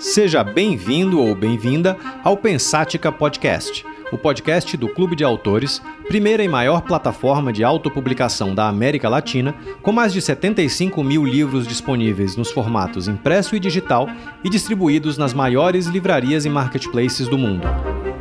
Seja 0.00 0.42
bem-vindo 0.42 1.20
ou 1.20 1.34
bem-vinda 1.34 1.94
ao 2.24 2.34
Pensática 2.34 3.12
Podcast, 3.12 3.84
o 4.10 4.16
podcast 4.16 4.74
do 4.74 4.88
Clube 4.88 5.14
de 5.14 5.22
Autores, 5.22 5.82
primeira 6.08 6.42
e 6.42 6.48
maior 6.48 6.80
plataforma 6.80 7.52
de 7.52 7.62
autopublicação 7.62 8.54
da 8.54 8.66
América 8.66 9.10
Latina, 9.10 9.54
com 9.82 9.92
mais 9.92 10.14
de 10.14 10.22
75 10.22 11.04
mil 11.04 11.22
livros 11.26 11.66
disponíveis 11.66 12.34
nos 12.34 12.50
formatos 12.50 13.08
impresso 13.08 13.54
e 13.54 13.60
digital 13.60 14.08
e 14.42 14.48
distribuídos 14.48 15.18
nas 15.18 15.34
maiores 15.34 15.84
livrarias 15.84 16.46
e 16.46 16.48
marketplaces 16.48 17.28
do 17.28 17.36
mundo. 17.36 17.68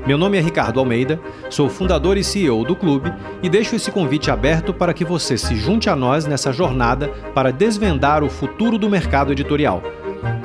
Meu 0.06 0.18
nome 0.18 0.38
é 0.38 0.42
Ricardo 0.42 0.82
Almeida, 0.82 1.18
sou 1.50 1.70
fundador 1.70 2.18
e 2.18 2.26
CEO 2.26 2.66
do 2.66 2.76
clube 2.76 3.14
e 3.42 3.48
deixo 3.48 3.76
esse 3.76 3.90
convite 3.90 4.30
aberto 4.30 4.74
para 4.74 4.94
que 4.94 5.06
você 5.06 5.38
se 5.38 5.56
junte 5.56 5.90
a 5.90 5.96
nós 5.96 6.26
nessa 6.26 6.52
jornada 6.52 7.08
para 7.34 7.54
desvendar 7.54 8.22
o 8.22 8.30
futuro 8.30 8.78
do 8.78 8.90
mercado 8.90 9.32
editorial. 9.32 9.82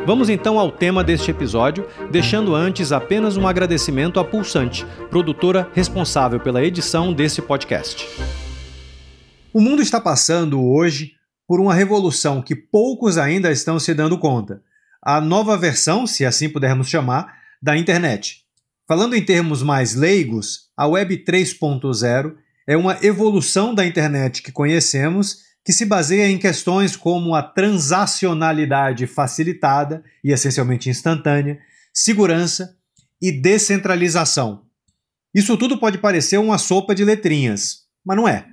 Vamos 0.07 0.29
então 0.29 0.59
ao 0.59 0.71
tema 0.71 1.03
deste 1.03 1.31
episódio, 1.31 1.89
deixando 2.11 2.55
antes 2.55 2.93
apenas 2.93 3.37
um 3.37 3.47
agradecimento 3.47 4.21
à 4.21 4.25
Pulsante, 4.25 4.87
produtora 5.11 5.69
responsável 5.73 6.39
pela 6.39 6.63
edição 6.63 7.13
desse 7.13 7.41
podcast. 7.41 8.07
O 9.53 9.61
mundo 9.61 9.83
está 9.83 10.01
passando 10.01 10.63
hoje 10.63 11.13
por 11.47 11.61
uma 11.61 11.75
revolução 11.75 12.43
que 12.43 12.55
poucos 12.55 13.19
ainda 13.19 13.51
estão 13.51 13.79
se 13.79 13.95
dando 13.95 14.19
conta. 14.19 14.63
A 15.03 15.21
nova 15.21 15.57
versão, 15.57 16.07
se 16.07 16.25
assim 16.25 16.49
pudermos 16.49 16.89
chamar, 16.89 17.35
da 17.63 17.77
internet. 17.77 18.45
Falando 18.87 19.15
em 19.15 19.25
termos 19.25 19.63
mais 19.63 19.95
leigos, 19.95 20.71
a 20.77 20.87
Web 20.87 21.25
3.0 21.27 22.35
é 22.67 22.77
uma 22.77 22.99
evolução 23.03 23.75
da 23.75 23.87
internet 23.87 24.43
que 24.43 24.53
conhecemos 24.53 25.39
que 25.65 25.73
se 25.73 25.87
baseia 25.87 26.29
em 26.29 26.39
questões 26.39 26.95
como 26.95 27.35
a 27.35 27.43
transacionalidade 27.43 29.07
facilitada 29.07 30.05
e 30.23 30.31
essencialmente 30.31 30.91
instantânea, 30.91 31.59
segurança 31.93 32.77
e 33.21 33.33
descentralização. 33.33 34.67
Isso 35.35 35.57
tudo 35.57 35.79
pode 35.79 35.99
parecer 35.99 36.39
uma 36.39 36.59
sopa 36.59 36.95
de 36.95 37.05
letrinhas, 37.05 37.85
mas 38.05 38.17
não 38.17 38.29
é. 38.29 38.47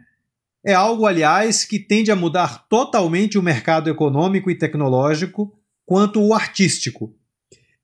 É 0.66 0.73
algo, 0.73 1.06
aliás, 1.06 1.66
que 1.66 1.80
tende 1.80 2.12
a 2.12 2.16
mudar 2.16 2.68
totalmente 2.70 3.38
o 3.38 3.44
mercado 3.44 3.90
econômico 3.90 4.50
e 4.50 4.58
tecnológico 4.58 5.53
quanto 5.86 6.22
o 6.22 6.34
artístico, 6.34 7.14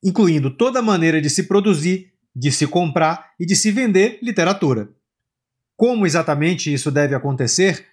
incluindo 0.01 0.49
toda 0.49 0.79
a 0.79 0.83
maneira 0.83 1.19
de 1.19 1.29
se 1.29 1.43
produzir, 1.43 2.13
de 2.33 2.51
se 2.51 2.65
comprar 2.65 3.31
e 3.39 3.45
de 3.45 3.55
se 3.55 3.71
vender 3.71 4.19
literatura. 4.21 4.89
Como 5.75 6.05
exatamente 6.05 6.71
isso 6.71 6.89
deve 6.89 7.13
acontecer? 7.13 7.85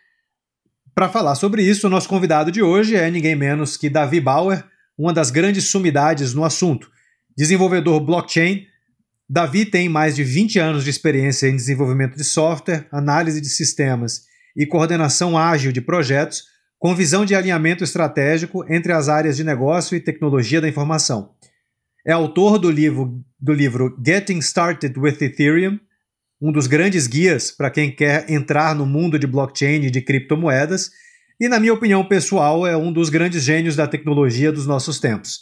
Para 0.95 1.09
falar 1.09 1.35
sobre 1.35 1.61
isso, 1.63 1.89
o 1.89 1.91
nosso 1.91 2.09
convidado 2.09 2.53
de 2.53 2.63
hoje 2.63 2.95
é 2.95 3.11
ninguém 3.11 3.35
menos 3.35 3.77
que 3.77 3.91
Davi 3.91 4.21
Bauer, 4.21 4.65
uma 4.97 5.13
das 5.13 5.29
grandes 5.29 5.65
sumidades 5.65 6.33
no 6.33 6.45
assunto. 6.45 6.89
Desenvolvedor 7.37 7.99
blockchain, 8.01 8.65
Davi 9.29 9.67
tem 9.67 9.89
mais 9.89 10.15
de 10.15 10.23
20 10.23 10.61
anos 10.61 10.85
de 10.85 10.91
experiência 10.91 11.49
em 11.49 11.57
desenvolvimento 11.57 12.17
de 12.17 12.23
software, 12.23 12.87
análise 12.93 13.41
de 13.41 13.49
sistemas 13.49 14.23
e 14.57 14.65
coordenação 14.65 15.37
ágil 15.37 15.73
de 15.73 15.81
projetos, 15.81 16.45
com 16.79 16.95
visão 16.95 17.25
de 17.25 17.35
alinhamento 17.35 17.83
estratégico 17.83 18.65
entre 18.73 18.93
as 18.93 19.09
áreas 19.09 19.37
de 19.37 19.43
negócio 19.43 19.97
e 19.97 20.01
tecnologia 20.01 20.61
da 20.61 20.69
informação. 20.69 21.31
É 22.07 22.13
autor 22.13 22.57
do 22.57 22.71
livro, 22.71 23.21
do 23.41 23.53
livro 23.53 23.99
Getting 24.05 24.39
Started 24.39 24.97
with 24.97 25.17
Ethereum, 25.21 25.81
um 26.45 26.53
dos 26.53 26.67
grandes 26.67 27.07
guias 27.07 27.51
para 27.51 27.71
quem 27.71 27.91
quer 27.91 28.31
entrar 28.31 28.75
no 28.75 28.85
mundo 28.85 29.19
de 29.19 29.27
blockchain 29.27 29.87
e 29.87 29.91
de 29.91 30.03
criptomoedas, 30.03 30.91
e, 31.41 31.49
na 31.49 31.59
minha 31.59 31.73
opinião 31.73 32.05
pessoal, 32.05 32.67
é 32.67 32.77
um 32.77 32.93
dos 32.93 33.09
grandes 33.09 33.43
gênios 33.43 33.75
da 33.75 33.87
tecnologia 33.87 34.53
dos 34.53 34.67
nossos 34.67 35.01
tempos. 35.01 35.41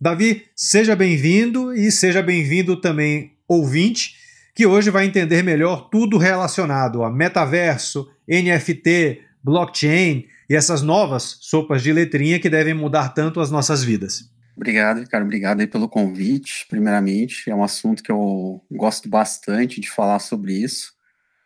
Davi, 0.00 0.44
seja 0.54 0.94
bem-vindo 0.94 1.74
e 1.74 1.90
seja 1.90 2.22
bem-vindo 2.22 2.80
também, 2.80 3.32
ouvinte, 3.48 4.14
que 4.54 4.64
hoje 4.64 4.88
vai 4.88 5.04
entender 5.04 5.42
melhor 5.42 5.88
tudo 5.90 6.16
relacionado 6.16 7.02
a 7.02 7.10
metaverso, 7.10 8.08
NFT, 8.28 9.22
blockchain 9.42 10.26
e 10.48 10.54
essas 10.54 10.80
novas 10.80 11.38
sopas 11.40 11.82
de 11.82 11.92
letrinha 11.92 12.38
que 12.38 12.48
devem 12.48 12.72
mudar 12.72 13.08
tanto 13.08 13.40
as 13.40 13.50
nossas 13.50 13.82
vidas. 13.82 14.30
Obrigado, 14.56 15.00
Ricardo. 15.00 15.24
Obrigado 15.24 15.60
aí 15.60 15.66
pelo 15.66 15.88
convite, 15.88 16.66
primeiramente. 16.68 17.50
É 17.50 17.54
um 17.54 17.62
assunto 17.62 18.02
que 18.02 18.10
eu 18.10 18.64
gosto 18.72 19.06
bastante 19.06 19.80
de 19.80 19.90
falar 19.90 20.18
sobre 20.18 20.54
isso. 20.54 20.94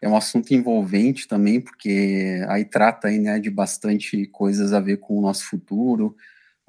É 0.01 0.09
um 0.09 0.17
assunto 0.17 0.53
envolvente 0.55 1.27
também, 1.27 1.61
porque 1.61 2.43
aí 2.49 2.65
trata 2.65 3.09
aí, 3.09 3.19
né, 3.19 3.39
de 3.41 3.51
bastante 3.51 4.27
coisas 4.29 4.73
a 4.73 4.81
ver 4.81 4.99
com 4.99 5.19
o 5.19 5.21
nosso 5.21 5.45
futuro, 5.45 6.17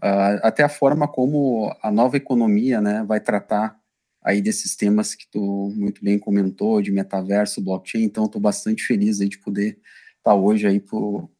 uh, 0.03 0.41
até 0.43 0.63
a 0.63 0.69
forma 0.69 1.07
como 1.07 1.73
a 1.81 1.91
nova 1.91 2.17
economia, 2.17 2.81
né, 2.81 3.03
vai 3.07 3.21
tratar 3.21 3.79
aí 4.23 4.41
desses 4.41 4.75
temas 4.75 5.15
que 5.15 5.27
tu 5.31 5.71
muito 5.75 6.03
bem 6.03 6.19
comentou, 6.19 6.81
de 6.81 6.91
metaverso, 6.91 7.61
blockchain. 7.61 8.03
Então, 8.03 8.25
estou 8.25 8.41
bastante 8.41 8.83
feliz 8.83 9.21
aí 9.21 9.29
de 9.29 9.39
poder 9.39 9.79
estar 10.17 10.35
hoje 10.35 10.67
aí 10.67 10.83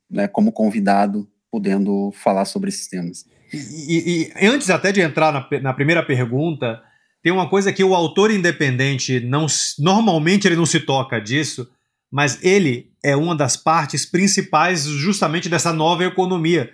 né, 0.10 0.28
como 0.28 0.52
convidado, 0.52 1.30
podendo 1.52 2.12
falar 2.14 2.46
sobre 2.46 2.70
esses 2.70 2.88
temas. 2.88 3.26
E, 3.54 4.32
e, 4.40 4.48
antes 4.48 4.70
até 4.70 4.92
de 4.92 5.02
entrar 5.02 5.32
na, 5.32 5.62
na, 5.62 5.74
primeira 5.74 6.04
pergunta, 6.04 6.82
tem 7.22 7.32
uma 7.32 7.50
coisa 7.50 7.74
que 7.74 7.84
o 7.84 7.94
autor 7.94 8.32
independente 8.32 9.20
não 9.20 9.46
normalmente 9.80 10.48
ele 10.48 10.56
não 10.56 10.66
se 10.66 10.80
toca 10.80 11.20
disso, 11.20 11.70
mas 12.12 12.44
ele 12.44 12.92
é 13.04 13.16
uma 13.16 13.36
das 13.36 13.58
partes 13.58 14.06
principais 14.06 14.86
justamente 14.86 15.50
dessa 15.50 15.74
nova 15.74 16.06
economia. 16.06 16.72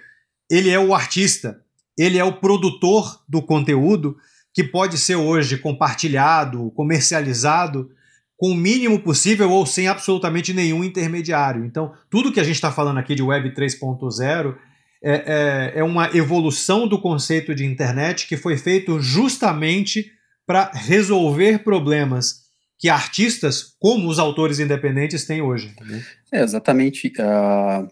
Ele 0.49 0.69
é 0.69 0.79
o 0.79 0.93
artista, 0.93 1.59
ele 1.97 2.17
é 2.17 2.23
o 2.23 2.33
produtor 2.33 3.21
do 3.27 3.41
conteúdo 3.41 4.17
que 4.53 4.63
pode 4.63 4.97
ser 4.97 5.15
hoje 5.15 5.57
compartilhado, 5.57 6.71
comercializado 6.71 7.91
com 8.37 8.51
o 8.51 8.55
mínimo 8.55 8.99
possível 8.99 9.51
ou 9.51 9.65
sem 9.65 9.87
absolutamente 9.87 10.53
nenhum 10.53 10.83
intermediário. 10.83 11.65
Então, 11.65 11.93
tudo 12.09 12.31
que 12.31 12.39
a 12.39 12.43
gente 12.43 12.55
está 12.55 12.71
falando 12.71 12.99
aqui 12.99 13.15
de 13.15 13.23
Web 13.23 13.51
3.0 13.51 14.55
é, 15.03 15.73
é, 15.75 15.79
é 15.79 15.83
uma 15.83 16.15
evolução 16.15 16.87
do 16.87 16.99
conceito 16.99 17.53
de 17.53 17.65
internet 17.65 18.27
que 18.27 18.37
foi 18.37 18.57
feito 18.57 18.99
justamente 18.99 20.11
para 20.45 20.71
resolver 20.73 21.59
problemas 21.59 22.47
que 22.79 22.89
artistas, 22.89 23.75
como 23.79 24.07
os 24.07 24.19
autores 24.19 24.59
independentes, 24.59 25.25
têm 25.25 25.41
hoje. 25.41 25.75
Né? 25.81 26.03
É, 26.31 26.43
exatamente. 26.43 27.11
Uh, 27.19 27.87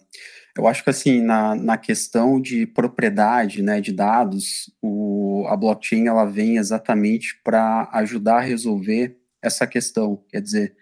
eu 0.57 0.67
acho 0.67 0.83
que 0.83 0.89
assim, 0.89 1.21
na, 1.21 1.55
na 1.55 1.77
questão 1.77 2.39
de 2.39 2.66
propriedade 2.67 3.61
né, 3.61 3.81
de 3.81 3.91
dados, 3.91 4.72
o, 4.81 5.45
a 5.49 5.57
blockchain 5.57 6.07
ela 6.07 6.25
vem 6.25 6.57
exatamente 6.57 7.39
para 7.43 7.89
ajudar 7.93 8.37
a 8.37 8.41
resolver 8.41 9.17
essa 9.41 9.67
questão. 9.67 10.23
Quer 10.29 10.41
dizer, 10.41 10.75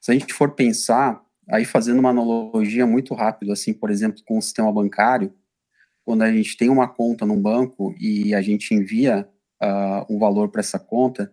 se 0.00 0.10
a 0.10 0.14
gente 0.14 0.32
for 0.32 0.54
pensar, 0.54 1.20
aí 1.50 1.64
fazendo 1.64 1.98
uma 1.98 2.10
analogia 2.10 2.86
muito 2.86 3.14
rápida, 3.14 3.52
assim, 3.52 3.74
por 3.74 3.90
exemplo, 3.90 4.22
com 4.24 4.38
o 4.38 4.42
sistema 4.42 4.72
bancário, 4.72 5.34
quando 6.10 6.22
a 6.22 6.32
gente 6.32 6.56
tem 6.56 6.68
uma 6.68 6.88
conta 6.88 7.24
no 7.24 7.36
banco 7.36 7.94
e 7.96 8.34
a 8.34 8.42
gente 8.42 8.74
envia 8.74 9.28
uh, 9.62 10.12
um 10.12 10.18
valor 10.18 10.48
para 10.48 10.58
essa 10.58 10.76
conta, 10.76 11.30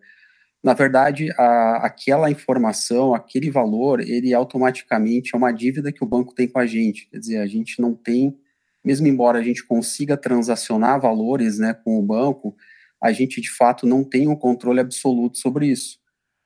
na 0.63 0.75
verdade, 0.75 1.31
a, 1.35 1.77
aquela 1.77 2.29
informação, 2.29 3.15
aquele 3.15 3.49
valor, 3.49 3.99
ele 3.99 4.35
automaticamente 4.35 5.33
é 5.33 5.37
uma 5.37 5.51
dívida 5.51 5.91
que 5.91 6.03
o 6.03 6.07
banco 6.07 6.35
tem 6.35 6.47
com 6.47 6.59
a 6.59 6.67
gente. 6.67 7.09
Quer 7.09 7.17
dizer, 7.17 7.37
a 7.37 7.47
gente 7.47 7.81
não 7.81 7.95
tem, 7.95 8.37
mesmo 8.85 9.07
embora 9.07 9.39
a 9.39 9.43
gente 9.43 9.65
consiga 9.65 10.15
transacionar 10.15 11.01
valores 11.01 11.57
né, 11.57 11.73
com 11.73 11.97
o 11.97 12.03
banco, 12.03 12.55
a 13.01 13.11
gente 13.11 13.41
de 13.41 13.49
fato 13.49 13.87
não 13.87 14.03
tem 14.03 14.27
um 14.27 14.35
controle 14.35 14.79
absoluto 14.79 15.39
sobre 15.39 15.69
isso. 15.69 15.97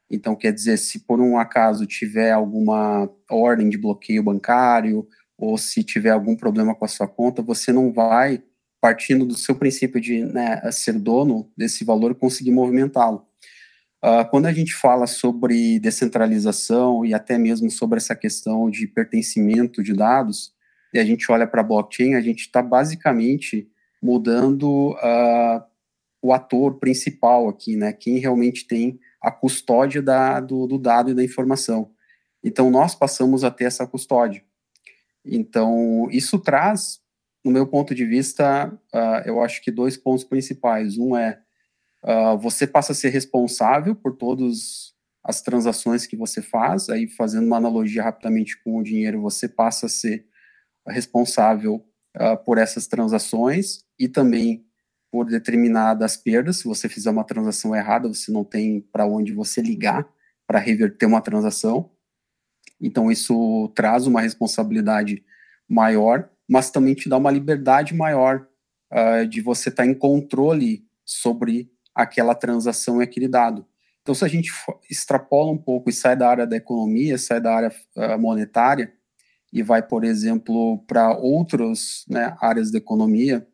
Então, 0.09 0.37
quer 0.37 0.53
dizer, 0.53 0.77
se 0.77 1.05
por 1.05 1.19
um 1.19 1.37
acaso 1.37 1.85
tiver 1.85 2.31
alguma 2.31 3.11
ordem 3.29 3.67
de 3.67 3.77
bloqueio 3.77 4.23
bancário, 4.23 5.05
ou 5.41 5.57
se 5.57 5.83
tiver 5.83 6.11
algum 6.11 6.35
problema 6.35 6.75
com 6.75 6.85
a 6.85 6.87
sua 6.87 7.07
conta, 7.07 7.41
você 7.41 7.73
não 7.73 7.91
vai, 7.91 8.43
partindo 8.79 9.25
do 9.25 9.33
seu 9.33 9.55
princípio 9.55 9.99
de 9.99 10.23
né, 10.23 10.61
ser 10.71 10.93
dono 10.99 11.51
desse 11.57 11.83
valor, 11.83 12.13
conseguir 12.13 12.51
movimentá-lo. 12.51 13.25
Uh, 14.03 14.29
quando 14.29 14.45
a 14.45 14.53
gente 14.53 14.75
fala 14.75 15.07
sobre 15.07 15.79
descentralização 15.79 17.03
e 17.03 17.11
até 17.11 17.39
mesmo 17.39 17.71
sobre 17.71 17.97
essa 17.97 18.15
questão 18.15 18.69
de 18.69 18.85
pertencimento 18.85 19.81
de 19.81 19.93
dados, 19.93 20.53
e 20.93 20.99
a 20.99 21.03
gente 21.03 21.31
olha 21.31 21.47
para 21.47 21.61
a 21.61 21.63
blockchain, 21.63 22.13
a 22.13 22.21
gente 22.21 22.41
está 22.41 22.61
basicamente 22.61 23.67
mudando 24.01 24.91
uh, 24.91 25.63
o 26.21 26.31
ator 26.33 26.77
principal 26.77 27.49
aqui, 27.49 27.75
né? 27.75 27.93
Quem 27.93 28.19
realmente 28.19 28.67
tem 28.67 28.99
a 29.19 29.31
custódia 29.31 30.03
da, 30.03 30.39
do, 30.39 30.67
do 30.67 30.77
dado 30.77 31.09
e 31.09 31.15
da 31.15 31.23
informação. 31.23 31.91
Então, 32.43 32.69
nós 32.69 32.93
passamos 32.93 33.43
a 33.43 33.49
ter 33.49 33.65
essa 33.65 33.87
custódia. 33.87 34.43
Então, 35.25 36.07
isso 36.11 36.39
traz, 36.39 36.99
no 37.43 37.51
meu 37.51 37.67
ponto 37.67 37.93
de 37.93 38.05
vista, 38.05 38.67
uh, 38.93 39.21
eu 39.25 39.41
acho 39.41 39.61
que 39.61 39.71
dois 39.71 39.97
pontos 39.97 40.23
principais. 40.23 40.97
Um 40.97 41.15
é 41.15 41.39
uh, 42.03 42.37
você 42.37 42.65
passa 42.67 42.91
a 42.91 42.95
ser 42.95 43.09
responsável 43.09 43.95
por 43.95 44.15
todas 44.17 44.91
as 45.23 45.41
transações 45.41 46.07
que 46.07 46.15
você 46.15 46.41
faz, 46.41 46.89
aí 46.89 47.07
fazendo 47.07 47.45
uma 47.45 47.57
analogia 47.57 48.03
rapidamente 48.03 48.61
com 48.63 48.77
o 48.77 48.83
dinheiro, 48.83 49.21
você 49.21 49.47
passa 49.47 49.85
a 49.85 49.89
ser 49.89 50.25
responsável 50.87 51.85
uh, 52.17 52.37
por 52.43 52.57
essas 52.57 52.87
transações 52.87 53.83
e 53.99 54.07
também 54.07 54.65
por 55.11 55.25
determinadas 55.25 56.17
perdas. 56.17 56.57
Se 56.57 56.63
você 56.63 56.89
fizer 56.89 57.11
uma 57.11 57.23
transação 57.23 57.75
errada, 57.75 58.07
você 58.07 58.31
não 58.31 58.43
tem 58.43 58.81
para 58.81 59.05
onde 59.05 59.33
você 59.33 59.61
ligar 59.61 60.07
para 60.47 60.57
reverter 60.57 61.05
uma 61.05 61.21
transação. 61.21 61.91
Então, 62.81 63.11
isso 63.11 63.71
traz 63.75 64.07
uma 64.07 64.21
responsabilidade 64.21 65.23
maior, 65.69 66.29
mas 66.49 66.71
também 66.71 66.95
te 66.95 67.07
dá 67.07 67.17
uma 67.17 67.31
liberdade 67.31 67.93
maior 67.93 68.47
uh, 68.91 69.25
de 69.27 69.39
você 69.41 69.69
estar 69.69 69.83
tá 69.83 69.89
em 69.89 69.93
controle 69.93 70.83
sobre 71.05 71.71
aquela 71.93 72.33
transação 72.33 72.99
e 72.99 73.03
aquele 73.03 73.27
dado. 73.27 73.65
Então, 74.01 74.15
se 74.15 74.25
a 74.25 74.27
gente 74.27 74.51
extrapola 74.89 75.51
um 75.51 75.57
pouco 75.57 75.89
e 75.89 75.93
sai 75.93 76.15
da 76.15 76.27
área 76.27 76.47
da 76.47 76.57
economia, 76.57 77.17
sai 77.17 77.39
da 77.39 77.53
área 77.53 77.71
uh, 77.95 78.19
monetária 78.19 78.91
e 79.53 79.61
vai, 79.61 79.81
por 79.81 80.03
exemplo, 80.03 80.79
para 80.87 81.15
outras 81.15 82.03
né, 82.09 82.35
áreas 82.41 82.71
da 82.71 82.79
economia, 82.79 83.45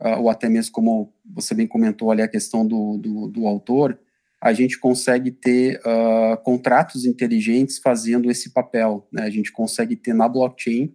uh, 0.00 0.20
ou 0.20 0.28
até 0.28 0.48
mesmo 0.48 0.72
como 0.72 1.14
você 1.24 1.54
bem 1.54 1.66
comentou 1.66 2.10
ali 2.10 2.20
a 2.20 2.28
questão 2.28 2.66
do, 2.66 2.98
do, 2.98 3.28
do 3.28 3.46
autor, 3.46 3.98
a 4.46 4.52
gente 4.52 4.78
consegue 4.78 5.30
ter 5.30 5.80
uh, 5.80 6.36
contratos 6.42 7.04
inteligentes 7.04 7.78
fazendo 7.78 8.30
esse 8.30 8.52
papel. 8.52 9.08
Né? 9.12 9.22
A 9.22 9.30
gente 9.30 9.50
consegue 9.52 9.96
ter 9.96 10.14
na 10.14 10.28
blockchain 10.28 10.94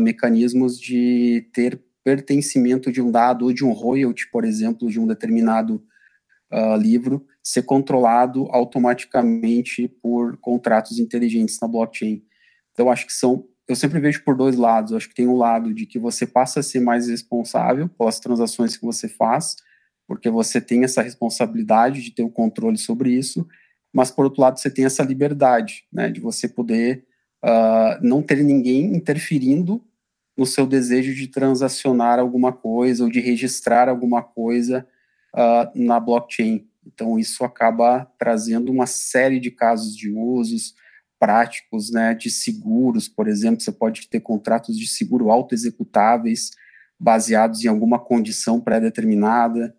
mecanismos 0.00 0.80
de 0.80 1.46
ter 1.52 1.78
pertencimento 2.02 2.90
de 2.90 3.02
um 3.02 3.10
dado 3.10 3.44
ou 3.44 3.52
de 3.52 3.62
um 3.62 3.70
royalty, 3.70 4.30
por 4.30 4.42
exemplo, 4.42 4.88
de 4.88 4.98
um 4.98 5.06
determinado 5.06 5.84
livro, 6.80 7.26
ser 7.42 7.64
controlado 7.64 8.46
automaticamente 8.50 9.86
por 10.02 10.38
contratos 10.38 10.98
inteligentes 10.98 11.60
na 11.60 11.68
blockchain. 11.68 12.22
Então, 12.72 12.90
acho 12.90 13.06
que 13.06 13.12
são. 13.12 13.46
Eu 13.68 13.76
sempre 13.76 14.00
vejo 14.00 14.24
por 14.24 14.34
dois 14.34 14.56
lados. 14.56 14.94
Acho 14.94 15.08
que 15.08 15.14
tem 15.14 15.28
um 15.28 15.36
lado 15.36 15.74
de 15.74 15.84
que 15.84 15.98
você 15.98 16.26
passa 16.26 16.60
a 16.60 16.62
ser 16.62 16.80
mais 16.80 17.08
responsável 17.08 17.86
pelas 17.86 18.18
transações 18.18 18.76
que 18.76 18.84
você 18.86 19.06
faz, 19.06 19.56
porque 20.06 20.28
você 20.30 20.60
tem 20.60 20.84
essa 20.84 21.02
responsabilidade 21.02 22.02
de 22.02 22.10
ter 22.10 22.22
o 22.22 22.30
controle 22.30 22.76
sobre 22.76 23.10
isso, 23.10 23.46
mas 23.92 24.10
por 24.10 24.24
outro 24.24 24.42
lado 24.42 24.58
você 24.58 24.70
tem 24.70 24.84
essa 24.84 25.02
liberdade, 25.02 25.84
né, 25.92 26.10
de 26.10 26.20
você 26.20 26.48
poder 26.48 27.04
uh, 27.44 27.98
não 28.02 28.22
ter 28.22 28.42
ninguém 28.42 28.94
interferindo 28.94 29.82
no 30.36 30.44
seu 30.44 30.66
desejo 30.66 31.14
de 31.14 31.28
transacionar 31.28 32.18
alguma 32.18 32.52
coisa 32.52 33.04
ou 33.04 33.10
de 33.10 33.20
registrar 33.20 33.88
alguma 33.88 34.22
coisa 34.22 34.86
uh, 35.34 35.70
na 35.74 36.00
blockchain. 36.00 36.66
Então, 36.84 37.18
isso 37.18 37.44
acaba 37.44 38.04
trazendo 38.18 38.70
uma 38.70 38.86
série 38.86 39.38
de 39.38 39.50
casos 39.50 39.96
de 39.96 40.10
usos 40.10 40.74
práticos, 41.18 41.90
né, 41.90 42.14
de 42.14 42.28
seguros, 42.28 43.08
por 43.08 43.28
exemplo, 43.28 43.60
você 43.62 43.72
pode 43.72 44.08
ter 44.08 44.20
contratos 44.20 44.76
de 44.76 44.86
seguro 44.86 45.30
auto-executáveis 45.30 46.50
baseados 47.00 47.64
em 47.64 47.68
alguma 47.68 47.98
condição 47.98 48.60
pré-determinada 48.60 49.74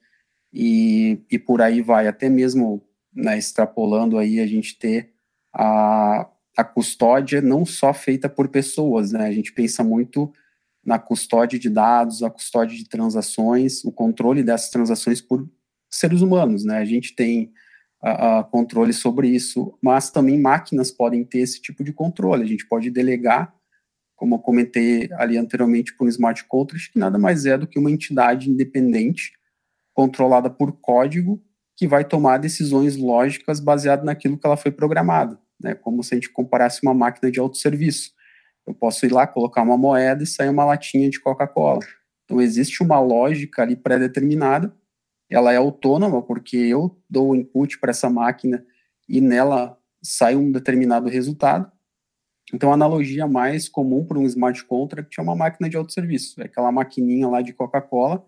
e, 0.55 1.19
e 1.29 1.37
por 1.37 1.61
aí 1.61 1.81
vai, 1.81 2.07
até 2.07 2.29
mesmo 2.29 2.81
né, 3.13 3.37
extrapolando 3.37 4.17
aí 4.17 4.39
a 4.39 4.47
gente 4.47 4.79
ter 4.79 5.11
a, 5.53 6.29
a 6.57 6.63
custódia 6.63 7.41
não 7.41 7.65
só 7.65 7.93
feita 7.93 8.29
por 8.29 8.47
pessoas, 8.47 9.11
né, 9.11 9.27
a 9.27 9.31
gente 9.33 9.51
pensa 9.51 9.83
muito 9.83 10.31
na 10.85 10.97
custódia 10.97 11.59
de 11.59 11.69
dados, 11.69 12.23
a 12.23 12.29
custódia 12.29 12.77
de 12.77 12.87
transações, 12.87 13.83
o 13.83 13.91
controle 13.91 14.43
dessas 14.43 14.69
transações 14.69 15.19
por 15.19 15.49
seres 15.89 16.21
humanos, 16.21 16.63
né? 16.63 16.77
A 16.77 16.85
gente 16.85 17.15
tem 17.15 17.51
a, 18.01 18.39
a 18.39 18.43
controle 18.43 18.93
sobre 18.93 19.27
isso, 19.27 19.75
mas 19.81 20.11
também 20.11 20.39
máquinas 20.39 20.91
podem 20.91 21.23
ter 21.25 21.39
esse 21.39 21.59
tipo 21.59 21.83
de 21.83 21.91
controle. 21.91 22.43
A 22.43 22.47
gente 22.47 22.67
pode 22.67 22.91
delegar, 22.91 23.51
como 24.15 24.35
eu 24.35 24.39
comentei 24.39 25.09
ali 25.13 25.37
anteriormente, 25.37 25.95
para 25.97 26.05
um 26.05 26.09
smart 26.09 26.43
contract, 26.45 26.91
que 26.91 26.99
nada 26.99 27.17
mais 27.17 27.47
é 27.47 27.57
do 27.57 27.65
que 27.65 27.79
uma 27.79 27.89
entidade 27.89 28.49
independente, 28.49 29.33
controlada 29.95 30.47
por 30.47 30.73
código, 30.73 31.41
que 31.75 31.87
vai 31.87 32.05
tomar 32.05 32.37
decisões 32.37 32.95
lógicas 32.95 33.59
baseadas 33.59 34.05
naquilo 34.05 34.37
que 34.37 34.45
ela 34.45 34.55
foi 34.55 34.71
programada, 34.71 35.39
né? 35.59 35.73
Como 35.73 36.03
se 36.03 36.13
a 36.13 36.17
gente 36.17 36.29
comparasse 36.29 36.81
uma 36.83 36.93
máquina 36.93 37.31
de 37.31 37.39
autosserviço. 37.39 38.11
Eu 38.67 38.75
posso 38.75 39.07
ir 39.07 39.11
lá, 39.11 39.25
colocar 39.25 39.63
uma 39.63 39.77
moeda 39.77 40.21
e 40.23 40.27
sair 40.27 40.49
uma 40.49 40.65
latinha 40.65 41.09
de 41.09 41.19
Coca-Cola. 41.19 41.79
Então, 42.23 42.39
existe 42.39 42.83
uma 42.83 42.99
lógica 42.99 43.63
ali 43.63 43.75
pré-determinada 43.75 44.71
ela 45.29 45.51
é 45.51 45.57
autônoma 45.57 46.21
porque 46.21 46.57
eu 46.57 46.97
dou 47.09 47.31
o 47.31 47.35
input 47.35 47.79
para 47.79 47.91
essa 47.91 48.09
máquina 48.09 48.63
e 49.07 49.19
nela 49.19 49.77
sai 50.03 50.35
um 50.35 50.51
determinado 50.51 51.09
resultado. 51.09 51.71
Então, 52.53 52.69
a 52.69 52.75
analogia 52.75 53.27
mais 53.27 53.67
comum 53.67 54.05
para 54.05 54.19
um 54.19 54.25
smart 54.25 54.63
contract 54.65 55.19
é 55.19 55.23
uma 55.23 55.35
máquina 55.35 55.67
de 55.67 55.75
autosserviço, 55.75 56.39
é 56.41 56.45
aquela 56.45 56.71
maquininha 56.71 57.27
lá 57.27 57.41
de 57.41 57.53
Coca-Cola, 57.53 58.23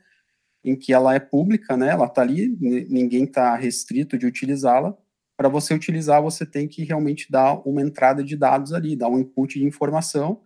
em 0.67 0.75
que 0.75 0.93
ela 0.93 1.15
é 1.15 1.19
pública, 1.19 1.77
né? 1.77 1.89
Ela 1.89 2.07
está 2.07 2.21
ali, 2.21 2.49
ninguém 2.89 3.23
está 3.23 3.55
restrito 3.55 4.17
de 4.17 4.25
utilizá-la. 4.25 4.97
Para 5.37 5.47
você 5.47 5.73
utilizar, 5.73 6.21
você 6.21 6.45
tem 6.45 6.67
que 6.67 6.83
realmente 6.83 7.31
dar 7.31 7.61
uma 7.65 7.81
entrada 7.81 8.21
de 8.21 8.35
dados 8.35 8.73
ali, 8.73 8.95
dar 8.95 9.07
um 9.07 9.17
input 9.17 9.57
de 9.57 9.65
informação. 9.65 10.41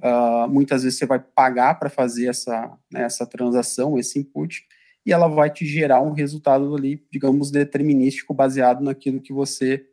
Uh, 0.00 0.48
muitas 0.48 0.84
vezes 0.84 0.98
você 0.98 1.04
vai 1.04 1.18
pagar 1.18 1.78
para 1.78 1.90
fazer 1.90 2.28
essa, 2.28 2.72
né, 2.90 3.02
essa 3.02 3.26
transação, 3.26 3.98
esse 3.98 4.18
input, 4.18 4.64
e 5.04 5.12
ela 5.12 5.28
vai 5.28 5.50
te 5.50 5.66
gerar 5.66 6.00
um 6.00 6.12
resultado 6.12 6.74
ali, 6.74 7.04
digamos, 7.10 7.50
determinístico, 7.50 8.32
baseado 8.32 8.82
naquilo 8.82 9.20
que 9.20 9.32
você 9.32 9.86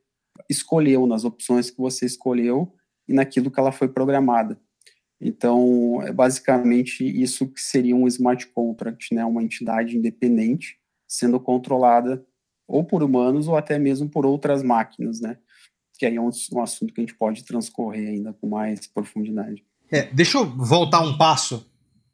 escolheu, 0.50 1.06
nas 1.06 1.26
opções 1.26 1.70
que 1.70 1.80
você 1.80 2.06
escolheu 2.06 2.74
e 3.08 3.14
naquilo 3.14 3.52
que 3.52 3.60
ela 3.60 3.72
foi 3.72 3.90
programada. 3.90 4.58
Então, 5.20 6.02
é 6.04 6.12
basicamente 6.12 7.04
isso 7.04 7.48
que 7.48 7.62
seria 7.62 7.96
um 7.96 8.08
smart 8.08 8.48
contract, 8.48 9.14
né, 9.14 9.24
uma 9.24 9.42
entidade 9.42 9.98
independente 9.98 10.78
sendo 11.08 11.40
controlada 11.40 12.24
ou 12.68 12.84
por 12.84 13.04
humanos 13.04 13.48
ou 13.48 13.56
até 13.56 13.78
mesmo 13.80 14.10
por 14.10 14.26
outras 14.26 14.64
máquinas, 14.64 15.22
né? 15.22 15.38
Que 15.98 16.06
aí 16.06 16.16
é 16.16 16.22
um, 16.22 16.30
um 16.54 16.62
assunto 16.62 16.94
que 16.94 17.00
a 17.00 17.04
gente 17.04 17.16
pode 17.16 17.44
transcorrer 17.46 18.10
ainda 18.10 18.34
com 18.34 18.50
mais 18.50 18.88
profundidade. 18.88 19.64
É, 19.90 20.12
deixa 20.12 20.38
eu 20.38 20.46
voltar 20.46 21.02
um 21.02 21.18
passo 21.18 21.70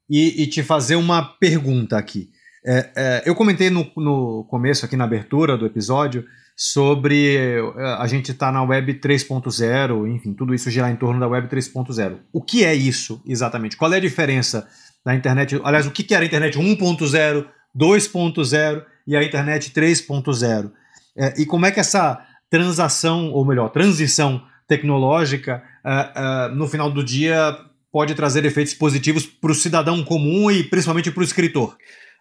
e, 0.09 0.43
e 0.43 0.47
te 0.47 0.61
fazer 0.61 0.95
uma 0.95 1.23
pergunta 1.23 1.97
aqui. 1.97 2.29
É, 2.63 2.91
é, 2.95 3.23
eu 3.25 3.33
comentei 3.33 3.69
no, 3.69 3.89
no, 3.95 4.43
começo, 4.43 4.85
aqui 4.85 4.95
na 4.95 5.05
abertura 5.05 5.57
do 5.57 5.65
episódio, 5.65 6.25
sobre 6.63 7.37
é, 7.37 7.59
a 7.97 8.05
gente 8.05 8.29
estar 8.29 8.45
tá 8.45 8.51
na 8.51 8.61
Web 8.61 8.99
3.0, 8.99 10.07
enfim, 10.07 10.31
tudo 10.31 10.53
isso 10.53 10.69
girar 10.69 10.91
em 10.91 10.95
torno 10.95 11.19
da 11.19 11.27
Web 11.27 11.47
3.0. 11.47 12.19
O 12.31 12.39
que 12.39 12.63
é 12.63 12.75
isso 12.75 13.19
exatamente? 13.25 13.75
Qual 13.75 13.91
é 13.91 13.97
a 13.97 13.99
diferença 13.99 14.67
da 15.03 15.15
internet? 15.15 15.59
Aliás, 15.63 15.87
o 15.87 15.91
que 15.91 16.13
era 16.13 16.23
a 16.23 16.27
internet 16.27 16.59
1.0, 16.59 17.47
2.0 17.75 18.85
e 19.07 19.15
a 19.15 19.23
internet 19.23 19.71
3.0? 19.71 20.71
É, 21.17 21.41
e 21.41 21.47
como 21.47 21.65
é 21.65 21.71
que 21.71 21.79
essa 21.79 22.23
transação, 22.47 23.31
ou 23.31 23.43
melhor, 23.43 23.69
transição 23.69 24.43
tecnológica, 24.67 25.63
é, 25.83 26.11
é, 26.15 26.47
no 26.49 26.67
final 26.67 26.91
do 26.91 27.03
dia 27.03 27.57
pode 27.91 28.13
trazer 28.13 28.45
efeitos 28.45 28.75
positivos 28.75 29.25
para 29.25 29.51
o 29.51 29.55
cidadão 29.55 30.03
comum 30.03 30.51
e 30.51 30.63
principalmente 30.63 31.09
para 31.09 31.21
o 31.21 31.25
escritor? 31.25 31.75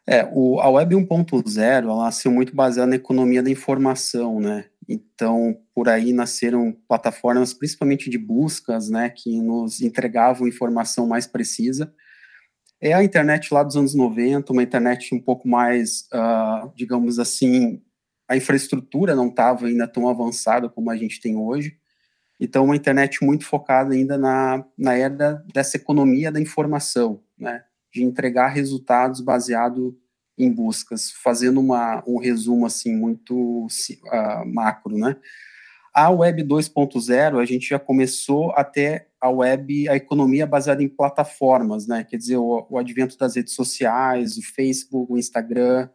É, 0.06 0.28
o, 0.32 0.60
a 0.60 0.68
Web 0.68 0.96
1.0 0.96 1.60
ela 1.60 2.04
nasceu 2.04 2.32
muito 2.32 2.54
baseada 2.54 2.88
na 2.88 2.96
economia 2.96 3.42
da 3.42 3.50
informação, 3.50 4.40
né? 4.40 4.66
Então, 4.88 5.56
por 5.72 5.88
aí 5.88 6.12
nasceram 6.12 6.76
plataformas, 6.88 7.54
principalmente 7.54 8.10
de 8.10 8.18
buscas, 8.18 8.90
né, 8.90 9.08
que 9.08 9.40
nos 9.40 9.80
entregavam 9.80 10.48
informação 10.48 11.06
mais 11.06 11.28
precisa. 11.28 11.94
É 12.80 12.92
a 12.92 13.04
internet 13.04 13.54
lá 13.54 13.62
dos 13.62 13.76
anos 13.76 13.94
90, 13.94 14.52
uma 14.52 14.64
internet 14.64 15.14
um 15.14 15.20
pouco 15.20 15.46
mais, 15.46 16.08
uh, 16.12 16.72
digamos 16.74 17.20
assim, 17.20 17.80
a 18.26 18.36
infraestrutura 18.36 19.14
não 19.14 19.28
estava 19.28 19.66
ainda 19.66 19.86
tão 19.86 20.08
avançada 20.08 20.68
como 20.68 20.90
a 20.90 20.96
gente 20.96 21.20
tem 21.20 21.36
hoje. 21.36 21.76
Então, 22.40 22.64
uma 22.64 22.74
internet 22.74 23.24
muito 23.24 23.44
focada 23.44 23.94
ainda 23.94 24.18
na, 24.18 24.64
na 24.76 24.94
era 24.94 25.44
dessa 25.54 25.76
economia 25.76 26.32
da 26.32 26.40
informação, 26.40 27.22
né? 27.38 27.62
De 27.92 28.02
entregar 28.02 28.48
resultados 28.48 29.20
baseado 29.20 29.96
em 30.38 30.50
buscas, 30.52 31.10
fazendo 31.10 31.60
uma, 31.60 32.02
um 32.06 32.18
resumo 32.18 32.66
assim 32.66 32.94
muito 32.94 33.66
uh, 33.66 34.46
macro, 34.46 34.96
né? 34.96 35.16
A 35.92 36.08
Web 36.08 36.44
2.0, 36.44 37.40
a 37.40 37.44
gente 37.44 37.68
já 37.68 37.78
começou 37.78 38.52
até 38.52 39.08
a 39.20 39.28
web, 39.28 39.88
a 39.88 39.96
economia 39.96 40.46
baseada 40.46 40.82
em 40.82 40.88
plataformas, 40.88 41.86
né? 41.86 42.04
Quer 42.08 42.16
dizer, 42.16 42.36
o, 42.36 42.66
o 42.70 42.78
advento 42.78 43.18
das 43.18 43.34
redes 43.34 43.54
sociais, 43.54 44.38
o 44.38 44.42
Facebook, 44.42 45.12
o 45.12 45.18
Instagram, 45.18 45.88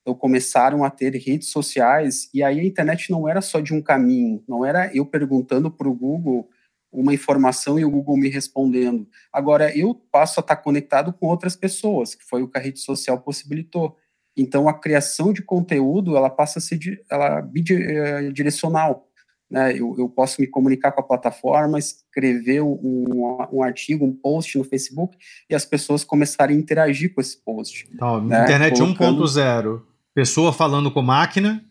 então 0.00 0.14
começaram 0.14 0.82
a 0.82 0.90
ter 0.90 1.14
redes 1.14 1.48
sociais, 1.48 2.28
e 2.34 2.42
aí 2.42 2.58
a 2.58 2.64
internet 2.64 3.10
não 3.10 3.28
era 3.28 3.40
só 3.40 3.60
de 3.60 3.72
um 3.72 3.80
caminho, 3.80 4.42
não 4.48 4.64
era 4.64 4.90
eu 4.94 5.06
perguntando 5.06 5.70
para 5.70 5.88
o 5.88 5.94
Google 5.94 6.48
uma 6.92 7.14
informação 7.14 7.78
e 7.78 7.84
o 7.84 7.90
Google 7.90 8.16
me 8.16 8.28
respondendo. 8.28 9.08
Agora, 9.32 9.76
eu 9.76 9.94
passo 9.94 10.38
a 10.38 10.42
estar 10.42 10.56
conectado 10.56 11.12
com 11.12 11.26
outras 11.26 11.56
pessoas, 11.56 12.14
que 12.14 12.24
foi 12.24 12.42
o 12.42 12.48
que 12.48 12.58
a 12.58 12.60
rede 12.60 12.80
social 12.80 13.18
possibilitou. 13.20 13.96
Então, 14.36 14.68
a 14.68 14.74
criação 14.74 15.32
de 15.32 15.42
conteúdo, 15.42 16.16
ela 16.16 16.28
passa 16.28 16.58
a 16.58 16.62
ser 16.62 16.78
ela, 17.10 17.40
bidirecional. 17.40 19.08
né? 19.50 19.72
Eu, 19.72 19.94
eu 19.98 20.08
posso 20.08 20.40
me 20.40 20.46
comunicar 20.46 20.92
com 20.92 21.00
a 21.00 21.04
plataforma, 21.04 21.78
escrever 21.78 22.62
um, 22.62 23.46
um, 23.52 23.62
artigo, 23.62 24.04
um 24.04 24.12
post 24.12 24.56
no 24.58 24.64
Facebook 24.64 25.16
e 25.48 25.54
as 25.54 25.64
pessoas 25.64 26.04
começarem 26.04 26.56
a 26.56 26.60
interagir 26.60 27.14
com 27.14 27.20
esse 27.20 27.42
post. 27.42 27.88
Então, 27.92 28.22
né? 28.22 28.42
Internet 28.42 28.78
Colocando... 28.78 29.24
1.0, 29.24 29.82
pessoa 30.14 30.52
falando 30.52 30.90
com 30.90 31.02
máquina, 31.02 31.64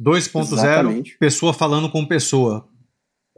2.0, 0.00 1.16
pessoa 1.18 1.52
falando 1.52 1.90
com 1.90 2.04
pessoa, 2.06 2.68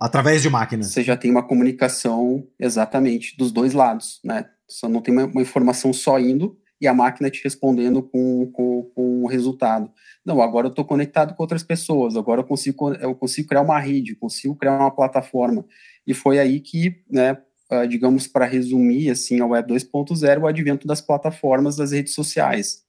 através 0.00 0.42
de 0.42 0.50
máquina. 0.50 0.82
Você 0.82 1.02
já 1.02 1.16
tem 1.16 1.30
uma 1.30 1.46
comunicação, 1.46 2.46
exatamente, 2.58 3.36
dos 3.36 3.52
dois 3.52 3.72
lados, 3.72 4.20
né? 4.24 4.46
Você 4.68 4.86
não 4.86 5.00
tem 5.00 5.14
uma, 5.14 5.24
uma 5.24 5.42
informação 5.42 5.92
só 5.92 6.18
indo, 6.18 6.58
e 6.80 6.86
a 6.86 6.94
máquina 6.94 7.30
te 7.30 7.42
respondendo 7.42 8.02
com, 8.02 8.50
com, 8.52 8.82
com 8.94 9.22
o 9.24 9.26
resultado. 9.26 9.90
Não, 10.24 10.40
agora 10.40 10.68
eu 10.68 10.70
estou 10.70 10.84
conectado 10.84 11.34
com 11.34 11.42
outras 11.42 11.62
pessoas, 11.62 12.16
agora 12.16 12.40
eu 12.40 12.44
consigo, 12.44 12.92
eu 12.94 13.14
consigo 13.14 13.48
criar 13.48 13.62
uma 13.62 13.80
rede, 13.80 14.14
consigo 14.14 14.54
criar 14.54 14.78
uma 14.78 14.90
plataforma. 14.90 15.64
E 16.06 16.14
foi 16.14 16.38
aí 16.38 16.60
que, 16.60 17.02
né, 17.10 17.36
uh, 17.72 17.86
digamos, 17.88 18.26
para 18.26 18.46
resumir, 18.46 19.10
assim, 19.10 19.40
a 19.40 19.46
Web 19.46 19.72
2.0, 19.72 20.40
o 20.40 20.46
advento 20.46 20.86
das 20.86 21.00
plataformas 21.00 21.76
das 21.76 21.92
redes 21.92 22.14
sociais. 22.14 22.84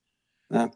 Né? 0.49 0.69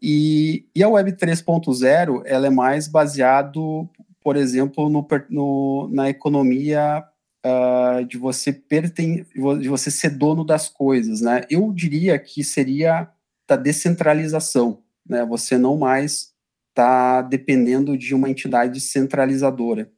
E, 0.00 0.66
e 0.74 0.82
a 0.82 0.88
Web 0.88 1.12
3.0, 1.12 2.22
ela 2.24 2.48
é 2.48 2.50
mais 2.50 2.88
baseado, 2.88 3.88
por 4.22 4.36
exemplo, 4.36 4.88
no, 4.88 5.06
no 5.30 5.88
na 5.92 6.08
economia 6.08 7.04
uh, 7.44 8.04
de 8.04 8.16
você 8.16 8.52
perten 8.52 9.26
de 9.60 9.68
você 9.68 9.90
ser 9.90 10.10
dono 10.10 10.44
das 10.44 10.68
coisas, 10.68 11.20
né? 11.20 11.44
Eu 11.50 11.72
diria 11.72 12.18
que 12.18 12.42
seria 12.44 13.08
da 13.48 13.56
descentralização, 13.56 14.82
né? 15.08 15.24
Você 15.26 15.58
não 15.58 15.76
mais 15.76 16.32
está 16.70 17.20
dependendo 17.22 17.96
de 17.98 18.14
uma 18.14 18.30
entidade 18.30 18.80
centralizadora. 18.80 19.90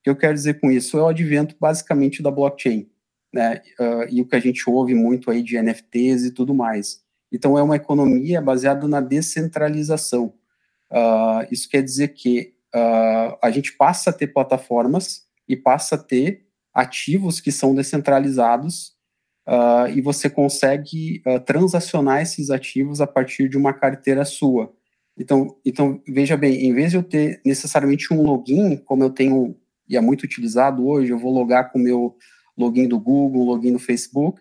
O 0.00 0.02
que 0.04 0.10
eu 0.10 0.16
quero 0.16 0.34
dizer 0.34 0.60
com 0.60 0.70
isso 0.70 0.98
é 0.98 1.02
o 1.02 1.08
advento 1.08 1.56
basicamente 1.58 2.22
da 2.22 2.30
blockchain, 2.30 2.88
né? 3.32 3.62
Uh, 3.78 4.06
e 4.10 4.20
o 4.20 4.26
que 4.26 4.36
a 4.36 4.40
gente 4.40 4.68
ouve 4.68 4.94
muito 4.94 5.30
aí 5.30 5.42
de 5.42 5.60
NFTs 5.60 6.24
e 6.24 6.32
tudo 6.32 6.54
mais. 6.54 7.02
Então 7.32 7.58
é 7.58 7.62
uma 7.62 7.76
economia 7.76 8.40
baseada 8.40 8.86
na 8.88 9.00
descentralização. 9.00 10.34
Uh, 10.90 11.46
isso 11.50 11.68
quer 11.68 11.82
dizer 11.82 12.08
que 12.08 12.54
uh, 12.78 13.38
a 13.42 13.50
gente 13.50 13.76
passa 13.76 14.10
a 14.10 14.12
ter 14.12 14.28
plataformas 14.28 15.22
e 15.48 15.56
passa 15.56 15.94
a 15.94 15.98
ter 15.98 16.46
ativos 16.72 17.40
que 17.40 17.50
são 17.50 17.74
descentralizados 17.74 18.92
uh, 19.48 19.88
e 19.94 20.00
você 20.00 20.30
consegue 20.30 21.22
uh, 21.26 21.40
transacionar 21.40 22.22
esses 22.22 22.50
ativos 22.50 23.00
a 23.00 23.06
partir 23.06 23.48
de 23.48 23.56
uma 23.56 23.72
carteira 23.72 24.24
sua. 24.24 24.72
Então, 25.16 25.56
então, 25.64 26.00
veja 26.06 26.36
bem, 26.36 26.64
em 26.66 26.72
vez 26.72 26.92
de 26.92 26.96
eu 26.96 27.02
ter 27.02 27.40
necessariamente 27.44 28.14
um 28.14 28.22
login, 28.22 28.76
como 28.76 29.02
eu 29.02 29.10
tenho 29.10 29.56
e 29.88 29.96
é 29.96 30.00
muito 30.00 30.22
utilizado 30.22 30.86
hoje, 30.86 31.10
eu 31.10 31.18
vou 31.18 31.32
logar 31.32 31.72
com 31.72 31.78
o 31.78 31.82
meu 31.82 32.16
login 32.56 32.86
do 32.86 33.00
Google, 33.00 33.44
login 33.44 33.72
do 33.72 33.78
Facebook, 33.78 34.40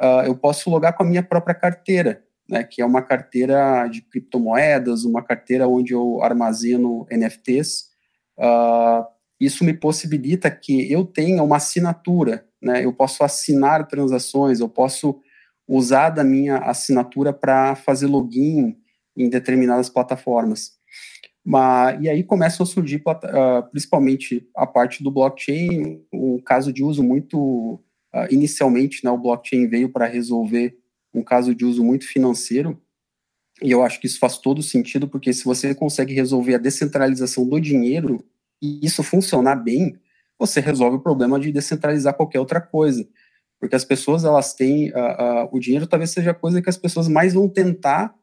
uh, 0.00 0.24
eu 0.24 0.34
posso 0.34 0.70
logar 0.70 0.94
com 0.94 1.02
a 1.02 1.06
minha 1.06 1.22
própria 1.22 1.54
carteira, 1.54 2.24
né, 2.48 2.62
que 2.62 2.80
é 2.80 2.86
uma 2.86 3.02
carteira 3.02 3.86
de 3.88 4.02
criptomoedas, 4.02 5.04
uma 5.04 5.22
carteira 5.22 5.66
onde 5.66 5.92
eu 5.92 6.22
armazeno 6.22 7.06
NFTs, 7.10 7.88
uh, 8.38 9.04
isso 9.40 9.64
me 9.64 9.74
possibilita 9.74 10.50
que 10.50 10.90
eu 10.90 11.04
tenha 11.04 11.42
uma 11.42 11.56
assinatura, 11.56 12.46
né? 12.62 12.84
Eu 12.84 12.92
posso 12.92 13.22
assinar 13.22 13.86
transações, 13.86 14.60
eu 14.60 14.68
posso 14.68 15.20
usar 15.68 16.10
da 16.10 16.24
minha 16.24 16.58
assinatura 16.58 17.32
para 17.32 17.74
fazer 17.74 18.06
login 18.06 18.76
em 19.16 19.28
determinadas 19.28 19.88
plataformas. 19.88 20.72
Mas, 21.44 22.02
e 22.02 22.08
aí 22.08 22.24
começam 22.24 22.64
a 22.64 22.66
surgir, 22.66 23.02
uh, 23.06 23.70
principalmente 23.70 24.48
a 24.56 24.66
parte 24.66 25.02
do 25.02 25.10
blockchain, 25.10 26.02
um 26.12 26.40
caso 26.40 26.72
de 26.72 26.82
uso 26.82 27.02
muito, 27.02 27.74
uh, 28.14 28.26
inicialmente, 28.30 29.04
né, 29.04 29.10
o 29.10 29.18
blockchain 29.18 29.68
veio 29.68 29.88
para 29.88 30.06
resolver 30.06 30.76
um 31.18 31.24
caso 31.24 31.54
de 31.54 31.64
uso 31.64 31.82
muito 31.84 32.06
financeiro, 32.06 32.80
e 33.62 33.70
eu 33.70 33.82
acho 33.82 34.00
que 34.00 34.06
isso 34.06 34.18
faz 34.18 34.38
todo 34.38 34.62
sentido, 34.62 35.08
porque 35.08 35.32
se 35.32 35.44
você 35.44 35.74
consegue 35.74 36.12
resolver 36.12 36.54
a 36.54 36.58
descentralização 36.58 37.48
do 37.48 37.60
dinheiro, 37.60 38.24
e 38.60 38.84
isso 38.84 39.02
funcionar 39.02 39.56
bem, 39.56 39.98
você 40.38 40.60
resolve 40.60 40.96
o 40.96 41.02
problema 41.02 41.40
de 41.40 41.52
descentralizar 41.52 42.14
qualquer 42.14 42.38
outra 42.38 42.60
coisa. 42.60 43.06
Porque 43.58 43.74
as 43.74 43.84
pessoas, 43.84 44.24
elas 44.24 44.52
têm. 44.54 44.90
Uh, 44.90 45.44
uh, 45.44 45.48
o 45.50 45.58
dinheiro 45.58 45.86
talvez 45.86 46.10
seja 46.10 46.32
a 46.32 46.34
coisa 46.34 46.60
que 46.60 46.68
as 46.68 46.76
pessoas 46.76 47.08
mais 47.08 47.32
vão 47.32 47.48
tentar 47.48 48.14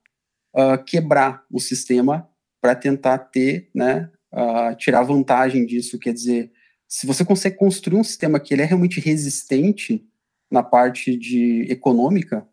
uh, 0.56 0.84
quebrar 0.86 1.44
o 1.52 1.60
sistema 1.60 2.30
para 2.62 2.76
tentar 2.76 3.18
ter, 3.18 3.70
né, 3.76 4.10
tirar 4.78 5.04
vantagem 5.04 5.66
disso. 5.66 6.00
Quer 6.00 6.14
dizer, 6.14 6.50
se 6.88 7.06
você 7.06 7.26
consegue 7.26 7.58
construir 7.58 8.00
um 8.00 8.04
sistema 8.06 8.40
que 8.40 8.54
ele 8.54 8.62
é 8.62 8.66
realmente 8.66 9.02
resistente 9.02 10.08
na 10.50 10.64
parte 10.64 11.18
de 11.18 11.66
econômica, 11.70 12.48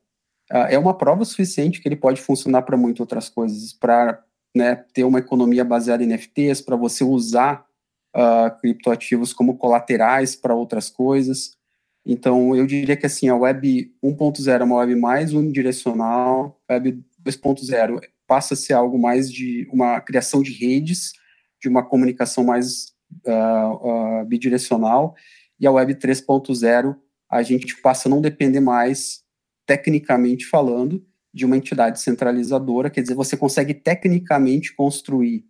é 0.50 0.78
uma 0.78 0.96
prova 0.96 1.24
suficiente 1.24 1.80
que 1.80 1.88
ele 1.88 1.96
pode 1.96 2.20
funcionar 2.20 2.62
para 2.62 2.76
muitas 2.76 3.00
outras 3.00 3.28
coisas, 3.28 3.72
para 3.72 4.22
né, 4.54 4.84
ter 4.92 5.04
uma 5.04 5.18
economia 5.18 5.64
baseada 5.64 6.02
em 6.02 6.06
NFTs, 6.06 6.60
para 6.60 6.76
você 6.76 7.04
usar 7.04 7.64
uh, 8.16 8.60
criptoativos 8.60 9.32
como 9.32 9.56
colaterais 9.56 10.34
para 10.34 10.54
outras 10.54 10.90
coisas. 10.90 11.56
Então, 12.04 12.56
eu 12.56 12.66
diria 12.66 12.96
que 12.96 13.06
assim, 13.06 13.28
a 13.28 13.36
Web 13.36 13.92
1.0 14.02 14.60
é 14.60 14.64
uma 14.64 14.76
web 14.76 14.94
mais 14.96 15.32
unidirecional, 15.32 16.60
a 16.68 16.74
Web 16.74 17.04
2.0 17.22 18.00
passa 18.26 18.54
a 18.54 18.56
ser 18.56 18.72
algo 18.72 18.98
mais 18.98 19.30
de 19.30 19.68
uma 19.72 20.00
criação 20.00 20.42
de 20.42 20.52
redes, 20.52 21.12
de 21.60 21.68
uma 21.68 21.84
comunicação 21.84 22.42
mais 22.42 22.92
uh, 23.26 24.22
uh, 24.22 24.24
bidirecional, 24.24 25.14
e 25.58 25.66
a 25.66 25.72
Web 25.72 25.94
3.0 25.96 26.96
a 27.28 27.42
gente 27.42 27.80
passa 27.80 28.08
a 28.08 28.10
não 28.10 28.20
depender 28.20 28.60
mais, 28.60 29.22
tecnicamente 29.70 30.46
falando, 30.46 31.00
de 31.32 31.46
uma 31.46 31.56
entidade 31.56 32.00
centralizadora, 32.00 32.90
quer 32.90 33.02
dizer, 33.02 33.14
você 33.14 33.36
consegue 33.36 33.72
tecnicamente 33.72 34.74
construir 34.74 35.44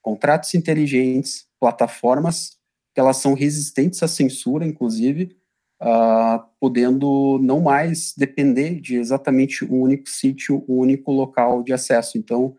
contratos 0.00 0.54
inteligentes, 0.54 1.44
plataformas 1.60 2.56
que 2.94 3.00
elas 3.00 3.18
são 3.18 3.34
resistentes 3.34 4.02
à 4.02 4.08
censura, 4.08 4.64
inclusive, 4.64 5.36
uh, 5.82 6.42
podendo 6.58 7.38
não 7.42 7.60
mais 7.60 8.14
depender 8.16 8.80
de 8.80 8.96
exatamente 8.96 9.62
um 9.62 9.82
único 9.82 10.08
sítio, 10.08 10.64
um 10.66 10.78
único 10.78 11.12
local 11.12 11.62
de 11.62 11.74
acesso. 11.74 12.16
Então, 12.16 12.56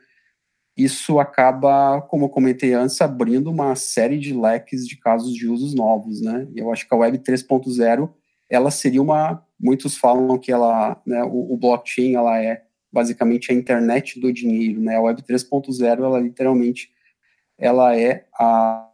isso 0.77 1.19
acaba, 1.19 1.99
como 2.03 2.25
eu 2.25 2.29
comentei 2.29 2.73
antes, 2.73 3.01
abrindo 3.01 3.49
uma 3.49 3.75
série 3.75 4.19
de 4.19 4.35
leques 4.39 4.87
de 4.87 4.95
casos 4.97 5.33
de 5.33 5.47
usos 5.47 5.73
novos, 5.73 6.21
né? 6.21 6.47
Eu 6.55 6.71
acho 6.71 6.87
que 6.87 6.93
a 6.93 6.97
Web 6.97 7.17
3.0, 7.17 8.07
ela 8.49 8.71
seria 8.71 9.01
uma, 9.01 9.45
muitos 9.59 9.97
falam 9.97 10.37
que 10.37 10.51
ela, 10.51 11.01
né, 11.05 11.23
o, 11.23 11.53
o 11.53 11.57
blockchain, 11.57 12.15
ela 12.15 12.41
é 12.41 12.63
basicamente 12.91 13.51
a 13.51 13.55
internet 13.55 14.19
do 14.19 14.31
dinheiro, 14.31 14.81
né? 14.81 14.95
A 14.95 15.01
Web 15.01 15.21
3.0, 15.21 15.83
ela 15.83 16.19
literalmente 16.19 16.89
ela 17.57 17.95
é 17.95 18.25
a, 18.39 18.89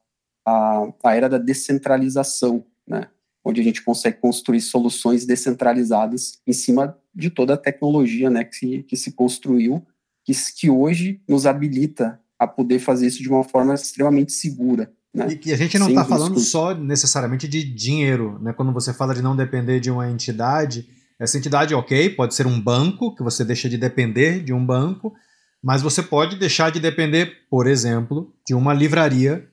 a, 0.46 0.94
a 1.04 1.16
era 1.16 1.30
da 1.30 1.38
descentralização, 1.38 2.66
né? 2.88 3.08
onde 3.44 3.60
a 3.60 3.64
gente 3.64 3.84
consegue 3.84 4.18
construir 4.18 4.62
soluções 4.62 5.26
descentralizadas 5.26 6.40
em 6.48 6.54
cima 6.54 6.98
de 7.14 7.30
toda 7.30 7.56
a 7.56 7.58
tecnologia 7.58 8.30
né, 8.30 8.44
que, 8.44 8.56
se, 8.56 8.84
que 8.84 8.96
se 8.96 9.12
construiu, 9.12 9.86
que, 10.24 10.32
que 10.58 10.70
hoje 10.70 11.22
nos 11.28 11.46
habilita 11.46 12.22
a 12.40 12.48
poder 12.48 12.80
fazer 12.80 13.08
isso 13.08 13.22
de 13.22 13.30
uma 13.30 13.44
forma 13.44 13.74
extremamente 13.74 14.32
segura. 14.32 14.92
Né? 15.14 15.28
E, 15.30 15.50
e 15.50 15.54
a 15.54 15.58
gente 15.58 15.78
não 15.78 15.90
está 15.90 16.04
falando 16.04 16.40
só 16.40 16.74
necessariamente 16.74 17.48
de 17.48 17.64
dinheiro, 17.64 18.40
né? 18.42 18.54
Quando 18.54 18.74
você 18.74 18.94
fala 18.94 19.14
de 19.14 19.22
não 19.22 19.36
depender 19.36 19.80
de 19.80 19.92
uma 19.92 20.10
entidade, 20.10 20.88
essa 21.20 21.38
entidade, 21.38 21.76
ok, 21.76 22.10
pode 22.10 22.34
ser 22.34 22.48
um 22.48 22.60
banco, 22.60 23.16
que 23.16 23.24
você 23.24 23.46
deixa 23.46 23.70
de 23.70 23.78
depender 23.78 24.44
de 24.44 24.52
um 24.52 24.66
banco, 24.66 25.14
mas 25.62 25.82
você 25.82 26.02
pode 26.02 26.36
deixar 26.38 26.72
de 26.72 26.80
depender, 26.80 27.46
por 27.50 27.68
exemplo, 27.68 28.34
de 28.46 28.54
uma 28.54 28.74
livraria 28.74 29.48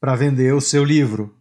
para 0.00 0.16
vender 0.16 0.52
o 0.54 0.60
seu 0.60 0.82
livro. 0.82 1.36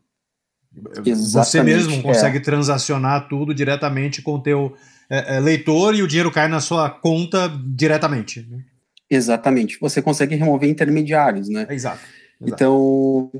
Exatamente, 1.03 1.31
você 1.31 1.63
mesmo 1.63 1.95
é. 1.95 2.01
consegue 2.01 2.37
é. 2.37 2.41
transacionar 2.41 3.27
tudo 3.27 3.53
diretamente 3.53 4.21
com 4.21 4.35
o 4.35 4.41
teu 4.41 4.75
é, 5.09 5.37
é, 5.37 5.39
leitor 5.39 5.95
e 5.95 6.03
o 6.03 6.07
dinheiro 6.07 6.31
cai 6.31 6.47
na 6.47 6.59
sua 6.59 6.89
conta 6.89 7.51
diretamente. 7.65 8.47
Né? 8.49 8.63
Exatamente. 9.09 9.77
Você 9.81 10.01
consegue 10.01 10.35
remover 10.35 10.69
intermediários, 10.69 11.49
né? 11.49 11.67
Exato. 11.69 11.99
exato. 11.99 12.03
Então, 12.41 13.31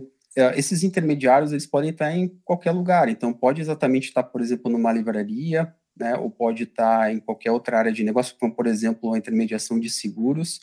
esses 0.55 0.83
intermediários 0.83 1.51
eles 1.51 1.67
podem 1.67 1.89
estar 1.89 2.11
em 2.15 2.29
qualquer 2.43 2.71
lugar. 2.71 3.09
Então, 3.09 3.33
pode 3.33 3.61
exatamente 3.61 4.07
estar, 4.07 4.23
por 4.23 4.41
exemplo, 4.41 4.71
numa 4.71 4.91
livraria, 4.91 5.73
né? 5.97 6.15
Ou 6.15 6.29
pode 6.29 6.63
estar 6.63 7.13
em 7.13 7.19
qualquer 7.19 7.51
outra 7.51 7.77
área 7.77 7.91
de 7.91 8.03
negócio, 8.03 8.35
como 8.39 8.55
por 8.55 8.67
exemplo 8.67 9.13
a 9.13 9.17
intermediação 9.17 9.79
de 9.79 9.89
seguros 9.89 10.61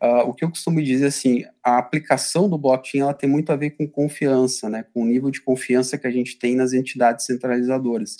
Uh, 0.00 0.22
o 0.28 0.32
que 0.32 0.44
eu 0.44 0.48
costumo 0.48 0.80
dizer 0.80 1.06
assim, 1.06 1.44
a 1.62 1.76
aplicação 1.76 2.48
do 2.48 2.56
blockchain 2.56 3.00
ela 3.00 3.14
tem 3.14 3.28
muito 3.28 3.50
a 3.50 3.56
ver 3.56 3.70
com 3.70 3.86
confiança, 3.86 4.68
né, 4.68 4.84
com 4.94 5.02
o 5.02 5.06
nível 5.06 5.28
de 5.28 5.40
confiança 5.40 5.98
que 5.98 6.06
a 6.06 6.10
gente 6.10 6.38
tem 6.38 6.54
nas 6.54 6.72
entidades 6.72 7.26
centralizadoras. 7.26 8.18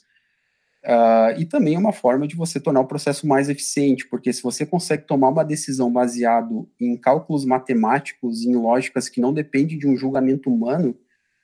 Uh, 0.85 1.38
e 1.38 1.44
também 1.44 1.75
é 1.75 1.78
uma 1.78 1.92
forma 1.92 2.26
de 2.26 2.37
você 2.37 2.61
tornar 2.61 2.80
o 2.80 2.87
processo 2.87 3.26
mais 3.26 3.49
eficiente, 3.49 4.06
porque 4.08 4.32
se 4.32 4.42
você 4.42 4.64
consegue 4.64 5.04
tomar 5.04 5.28
uma 5.28 5.44
decisão 5.44 5.92
baseado 5.92 6.68
em 6.80 6.97
cálculos 6.97 7.44
matemáticos, 7.44 8.44
em 8.44 8.54
lógicas 8.54 9.08
que 9.08 9.20
não 9.20 9.32
dependem 9.32 9.76
de 9.76 9.88
um 9.88 9.97
julgamento 9.97 10.49
humano, 10.49 10.97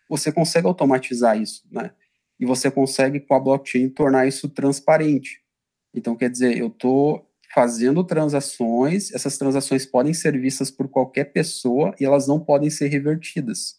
você 0.08 0.30
consegue 0.30 0.66
automatizar 0.66 1.40
isso, 1.40 1.64
né? 1.70 1.90
E 2.38 2.46
você 2.46 2.70
consegue, 2.70 3.20
com 3.20 3.34
a 3.34 3.40
blockchain, 3.40 3.88
tornar 3.88 4.26
isso 4.26 4.48
transparente. 4.48 5.40
Então, 5.92 6.16
quer 6.16 6.30
dizer, 6.30 6.56
eu 6.56 6.68
estou 6.68 7.28
fazendo 7.52 8.02
transações, 8.02 9.12
essas 9.12 9.38
transações 9.38 9.86
podem 9.86 10.12
ser 10.12 10.38
vistas 10.40 10.70
por 10.70 10.88
qualquer 10.88 11.32
pessoa 11.32 11.94
e 12.00 12.04
elas 12.04 12.26
não 12.26 12.40
podem 12.40 12.68
ser 12.68 12.88
revertidas. 12.88 13.76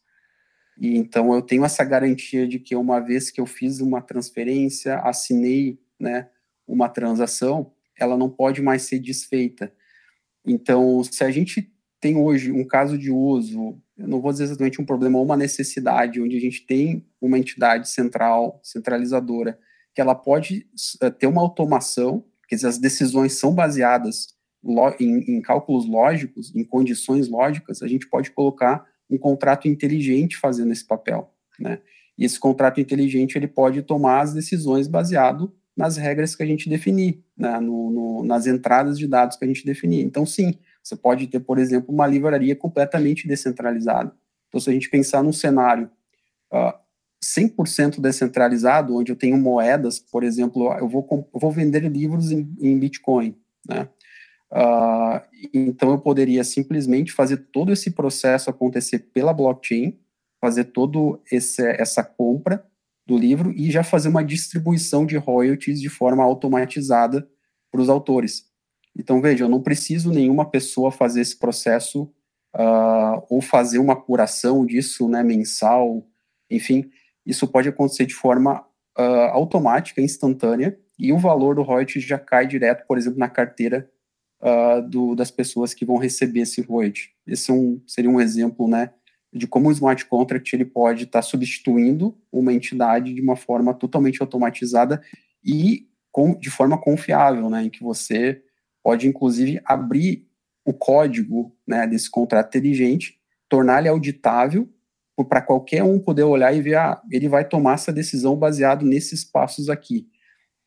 E 0.77 0.97
então 0.97 1.33
eu 1.33 1.41
tenho 1.41 1.63
essa 1.63 1.83
garantia 1.83 2.47
de 2.47 2.59
que 2.59 2.75
uma 2.75 2.99
vez 2.99 3.31
que 3.31 3.39
eu 3.39 3.45
fiz 3.45 3.79
uma 3.79 4.01
transferência, 4.01 4.97
assinei, 4.99 5.79
né, 5.99 6.29
uma 6.67 6.89
transação, 6.89 7.71
ela 7.97 8.17
não 8.17 8.29
pode 8.29 8.61
mais 8.61 8.83
ser 8.83 8.99
desfeita. 8.99 9.71
Então, 10.45 11.03
se 11.03 11.23
a 11.23 11.31
gente 11.31 11.71
tem 11.99 12.17
hoje 12.17 12.51
um 12.51 12.65
caso 12.65 12.97
de 12.97 13.09
uso, 13.09 13.81
eu 13.97 14.07
não 14.07 14.21
vou 14.21 14.31
dizer 14.31 14.43
exatamente 14.43 14.81
um 14.81 14.85
problema, 14.85 15.17
ou 15.17 15.25
uma 15.25 15.37
necessidade, 15.37 16.21
onde 16.21 16.35
a 16.37 16.39
gente 16.39 16.65
tem 16.65 17.05
uma 17.21 17.39
entidade 17.39 17.89
central, 17.89 18.59
centralizadora, 18.61 19.57
que 19.93 20.01
ela 20.01 20.13
pode 20.13 20.67
uh, 21.01 21.09
ter 21.09 21.25
uma 21.25 21.41
automação, 21.41 22.25
quer 22.47 22.55
dizer, 22.55 22.67
as 22.67 22.77
decisões 22.77 23.33
são 23.33 23.55
baseadas 23.55 24.35
em, 24.99 25.37
em 25.37 25.41
cálculos 25.41 25.87
lógicos, 25.87 26.53
em 26.55 26.63
condições 26.63 27.29
lógicas, 27.29 27.81
a 27.81 27.87
gente 27.87 28.07
pode 28.07 28.31
colocar 28.31 28.85
um 29.09 29.17
contrato 29.17 29.67
inteligente 29.67 30.37
fazendo 30.37 30.71
esse 30.71 30.85
papel, 30.85 31.31
né? 31.59 31.79
E 32.17 32.23
esse 32.23 32.39
contrato 32.39 32.79
inteligente 32.79 33.37
ele 33.37 33.47
pode 33.47 33.81
tomar 33.81 34.21
as 34.21 34.33
decisões 34.33 34.87
baseado 34.87 35.53
nas 35.75 35.97
regras 35.97 36.35
que 36.35 36.41
a 36.41 36.45
gente 36.45 36.69
definir, 36.69 37.21
né? 37.37 37.59
no, 37.59 37.91
no, 37.91 38.23
nas 38.23 38.47
entradas 38.47 38.97
de 38.97 39.07
dados 39.07 39.35
que 39.35 39.43
a 39.43 39.47
gente 39.47 39.65
definir. 39.65 40.01
Então, 40.01 40.25
sim, 40.25 40.55
você 40.81 40.95
pode 40.95 41.27
ter, 41.27 41.41
por 41.41 41.57
exemplo, 41.57 41.93
uma 41.93 42.07
livraria 42.07 42.55
completamente 42.55 43.27
descentralizada. 43.27 44.13
Então, 44.47 44.61
se 44.61 44.69
a 44.69 44.73
gente 44.73 44.89
pensar 44.89 45.21
num 45.21 45.33
cenário 45.33 45.89
uh, 46.53 46.73
100% 47.23 47.99
descentralizado, 47.99 48.95
onde 48.95 49.11
eu 49.11 49.15
tenho 49.15 49.37
moedas, 49.37 49.99
por 49.99 50.23
exemplo, 50.23 50.71
eu 50.77 50.87
vou, 50.87 51.05
eu 51.33 51.39
vou 51.39 51.51
vender 51.51 51.83
livros 51.91 52.31
em, 52.31 52.49
em 52.61 52.77
Bitcoin, 52.79 53.35
né? 53.67 53.89
Uh, 54.51 55.21
então 55.53 55.91
eu 55.91 55.99
poderia 55.99 56.43
simplesmente 56.43 57.11
fazer 57.11 57.37
todo 57.51 57.73
esse 57.73 57.91
processo 57.91 58.49
acontecer 58.49 58.99
pela 59.13 59.33
blockchain, 59.33 59.99
fazer 60.39 60.65
todo 60.65 61.21
esse, 61.31 61.61
essa 61.61 62.03
compra 62.03 62.65
do 63.05 63.17
livro 63.17 63.51
e 63.51 63.69
já 63.71 63.83
fazer 63.83 64.09
uma 64.09 64.23
distribuição 64.23 65.05
de 65.05 65.17
royalties 65.17 65.81
de 65.81 65.89
forma 65.89 66.23
automatizada 66.23 67.27
para 67.71 67.81
os 67.81 67.89
autores. 67.89 68.45
Então 68.97 69.21
veja, 69.21 69.43
eu 69.43 69.49
não 69.49 69.61
preciso 69.61 70.11
nenhuma 70.11 70.49
pessoa 70.49 70.91
fazer 70.91 71.21
esse 71.21 71.37
processo 71.37 72.03
uh, 72.55 73.25
ou 73.29 73.41
fazer 73.41 73.79
uma 73.79 73.95
curação 73.95 74.65
disso, 74.65 75.09
né, 75.09 75.21
mensal, 75.21 76.07
enfim, 76.49 76.89
isso 77.25 77.47
pode 77.47 77.67
acontecer 77.67 78.05
de 78.05 78.13
forma 78.13 78.61
uh, 78.97 79.31
automática, 79.31 80.01
instantânea, 80.01 80.77
e 80.97 81.11
o 81.11 81.17
valor 81.17 81.55
do 81.55 81.63
royalties 81.63 82.05
já 82.05 82.17
cai 82.17 82.47
direto, 82.47 82.85
por 82.87 82.97
exemplo, 82.97 83.19
na 83.19 83.27
carteira 83.27 83.89
uh, 84.45 84.87
do, 84.87 85.15
das 85.15 85.31
pessoas 85.31 85.73
que 85.73 85.83
vão 85.83 85.97
receber 85.97 86.41
esse 86.41 86.61
royalty. 86.61 87.09
Esse 87.25 87.49
é 87.49 87.53
um, 87.53 87.81
seria 87.87 88.09
um 88.09 88.21
exemplo, 88.21 88.67
né, 88.67 88.91
de 89.33 89.47
como 89.47 89.69
o 89.69 89.71
smart 89.71 90.05
contract 90.05 90.53
ele 90.53 90.65
pode 90.65 91.03
estar 91.03 91.19
tá 91.19 91.23
substituindo 91.23 92.15
uma 92.31 92.53
entidade 92.53 93.13
de 93.13 93.21
uma 93.21 93.35
forma 93.35 93.73
totalmente 93.73 94.21
automatizada 94.21 95.01
e 95.43 95.87
com, 96.11 96.37
de 96.37 96.49
forma 96.49 96.77
confiável, 96.77 97.49
né, 97.49 97.63
em 97.63 97.69
que 97.69 97.83
você 97.83 98.41
pode 98.83 99.07
inclusive 99.07 99.59
abrir 99.65 100.27
o 100.63 100.73
código 100.73 101.55
né, 101.67 101.87
desse 101.87 102.09
contrato 102.09 102.47
inteligente, 102.47 103.19
tornar 103.49 103.79
ele 103.79 103.89
auditável 103.89 104.69
para 105.29 105.41
qualquer 105.41 105.81
um 105.83 105.99
poder 105.99 106.23
olhar 106.23 106.53
e 106.53 106.61
ver, 106.61 106.75
ah, 106.75 107.01
ele 107.09 107.29
vai 107.29 107.47
tomar 107.47 107.75
essa 107.75 107.91
decisão 107.91 108.35
baseado 108.35 108.85
nesses 108.85 109.23
passos 109.23 109.69
aqui. 109.69 110.07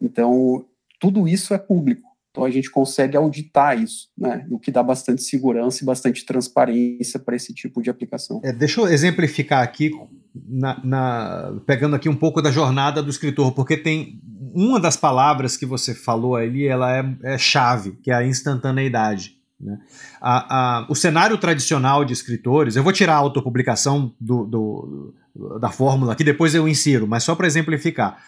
Então, 0.00 0.66
tudo 0.99 1.28
isso 1.28 1.52
é 1.52 1.58
público. 1.58 2.08
Então 2.30 2.44
a 2.44 2.50
gente 2.50 2.70
consegue 2.70 3.16
auditar 3.16 3.80
isso, 3.80 4.08
né? 4.16 4.47
O 4.50 4.58
que 4.58 4.70
dá 4.70 4.82
bastante 4.82 5.23
segurança 5.23 5.82
e 5.82 5.87
bastante 5.87 6.25
transparência 6.25 7.18
para 7.18 7.35
esse 7.35 7.52
tipo 7.54 7.82
de 7.82 7.90
aplicação. 7.90 8.40
É, 8.44 8.52
deixa 8.52 8.80
eu 8.80 8.87
exemplificar 8.87 9.62
aqui, 9.62 9.90
na, 10.35 10.80
na, 10.84 11.60
pegando 11.67 11.97
aqui 11.97 12.08
um 12.08 12.17
pouco 12.17 12.41
da 12.41 12.50
jornada 12.50 13.02
do 13.02 13.10
escritor, 13.10 13.52
porque 13.52 13.76
tem 13.76 14.21
uma 14.54 14.78
das 14.78 14.97
palavras 14.97 15.56
que 15.56 15.67
você 15.67 15.95
falou 15.95 16.36
ali, 16.36 16.67
ela 16.67 16.97
é, 16.97 17.04
é 17.23 17.38
chave, 17.38 17.93
que 18.02 18.10
é 18.10 18.14
a 18.14 18.26
instantaneidade. 18.26 19.36
Né? 19.60 19.78
A, 20.21 20.56
a, 20.56 20.86
o 20.88 20.95
cenário 20.95 21.36
tradicional 21.38 22.04
de 22.04 22.12
escritores, 22.12 22.76
eu 22.76 22.82
vou 22.82 22.93
tirar 22.93 23.14
a 23.14 23.19
autopublicação 23.19 24.14
do, 24.21 24.45
do, 24.45 25.14
da 25.60 25.71
fórmula 25.71 26.12
aqui, 26.12 26.23
depois 26.23 26.54
eu 26.54 26.69
insiro, 26.69 27.06
mas 27.06 27.25
só 27.25 27.34
para 27.34 27.47
exemplificar. 27.47 28.19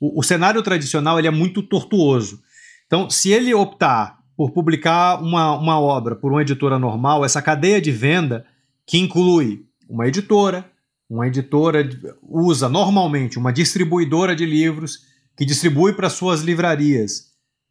O, 0.00 0.20
o 0.20 0.22
cenário 0.22 0.62
tradicional 0.62 1.18
ele 1.18 1.28
é 1.28 1.32
muito 1.32 1.62
tortuoso. 1.62 2.40
Então, 2.88 3.08
se 3.08 3.30
ele 3.30 3.54
optar 3.54 4.18
por 4.34 4.50
publicar 4.50 5.22
uma, 5.22 5.54
uma 5.56 5.78
obra 5.78 6.16
por 6.16 6.32
uma 6.32 6.40
editora 6.40 6.78
normal, 6.78 7.24
essa 7.24 7.42
cadeia 7.42 7.80
de 7.80 7.92
venda, 7.92 8.46
que 8.86 8.96
inclui 8.96 9.66
uma 9.86 10.08
editora, 10.08 10.64
uma 11.08 11.26
editora 11.26 11.86
usa 12.22 12.68
normalmente 12.68 13.38
uma 13.38 13.52
distribuidora 13.52 14.34
de 14.34 14.46
livros 14.46 15.00
que 15.36 15.44
distribui 15.44 15.92
para 15.92 16.08
suas 16.08 16.40
livrarias. 16.40 17.28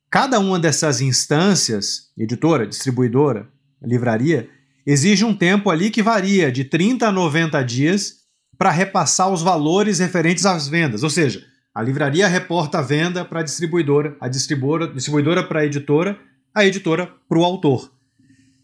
Cada 0.10 0.40
uma 0.40 0.60
dessas 0.60 1.02
instâncias, 1.02 2.12
editora, 2.16 2.68
distribuidora, 2.68 3.50
livraria, 3.82 4.50
exige 4.86 5.26
um 5.26 5.36
tempo 5.36 5.70
ali 5.70 5.90
que 5.90 6.04
varia 6.04 6.52
de 6.52 6.64
30 6.64 7.08
a 7.08 7.12
90 7.12 7.64
dias 7.64 8.18
para 8.58 8.72
repassar 8.72 9.32
os 9.32 9.42
valores 9.42 10.00
referentes 10.00 10.46
às 10.46 10.68
vendas. 10.68 11.04
Ou 11.04 11.10
seja, 11.10 11.44
a 11.78 11.82
livraria 11.84 12.28
reporta 12.28 12.80
a 12.80 12.82
venda 12.82 13.24
para 13.24 13.42
a 13.42 13.44
distribuidora, 13.44 14.18
a 14.20 14.28
distribuidora, 14.28 14.92
distribuidora 14.92 15.44
para 15.44 15.60
a 15.60 15.66
editora, 15.66 16.18
a 16.52 16.66
editora 16.66 17.08
para 17.30 17.38
o 17.38 17.44
autor. 17.44 17.92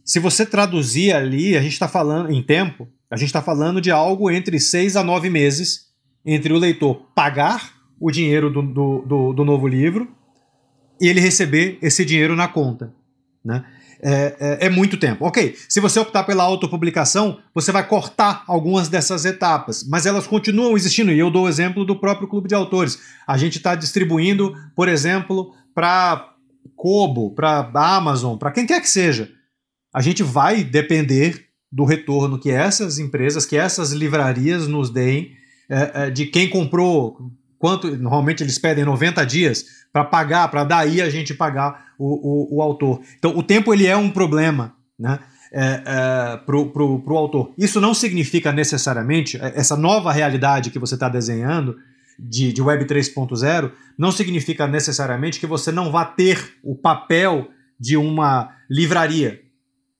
Se 0.03 0.17
você 0.17 0.43
traduzir 0.43 1.13
ali, 1.13 1.55
a 1.55 1.61
gente 1.61 1.73
está 1.73 1.87
falando 1.87 2.31
em 2.31 2.41
tempo, 2.41 2.87
a 3.11 3.15
gente 3.15 3.27
está 3.27 3.39
falando 3.39 3.79
de 3.79 3.91
algo 3.91 4.31
entre 4.31 4.59
seis 4.59 4.95
a 4.95 5.03
nove 5.03 5.29
meses 5.29 5.91
entre 6.25 6.51
o 6.53 6.57
leitor 6.57 7.05
pagar 7.13 7.75
o 7.99 8.09
dinheiro 8.09 8.49
do, 8.49 8.63
do, 8.63 9.05
do, 9.05 9.33
do 9.33 9.45
novo 9.45 9.67
livro 9.67 10.11
e 10.99 11.07
ele 11.07 11.19
receber 11.19 11.77
esse 11.83 12.03
dinheiro 12.03 12.35
na 12.35 12.47
conta. 12.47 12.95
Né? 13.45 13.63
É, 14.03 14.35
é, 14.39 14.65
é, 14.65 14.69
muito 14.69 14.97
tempo. 14.97 15.25
Ok, 15.25 15.55
se 15.69 15.79
você 15.79 15.97
optar 15.99 16.23
pela 16.23 16.43
autopublicação, 16.43 17.39
você 17.55 17.71
vai 17.71 17.87
cortar 17.87 18.43
algumas 18.47 18.89
dessas 18.89 19.23
etapas, 19.23 19.87
mas 19.87 20.05
elas 20.05 20.27
continuam 20.27 20.75
existindo. 20.75 21.11
E 21.11 21.17
eu 21.17 21.31
dou 21.31 21.45
o 21.45 21.49
exemplo 21.49 21.85
do 21.85 21.95
próprio 21.95 22.27
clube 22.27 22.49
de 22.49 22.55
autores. 22.55 22.99
A 23.25 23.37
gente 23.37 23.57
está 23.57 23.75
distribuindo, 23.75 24.53
por 24.75 24.89
exemplo, 24.89 25.53
para 25.73 26.33
Kobo, 26.75 27.33
para 27.33 27.71
Amazon, 27.73 28.37
para 28.37 28.51
quem 28.51 28.65
quer 28.65 28.81
que 28.81 28.89
seja. 28.89 29.31
A 29.93 30.01
gente 30.01 30.21
vai 30.21 30.63
depender 30.63 31.45
do 31.71 31.85
retorno 31.85 32.37
que 32.37 32.51
essas 32.51 32.99
empresas, 32.99 33.45
que 33.45 33.55
essas 33.55 33.91
livrarias 33.91 34.67
nos 34.67 34.89
deem, 34.89 35.31
é, 35.69 36.07
é 36.07 36.09
de 36.09 36.25
quem 36.25 36.49
comprou, 36.49 37.31
quanto 37.63 37.95
normalmente 37.95 38.43
eles 38.43 38.59
pedem 38.59 38.83
90 38.83 39.25
dias 39.25 39.65
para 39.93 40.03
pagar, 40.03 40.49
para 40.49 40.65
daí 40.65 41.01
a 41.01 41.09
gente 41.09 41.33
pagar 41.33 41.93
o, 41.97 42.57
o, 42.57 42.57
o, 42.57 42.61
autor. 42.61 42.99
Então 43.17 43.37
o 43.37 43.41
tempo 43.41 43.73
ele 43.73 43.87
é 43.87 43.95
um 43.95 44.09
problema, 44.09 44.75
né? 44.99 45.17
É, 45.49 45.83
é, 45.85 46.37
pro, 46.45 46.69
pro 46.73 47.15
autor. 47.15 47.53
Isso 47.57 47.79
não 47.79 47.93
significa 47.93 48.51
necessariamente 48.51 49.37
é, 49.37 49.53
essa 49.55 49.77
nova 49.77 50.11
realidade 50.11 50.71
que 50.71 50.79
você 50.79 50.95
está 50.95 51.07
desenhando 51.07 51.77
de, 52.19 52.51
de 52.51 52.61
Web 52.61 52.83
3.0 52.83 53.71
não 53.97 54.11
significa 54.11 54.67
necessariamente 54.67 55.39
que 55.39 55.47
você 55.47 55.71
não 55.71 55.89
vá 55.89 56.03
ter 56.03 56.57
o 56.61 56.75
papel 56.75 57.47
de 57.79 57.95
uma 57.95 58.49
livraria, 58.69 59.39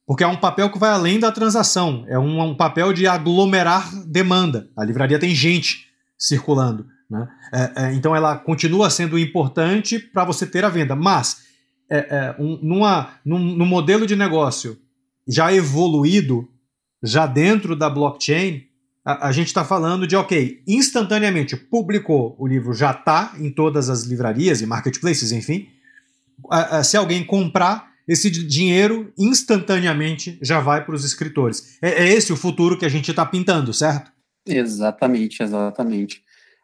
porque 0.06 0.26
é 0.26 0.28
um 0.28 0.36
papel 0.36 0.69
que 0.69 0.80
vai 0.80 0.89
além 0.89 1.17
da 1.17 1.32
transação, 1.32 2.04
é 2.10 2.19
um, 2.19 2.41
um 2.41 2.58
papel 2.58 2.91
de 2.91 3.08
aglomerar 3.08 3.89
demanda. 4.06 4.67
A 4.78 4.84
livraria 4.84 5.17
tem 5.17 5.34
gente 5.34 5.88
circulando. 6.17 6.91
Né? 7.13 7.28
É, 7.54 7.71
é, 7.76 7.93
então 7.93 8.15
ela 8.15 8.36
continua 8.36 8.89
sendo 8.89 9.19
importante 9.19 9.99
para 9.99 10.26
você 10.26 10.47
ter 10.47 10.65
a 10.65 10.69
venda, 10.69 10.95
mas 10.95 11.43
é, 11.88 11.97
é, 11.97 12.36
um, 12.39 12.58
numa, 12.63 13.12
num, 13.23 13.38
num 13.38 13.67
modelo 13.67 14.08
de 14.08 14.15
negócio 14.15 14.80
já 15.28 15.54
evoluído, 15.54 16.49
já 17.04 17.28
dentro 17.28 17.76
da 17.76 17.88
blockchain, 17.88 18.63
a, 19.06 19.28
a 19.28 19.32
gente 19.32 19.47
está 19.47 19.63
falando 19.63 20.08
de, 20.08 20.15
ok, 20.15 20.63
instantaneamente 20.67 21.56
publicou 21.56 22.36
o 22.39 22.47
livro, 22.47 22.73
já 22.73 22.89
está 22.89 23.36
em 23.38 23.52
todas 23.52 23.91
as 23.91 24.06
livrarias 24.06 24.62
e 24.62 24.65
marketplaces, 24.65 25.32
enfim. 25.32 25.67
A, 26.49 26.78
a, 26.78 26.84
se 26.84 26.97
alguém 26.97 27.23
comprar, 27.23 27.93
esse 28.08 28.32
dinheiro 28.32 29.13
instantaneamente 29.15 30.39
já 30.41 30.60
vai 30.60 30.84
para 30.84 30.95
os 30.95 31.06
escritores. 31.06 31.78
É, 31.80 32.06
é, 32.06 32.12
esse 32.12 32.34
o 32.34 32.38
futuro 32.38 32.76
que 32.76 32.86
a 32.86 32.89
gente 32.89 33.12
está 33.12 33.23
pintando, 33.23 33.71
certo? 33.71 34.12
Exatamente, 34.47 35.43
exatamente 35.43 36.23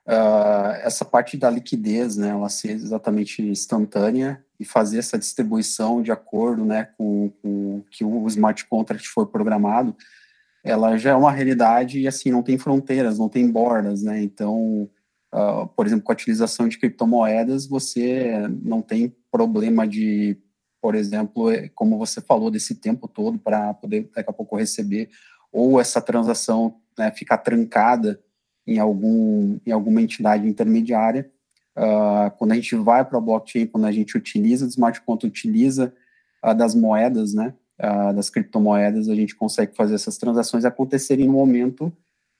uh, 0.10 0.72
essa 0.82 1.06
parte 1.06 1.38
da 1.38 1.50
liquidez, 1.50 2.18
né, 2.18 2.30
ela 2.30 2.50
ser 2.50 2.72
exatamente 2.72 3.44
instantânea 3.44 4.44
e 4.60 4.66
fazer 4.66 4.98
essa 4.98 5.18
distribuição 5.18 6.02
de 6.02 6.12
acordo, 6.12 6.66
né, 6.66 6.90
com, 6.98 7.32
com 7.42 7.84
que 7.92 8.04
o 8.04 8.28
smart 8.28 8.66
contract 8.66 9.08
foi 9.08 9.28
programado, 9.28 9.96
ela 10.64 10.98
já 10.98 11.12
é 11.12 11.16
uma 11.16 11.32
realidade 11.32 12.00
e 12.00 12.08
assim 12.08 12.32
não 12.32 12.44
tem 12.44 12.58
fronteiras, 12.58 13.18
não 13.18 13.30
tem 13.30 13.50
bordas, 13.50 14.04
né? 14.04 14.22
Então, 14.22 14.90
uh, 15.34 15.68
por 15.74 15.86
exemplo, 15.86 16.04
com 16.04 16.12
a 16.12 16.16
utilização 16.16 16.68
de 16.68 16.78
criptomoedas, 16.78 17.66
você 17.66 18.46
não 18.62 18.82
tem 18.82 19.16
problema 19.32 19.88
de, 19.88 20.38
por 20.82 20.96
exemplo, 20.96 21.50
é, 21.50 21.70
como 21.70 21.98
você 21.98 22.20
falou 22.20 22.52
desse 22.52 22.76
tempo 22.76 23.08
todo 23.08 23.40
para 23.40 23.74
poder 23.74 24.10
daqui 24.14 24.30
a 24.30 24.34
pouco 24.34 24.58
receber 24.58 25.10
ou 25.50 25.80
essa 25.80 26.02
transação 26.02 26.76
né, 26.98 27.10
ficar 27.12 27.38
trancada 27.38 28.20
em 28.72 28.80
algum 28.80 29.60
em 29.66 29.72
alguma 29.72 30.02
entidade 30.02 30.48
intermediária. 30.48 31.30
Uh, 31.78 32.30
quando 32.38 32.52
a 32.52 32.56
gente 32.56 32.76
vai 32.76 33.06
para 33.06 33.18
a 33.18 33.22
blockchain, 33.22 33.68
quando 33.68 33.86
a 33.86 33.92
gente 33.92 34.18
utiliza 34.18 34.66
o 34.66 34.70
smart 34.70 35.02
contract, 35.02 35.28
utiliza 35.28 35.94
uh, 36.44 36.54
das 36.54 36.76
moedas, 36.76 37.34
né? 37.34 37.54
uh, 37.80 38.14
das 38.14 38.30
criptomoedas, 38.30 39.10
a 39.10 39.16
gente 39.16 39.36
consegue 39.36 39.76
fazer 39.76 39.96
essas 39.96 40.18
transações 40.18 40.66
acontecerem 40.66 41.28
no 41.28 41.34
momento 41.34 41.92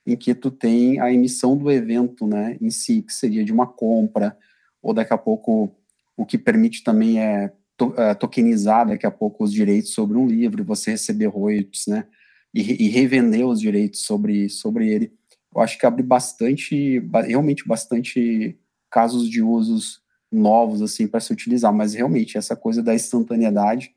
em 0.06 0.16
que 0.16 0.34
tu 0.34 0.50
tem 0.50 1.00
a 1.00 1.12
emissão 1.12 1.56
do 1.56 1.70
evento, 1.70 2.26
né, 2.26 2.56
em 2.60 2.70
si, 2.70 3.02
que 3.02 3.12
seria 3.12 3.44
de 3.44 3.52
uma 3.52 3.66
compra, 3.66 4.36
ou 4.82 4.94
daqui 4.94 5.12
a 5.12 5.18
pouco 5.18 5.74
o 6.16 6.24
que 6.24 6.38
permite 6.38 6.82
também 6.82 7.20
é 7.20 7.52
to, 7.76 7.88
uh, 7.88 8.14
tokenizar 8.18 8.86
daqui 8.86 9.06
a 9.06 9.10
pouco 9.10 9.44
os 9.44 9.52
direitos 9.52 9.92
sobre 9.92 10.16
um 10.16 10.26
livro, 10.26 10.64
você 10.64 10.92
receber 10.92 11.26
royalties, 11.26 11.86
né, 11.86 12.06
e, 12.52 12.86
e 12.86 12.88
revender 12.88 13.46
os 13.46 13.60
direitos 13.60 14.00
sobre, 14.00 14.48
sobre 14.48 14.88
ele. 14.88 15.12
Eu 15.54 15.60
acho 15.60 15.78
que 15.78 15.86
abre 15.86 16.02
bastante, 16.02 17.00
realmente 17.26 17.66
bastante 17.66 18.58
casos 18.90 19.28
de 19.28 19.42
usos 19.42 20.00
novos, 20.30 20.80
assim, 20.80 21.08
para 21.08 21.20
se 21.20 21.32
utilizar, 21.32 21.72
mas 21.72 21.94
realmente 21.94 22.38
essa 22.38 22.54
coisa 22.54 22.82
da 22.82 22.94
instantaneidade 22.94 23.92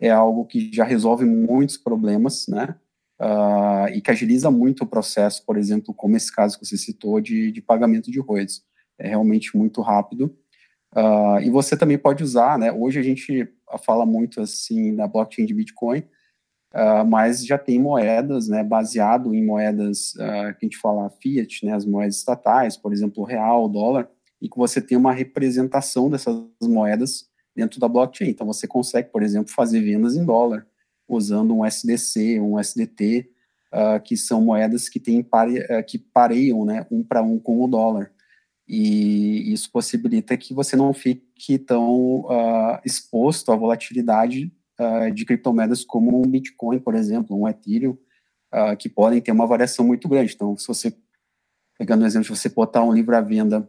é 0.00 0.10
algo 0.10 0.44
que 0.46 0.70
já 0.72 0.84
resolve 0.84 1.24
muitos 1.24 1.76
problemas, 1.76 2.46
né? 2.48 2.74
Uh, 3.20 3.88
e 3.94 4.00
que 4.00 4.10
agiliza 4.10 4.50
muito 4.50 4.82
o 4.82 4.86
processo, 4.86 5.44
por 5.46 5.56
exemplo, 5.56 5.94
como 5.94 6.16
esse 6.16 6.34
caso 6.34 6.58
que 6.58 6.66
você 6.66 6.76
citou 6.76 7.20
de, 7.20 7.52
de 7.52 7.62
pagamento 7.62 8.10
de 8.10 8.18
royalties. 8.18 8.62
É 8.98 9.08
realmente 9.08 9.56
muito 9.56 9.80
rápido. 9.82 10.36
Uh, 10.94 11.40
e 11.42 11.50
você 11.50 11.76
também 11.76 11.98
pode 11.98 12.22
usar, 12.22 12.58
né? 12.58 12.72
Hoje 12.72 12.98
a 12.98 13.02
gente 13.02 13.48
fala 13.84 14.06
muito 14.06 14.40
assim 14.40 14.92
na 14.92 15.06
blockchain 15.06 15.46
de 15.46 15.54
Bitcoin, 15.54 16.04
uh, 16.74 17.06
mas 17.06 17.46
já 17.46 17.56
tem 17.56 17.78
moedas, 17.78 18.48
né? 18.48 18.62
Baseado 18.62 19.34
em 19.34 19.44
moedas 19.44 20.12
que 20.12 20.22
a 20.22 20.58
gente 20.62 20.76
fala 20.78 21.10
fiat, 21.20 21.64
né? 21.64 21.74
As 21.74 21.86
moedas 21.86 22.16
estatais, 22.16 22.76
por 22.76 22.92
exemplo, 22.92 23.22
o 23.22 23.26
real, 23.26 23.64
o 23.64 23.68
dólar, 23.68 24.08
e 24.40 24.48
que 24.48 24.58
você 24.58 24.80
tem 24.80 24.98
uma 24.98 25.12
representação 25.12 26.10
dessas 26.10 26.36
moedas 26.62 27.28
dentro 27.54 27.80
da 27.80 27.88
blockchain. 27.88 28.28
Então, 28.28 28.46
você 28.46 28.66
consegue, 28.66 29.10
por 29.10 29.22
exemplo, 29.22 29.52
fazer 29.52 29.80
vendas 29.80 30.16
em 30.16 30.24
dólar 30.24 30.66
usando 31.08 31.54
um 31.54 31.64
SDC, 31.64 32.40
um 32.40 32.58
SDT, 32.58 33.30
uh, 33.72 33.76
ah, 33.76 34.00
que 34.00 34.16
são 34.16 34.40
moedas 34.40 34.88
que, 34.88 34.98
tem 34.98 35.22
pare, 35.22 35.60
uh, 35.60 35.84
que 35.86 35.98
pareiam 35.98 36.64
né, 36.64 36.86
um 36.90 37.02
para 37.02 37.22
um 37.22 37.38
com 37.38 37.62
o 37.62 37.68
dólar. 37.68 38.10
E 38.66 39.52
isso 39.52 39.70
possibilita 39.70 40.36
que 40.36 40.54
você 40.54 40.74
não 40.74 40.92
fique 40.92 41.58
tão 41.58 42.20
uh, 42.20 42.80
exposto 42.84 43.52
à 43.52 43.56
volatilidade 43.56 44.50
de 45.14 45.24
criptomoedas 45.24 45.84
como 45.84 46.18
um 46.18 46.28
Bitcoin, 46.28 46.80
por 46.80 46.94
exemplo, 46.94 47.40
um 47.40 47.48
Ethereum, 47.48 47.96
que 48.78 48.88
podem 48.88 49.20
ter 49.20 49.32
uma 49.32 49.46
variação 49.46 49.84
muito 49.86 50.08
grande. 50.08 50.32
Então, 50.34 50.56
se 50.56 50.66
você, 50.66 50.96
pegando 51.78 52.02
o 52.02 52.06
exemplo 52.06 52.24
de 52.24 52.36
você 52.36 52.48
botar 52.48 52.82
um 52.82 52.92
livro 52.92 53.16
à 53.16 53.20
venda 53.20 53.68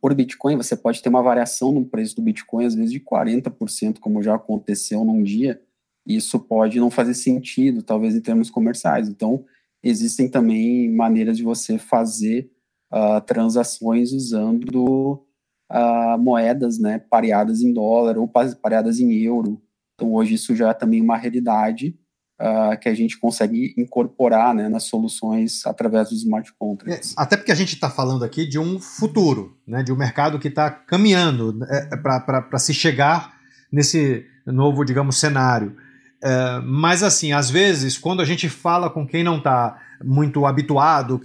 por 0.00 0.14
Bitcoin, 0.14 0.56
você 0.56 0.76
pode 0.76 1.02
ter 1.02 1.08
uma 1.08 1.22
variação 1.22 1.72
no 1.72 1.84
preço 1.84 2.16
do 2.16 2.22
Bitcoin, 2.22 2.64
às 2.64 2.74
vezes 2.74 2.92
de 2.92 3.00
40%, 3.00 3.98
como 3.98 4.22
já 4.22 4.34
aconteceu 4.34 5.04
num 5.04 5.22
dia. 5.22 5.60
Isso 6.06 6.38
pode 6.38 6.78
não 6.78 6.90
fazer 6.90 7.14
sentido, 7.14 7.82
talvez 7.82 8.14
em 8.14 8.20
termos 8.20 8.48
comerciais. 8.48 9.08
Então, 9.08 9.44
existem 9.82 10.28
também 10.28 10.88
maneiras 10.92 11.36
de 11.36 11.42
você 11.42 11.78
fazer 11.78 12.50
uh, 12.92 13.20
transações 13.22 14.12
usando 14.12 15.24
uh, 15.72 16.18
moedas 16.18 16.78
né, 16.78 16.98
pareadas 16.98 17.60
em 17.60 17.72
dólar 17.72 18.18
ou 18.18 18.28
pareadas 18.28 19.00
em 19.00 19.12
euro. 19.14 19.60
Então, 19.96 20.12
hoje 20.12 20.34
isso 20.34 20.54
já 20.54 20.70
é 20.70 20.74
também 20.74 21.00
uma 21.00 21.16
realidade 21.16 21.96
uh, 22.40 22.78
que 22.78 22.88
a 22.88 22.94
gente 22.94 23.18
consegue 23.18 23.74
incorporar 23.78 24.54
né, 24.54 24.68
nas 24.68 24.84
soluções 24.84 25.64
através 25.66 26.10
dos 26.10 26.18
smart 26.20 26.52
contracts. 26.58 27.12
É, 27.12 27.14
até 27.16 27.36
porque 27.36 27.52
a 27.52 27.56
gente 27.56 27.74
está 27.74 27.88
falando 27.90 28.24
aqui 28.24 28.46
de 28.46 28.58
um 28.58 28.78
futuro, 28.78 29.56
né, 29.66 29.82
de 29.82 29.92
um 29.92 29.96
mercado 29.96 30.38
que 30.38 30.48
está 30.48 30.70
caminhando 30.70 31.64
é, 31.64 31.88
é 31.92 31.96
para 31.96 32.58
se 32.58 32.74
chegar 32.74 33.34
nesse 33.72 34.24
novo, 34.46 34.84
digamos, 34.84 35.18
cenário. 35.18 35.74
É, 36.22 36.60
mas 36.62 37.02
assim, 37.02 37.32
às 37.32 37.50
vezes, 37.50 37.96
quando 37.96 38.20
a 38.20 38.24
gente 38.24 38.48
fala 38.48 38.90
com 38.90 39.06
quem 39.06 39.24
não 39.24 39.38
está 39.38 39.80
muito 40.04 40.44
habituado, 40.44 41.18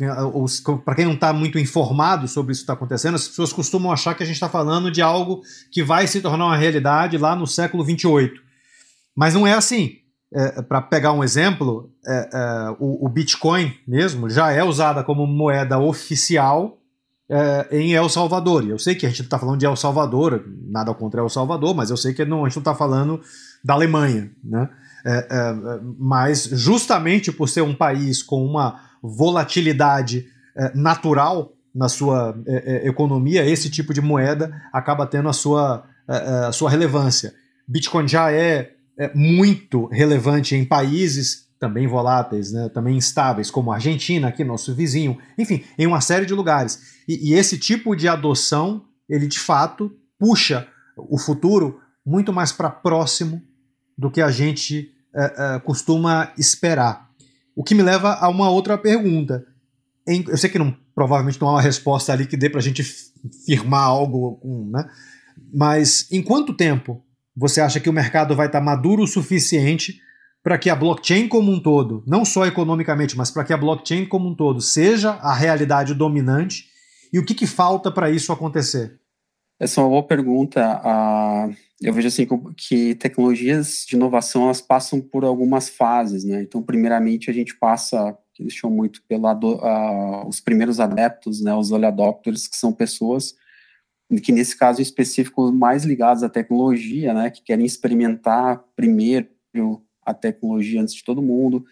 para 0.85 0.95
quem 0.95 1.05
não 1.05 1.13
está 1.13 1.33
muito 1.33 1.59
informado 1.59 2.25
sobre 2.25 2.53
isso 2.53 2.61
que 2.61 2.63
está 2.63 2.73
acontecendo, 2.73 3.15
as 3.15 3.27
pessoas 3.27 3.51
costumam 3.51 3.91
achar 3.91 4.15
que 4.15 4.23
a 4.23 4.25
gente 4.25 4.35
está 4.35 4.47
falando 4.47 4.89
de 4.89 5.01
algo 5.01 5.41
que 5.69 5.83
vai 5.83 6.07
se 6.07 6.21
tornar 6.21 6.45
uma 6.45 6.55
realidade 6.55 7.17
lá 7.17 7.35
no 7.35 7.45
século 7.45 7.83
28. 7.83 8.50
Mas 9.15 9.33
não 9.33 9.45
é 9.45 9.53
assim 9.53 10.01
é, 10.33 10.61
para 10.61 10.81
pegar 10.81 11.11
um 11.11 11.23
exemplo, 11.23 11.91
é, 12.07 12.29
é, 12.33 12.75
o, 12.79 13.05
o, 13.05 13.09
Bitcoin 13.09 13.73
mesmo 13.85 14.29
já 14.29 14.51
é 14.51 14.63
usada 14.63 15.03
como 15.03 15.27
moeda 15.27 15.77
oficial 15.77 16.77
é, 17.29 17.67
em 17.77 17.93
El 17.93 18.07
Salvador. 18.07 18.63
E 18.63 18.69
eu 18.69 18.79
sei 18.79 18.95
que 18.95 19.05
a 19.05 19.09
gente 19.09 19.23
está 19.23 19.37
falando 19.37 19.59
de 19.59 19.65
El 19.65 19.75
Salvador, 19.75 20.45
nada 20.69 20.93
contra 20.93 21.19
El 21.19 21.27
Salvador, 21.27 21.75
mas 21.75 21.89
eu 21.89 21.97
sei 21.97 22.13
que 22.13 22.23
não, 22.23 22.45
a 22.45 22.47
gente 22.47 22.55
não 22.55 22.61
está 22.61 22.73
falando 22.73 23.19
da 23.63 23.73
Alemanha. 23.73 24.31
Né? 24.41 24.69
É, 25.05 25.27
é, 25.29 25.79
mas 25.99 26.45
justamente 26.45 27.29
por 27.29 27.49
ser 27.49 27.61
um 27.61 27.75
país 27.75 28.23
com 28.23 28.45
uma 28.45 28.79
volatilidade 29.03 30.27
natural 30.75 31.53
na 31.73 31.87
sua 31.87 32.37
economia, 32.83 33.45
esse 33.45 33.69
tipo 33.69 33.93
de 33.93 34.01
moeda 34.01 34.53
acaba 34.71 35.07
tendo 35.07 35.29
a 35.29 35.33
sua, 35.33 35.85
a 36.07 36.51
sua 36.51 36.69
relevância. 36.69 37.33
Bitcoin 37.65 38.05
já 38.05 38.31
é 38.31 38.73
é, 38.97 39.13
muito 39.15 39.85
relevante 39.87 40.55
em 40.55 40.65
países 40.65 41.49
também 41.59 41.87
voláteis, 41.87 42.51
né, 42.51 42.69
também 42.69 42.97
instáveis, 42.97 43.51
como 43.51 43.71
a 43.71 43.75
Argentina, 43.75 44.27
aqui 44.27 44.43
nosso 44.43 44.73
vizinho, 44.73 45.19
enfim, 45.37 45.63
em 45.77 45.85
uma 45.85 46.01
série 46.01 46.25
de 46.25 46.33
lugares. 46.33 46.99
E, 47.07 47.29
e 47.29 47.33
esse 47.35 47.55
tipo 47.57 47.95
de 47.95 48.07
adoção, 48.07 48.83
ele 49.07 49.27
de 49.27 49.39
fato 49.39 49.95
puxa 50.17 50.67
o 50.97 51.19
futuro 51.19 51.79
muito 52.03 52.33
mais 52.33 52.51
para 52.51 52.69
próximo 52.69 53.41
do 53.95 54.09
que 54.09 54.21
a 54.21 54.31
gente 54.31 54.91
é, 55.13 55.55
é, 55.55 55.59
costuma 55.59 56.33
esperar. 56.37 57.09
O 57.55 57.63
que 57.63 57.75
me 57.75 57.83
leva 57.83 58.13
a 58.13 58.27
uma 58.27 58.49
outra 58.49 58.77
pergunta. 58.77 59.45
Em, 60.07 60.25
eu 60.27 60.37
sei 60.37 60.49
que 60.49 60.57
não, 60.57 60.75
provavelmente 60.95 61.39
não 61.39 61.49
há 61.49 61.51
uma 61.51 61.61
resposta 61.61 62.11
ali 62.11 62.25
que 62.25 62.37
dê 62.37 62.49
para 62.49 62.59
a 62.59 62.63
gente 62.63 62.83
firmar 63.45 63.83
algo, 63.83 64.39
né? 64.71 64.89
mas 65.53 66.07
em 66.11 66.23
quanto 66.23 66.55
tempo 66.55 67.03
você 67.35 67.61
acha 67.61 67.79
que 67.79 67.89
o 67.89 67.93
mercado 67.93 68.35
vai 68.35 68.47
estar 68.47 68.61
maduro 68.61 69.03
o 69.03 69.07
suficiente 69.07 69.99
para 70.43 70.57
que 70.57 70.69
a 70.69 70.75
blockchain 70.75 71.27
como 71.27 71.51
um 71.51 71.61
todo, 71.61 72.03
não 72.07 72.25
só 72.25 72.45
economicamente, 72.45 73.15
mas 73.15 73.29
para 73.29 73.43
que 73.43 73.53
a 73.53 73.57
blockchain 73.57 74.05
como 74.05 74.29
um 74.29 74.35
todo 74.35 74.59
seja 74.59 75.11
a 75.21 75.33
realidade 75.33 75.93
dominante? 75.93 76.65
E 77.13 77.19
o 77.19 77.25
que, 77.25 77.35
que 77.35 77.45
falta 77.45 77.91
para 77.91 78.09
isso 78.09 78.31
acontecer? 78.31 78.99
Essa 79.59 79.79
é 79.79 79.83
uma 79.83 79.91
boa 79.91 80.07
pergunta. 80.07 80.81
Uh, 80.83 81.55
eu 81.79 81.93
vejo 81.93 82.07
assim 82.07 82.27
que 82.57 82.95
tecnologias 82.95 83.85
de 83.87 83.95
inovação 83.95 84.45
elas 84.45 84.61
passam 84.61 84.99
por 84.99 85.23
algumas 85.23 85.69
fases, 85.69 86.23
né? 86.23 86.41
Então, 86.41 86.63
primeiramente, 86.63 87.29
a 87.29 87.33
gente 87.33 87.55
passa, 87.55 88.17
eles 88.39 88.53
chamam 88.53 88.75
muito 88.75 89.03
pela 89.07 89.35
uh, 89.35 90.27
os 90.27 90.39
primeiros 90.39 90.79
adeptos, 90.79 91.41
né? 91.41 91.53
Os 91.53 91.69
early 91.69 91.85
adopters, 91.85 92.47
que 92.47 92.57
são 92.57 92.73
pessoas 92.73 93.35
que 94.19 94.31
nesse 94.31 94.57
caso 94.57 94.81
específico 94.81 95.51
mais 95.51 95.83
ligados 95.83 96.23
à 96.23 96.29
tecnologia, 96.29 97.13
né, 97.13 97.29
que 97.29 97.41
querem 97.41 97.65
experimentar 97.65 98.63
primeiro 98.75 99.29
a 100.03 100.13
tecnologia 100.13 100.81
antes 100.81 100.95
de 100.95 101.03
todo 101.03 101.21
mundo, 101.21 101.63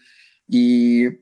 e 0.48 1.18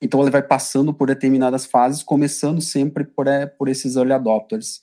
então 0.00 0.20
ele 0.20 0.30
vai 0.30 0.42
passando 0.42 0.92
por 0.92 1.08
determinadas 1.08 1.66
fases, 1.66 2.02
começando 2.02 2.60
sempre 2.60 3.04
por, 3.04 3.26
é, 3.26 3.46
por 3.46 3.68
esses 3.68 3.96
early 3.96 4.12
adopters. 4.12 4.82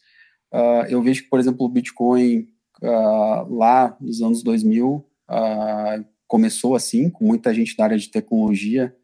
Uh, 0.51 0.85
eu 0.89 1.01
vejo 1.01 1.23
que, 1.23 1.29
por 1.29 1.39
exemplo, 1.39 1.65
o 1.65 1.69
Bitcoin 1.69 2.47
uh, 2.81 3.53
lá 3.53 3.95
nos 3.99 4.21
anos 4.21 4.43
2000 4.43 4.87
uh, 4.87 5.05
ah, 5.27 6.03
começou 6.27 6.75
assim, 6.75 7.09
com 7.09 7.25
muita 7.25 7.53
gente 7.53 7.75
da 7.77 7.85
área 7.85 7.97
de 7.97 8.09
tecnologia 8.09 8.95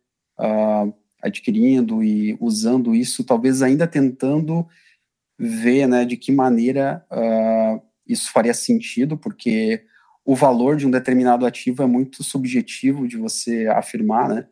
adquirindo 1.21 2.01
e 2.01 2.37
usando 2.39 2.95
isso, 2.95 3.25
talvez 3.25 3.61
ainda 3.61 3.85
tentando 3.85 4.65
ver 5.39 5.87
né, 5.87 6.03
de 6.03 6.17
que 6.17 6.31
maneira 6.33 7.05
uh, 7.09 7.81
isso 8.05 8.31
faria 8.31 8.53
sentido, 8.53 9.17
porque 9.17 9.85
o 10.25 10.35
valor 10.35 10.75
de 10.75 10.85
um 10.85 10.91
determinado 10.91 11.45
ativo 11.45 11.81
é 11.81 11.85
muito 11.87 12.23
subjetivo 12.23 13.07
de 13.07 13.17
você 13.17 13.67
afirmar, 13.67 14.27
né? 14.27 14.45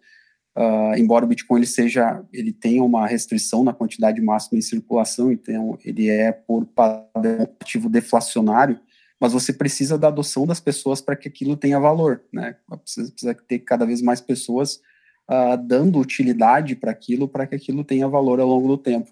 Uh, 0.57 0.97
embora 0.97 1.23
o 1.23 1.27
Bitcoin 1.27 1.59
ele 1.59 1.67
seja, 1.67 2.23
ele 2.33 2.51
tenha 2.51 2.83
uma 2.83 3.05
restrição 3.05 3.63
na 3.63 3.73
quantidade 3.73 4.19
máxima 4.19 4.57
em 4.57 4.61
circulação, 4.61 5.31
então 5.31 5.77
ele 5.85 6.09
é 6.09 6.31
por 6.31 6.65
padrão 6.65 7.47
ativo 7.61 7.87
deflacionário, 7.89 8.79
mas 9.19 9.33
você 9.33 9.53
precisa 9.53 9.99
da 9.99 10.07
adoção 10.07 10.47
das 10.47 10.59
pessoas 10.59 10.99
para 10.99 11.15
que 11.15 11.27
aquilo 11.27 11.55
tenha 11.55 11.79
valor, 11.79 12.23
né? 12.33 12.55
Você 12.85 13.03
precisa 13.11 13.35
ter 13.35 13.59
cada 13.59 13.85
vez 13.85 14.01
mais 14.01 14.19
pessoas 14.19 14.81
uh, 15.29 15.57
dando 15.63 15.99
utilidade 15.99 16.75
para 16.75 16.89
aquilo, 16.89 17.27
para 17.27 17.45
que 17.45 17.55
aquilo 17.55 17.83
tenha 17.83 18.07
valor 18.07 18.39
ao 18.39 18.47
longo 18.47 18.67
do 18.67 18.77
tempo. 18.77 19.11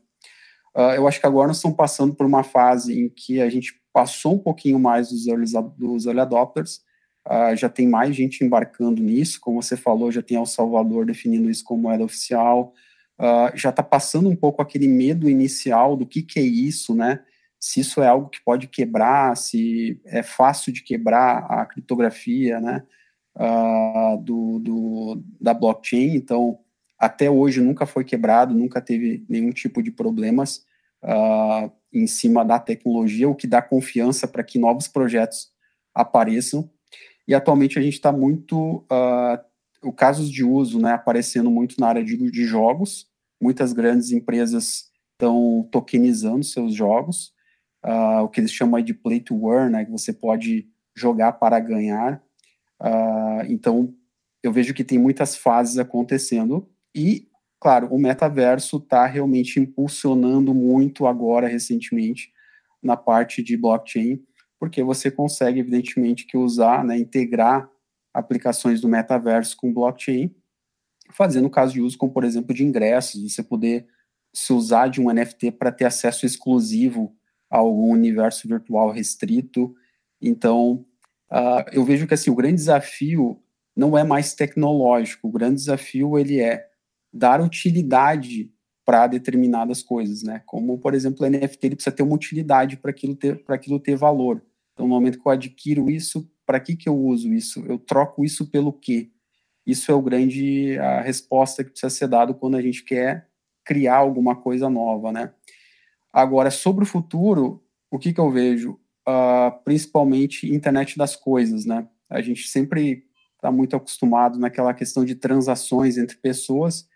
Uh, 0.75 0.91
eu 0.95 1.07
acho 1.07 1.21
que 1.21 1.25
agora 1.25 1.47
nós 1.47 1.57
estamos 1.57 1.77
passando 1.77 2.13
por 2.13 2.25
uma 2.25 2.43
fase 2.43 2.99
em 2.99 3.07
que 3.07 3.41
a 3.41 3.49
gente 3.49 3.79
passou 3.93 4.33
um 4.33 4.39
pouquinho 4.39 4.77
mais 4.77 5.09
dos 5.09 5.25
early, 5.25 5.45
dos 5.77 6.05
early 6.05 6.19
adopters, 6.19 6.81
uh, 7.25 7.55
já 7.55 7.69
tem 7.69 7.87
mais 7.87 8.13
gente 8.13 8.43
embarcando 8.43 9.01
nisso, 9.01 9.39
como 9.39 9.63
você 9.63 9.77
falou, 9.77 10.11
já 10.11 10.21
tem 10.21 10.35
El 10.35 10.45
Salvador 10.45 11.05
definindo 11.05 11.49
isso 11.49 11.63
como 11.63 11.83
moeda 11.83 12.03
oficial, 12.03 12.73
uh, 13.17 13.55
já 13.55 13.69
está 13.69 13.81
passando 13.81 14.27
um 14.27 14.35
pouco 14.35 14.61
aquele 14.61 14.87
medo 14.87 15.29
inicial 15.29 15.95
do 15.95 16.05
que, 16.05 16.21
que 16.21 16.39
é 16.39 16.43
isso, 16.43 16.93
né? 16.93 17.21
Se 17.57 17.79
isso 17.79 18.01
é 18.01 18.07
algo 18.07 18.27
que 18.27 18.43
pode 18.43 18.67
quebrar, 18.67 19.37
se 19.37 20.01
é 20.05 20.21
fácil 20.21 20.73
de 20.73 20.83
quebrar 20.83 21.45
a 21.49 21.65
criptografia, 21.65 22.59
né? 22.59 22.83
do, 24.21 24.59
do, 24.59 25.23
da 25.41 25.53
blockchain, 25.53 26.15
então 26.15 26.57
até 27.05 27.29
hoje 27.29 27.61
nunca 27.61 27.85
foi 27.85 28.03
quebrado, 28.03 28.55
nunca 28.55 28.81
teve 28.81 29.23
nenhum 29.29 29.51
tipo 29.51 29.81
de 29.83 29.91
problemas 29.91 30.65
uh, 31.03 31.71
em 31.93 32.07
cima 32.07 32.43
da 32.43 32.59
tecnologia, 32.59 33.29
o 33.29 33.35
que 33.35 33.45
dá 33.45 33.61
confiança 33.61 34.27
para 34.27 34.43
que 34.43 34.57
novos 34.57 34.87
projetos 34.87 35.51
apareçam. 35.93 36.69
E 37.27 37.35
atualmente 37.35 37.77
a 37.77 37.81
gente 37.81 37.93
está 37.93 38.11
muito, 38.11 38.85
uh, 38.91 39.93
casos 39.93 40.31
de 40.31 40.43
uso, 40.43 40.79
né, 40.79 40.93
aparecendo 40.93 41.51
muito 41.51 41.75
na 41.79 41.87
área 41.87 42.03
de, 42.03 42.17
de 42.31 42.45
jogos. 42.45 43.07
Muitas 43.39 43.71
grandes 43.71 44.11
empresas 44.11 44.89
estão 45.13 45.67
tokenizando 45.71 46.43
seus 46.43 46.73
jogos, 46.73 47.33
uh, 47.85 48.23
o 48.23 48.29
que 48.29 48.39
eles 48.39 48.51
chamam 48.51 48.81
de 48.81 48.93
play 48.95 49.19
to 49.19 49.51
earn, 49.51 49.71
né, 49.71 49.85
que 49.85 49.91
você 49.91 50.11
pode 50.11 50.67
jogar 50.95 51.33
para 51.33 51.59
ganhar. 51.59 52.21
Uh, 52.81 53.45
então, 53.47 53.93
eu 54.41 54.51
vejo 54.51 54.73
que 54.73 54.83
tem 54.83 54.97
muitas 54.97 55.35
fases 55.35 55.77
acontecendo 55.77 56.67
e, 56.95 57.27
claro, 57.59 57.93
o 57.93 57.99
metaverso 57.99 58.77
está 58.77 59.05
realmente 59.05 59.59
impulsionando 59.59 60.53
muito 60.53 61.05
agora, 61.05 61.47
recentemente, 61.47 62.31
na 62.81 62.95
parte 62.95 63.43
de 63.43 63.57
blockchain, 63.57 64.23
porque 64.57 64.81
você 64.81 65.11
consegue, 65.11 65.59
evidentemente, 65.59 66.25
que 66.25 66.37
usar, 66.37 66.85
né, 66.85 66.97
integrar 66.97 67.69
aplicações 68.13 68.79
do 68.79 68.87
metaverso 68.87 69.57
com 69.57 69.73
blockchain, 69.73 70.33
fazendo 71.11 71.49
caso 71.49 71.73
de 71.73 71.81
uso, 71.81 71.97
como, 71.97 72.13
por 72.13 72.23
exemplo, 72.23 72.55
de 72.55 72.63
ingressos, 72.63 73.21
você 73.21 73.43
poder 73.43 73.85
se 74.33 74.53
usar 74.53 74.87
de 74.87 75.01
um 75.01 75.11
NFT 75.11 75.51
para 75.51 75.71
ter 75.71 75.85
acesso 75.85 76.25
exclusivo 76.25 77.15
a 77.49 77.57
algum 77.57 77.91
universo 77.91 78.47
virtual 78.47 78.91
restrito. 78.91 79.75
Então, 80.21 80.85
uh, 81.31 81.63
eu 81.71 81.83
vejo 81.83 82.07
que 82.07 82.13
assim 82.13 82.29
o 82.29 82.35
grande 82.35 82.55
desafio 82.55 83.41
não 83.75 83.97
é 83.97 84.03
mais 84.03 84.33
tecnológico, 84.33 85.27
o 85.27 85.31
grande 85.31 85.55
desafio 85.55 86.17
ele 86.17 86.39
é 86.39 86.65
dar 87.15 87.41
utilidade 87.41 88.51
para 88.83 89.07
determinadas 89.07 89.81
coisas, 89.81 90.21
né? 90.21 90.41
Como, 90.45 90.77
por 90.77 90.93
exemplo, 90.93 91.25
o 91.25 91.29
NFT 91.29 91.65
ele 91.65 91.75
precisa 91.75 91.95
ter 91.95 92.03
uma 92.03 92.15
utilidade 92.15 92.77
para 92.77 92.91
aquilo 92.91 93.15
ter 93.15 93.43
para 93.43 93.55
aquilo 93.55 93.79
ter 93.79 93.95
valor. 93.95 94.43
Então, 94.73 94.85
no 94.85 94.93
momento 94.93 95.19
que 95.19 95.27
eu 95.27 95.31
adquiro 95.31 95.89
isso, 95.89 96.29
para 96.45 96.59
que 96.59 96.75
que 96.75 96.89
eu 96.89 96.95
uso 96.95 97.33
isso? 97.33 97.65
Eu 97.65 97.79
troco 97.79 98.23
isso 98.25 98.51
pelo 98.51 98.73
quê? 98.73 99.09
Isso 99.65 99.91
é 99.91 99.95
o 99.95 100.01
grande 100.01 100.77
a 100.77 101.01
resposta 101.01 101.63
que 101.63 101.71
precisa 101.71 101.89
ser 101.89 102.07
dado 102.07 102.35
quando 102.35 102.55
a 102.55 102.61
gente 102.61 102.83
quer 102.83 103.29
criar 103.63 103.95
alguma 103.95 104.35
coisa 104.35 104.69
nova, 104.69 105.11
né? 105.11 105.33
Agora, 106.13 106.51
sobre 106.51 106.83
o 106.83 106.87
futuro, 106.87 107.63
o 107.89 107.97
que 107.97 108.13
que 108.13 108.19
eu 108.19 108.29
vejo? 108.29 108.79
Uh, 109.07 109.63
principalmente 109.63 110.53
internet 110.53 110.97
das 110.97 111.15
coisas, 111.15 111.65
né? 111.65 111.87
A 112.09 112.21
gente 112.21 112.47
sempre 112.47 113.05
está 113.35 113.51
muito 113.51 113.75
acostumado 113.75 114.37
naquela 114.37 114.73
questão 114.73 115.05
de 115.05 115.15
transações 115.15 115.97
entre 115.97 116.17
pessoas, 116.17 116.87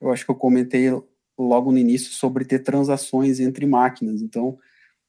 eu 0.00 0.10
acho 0.10 0.24
que 0.24 0.30
eu 0.30 0.34
comentei 0.34 0.90
logo 1.38 1.70
no 1.70 1.78
início 1.78 2.12
sobre 2.12 2.44
ter 2.44 2.60
transações 2.60 3.40
entre 3.40 3.66
máquinas. 3.66 4.20
Então, 4.20 4.58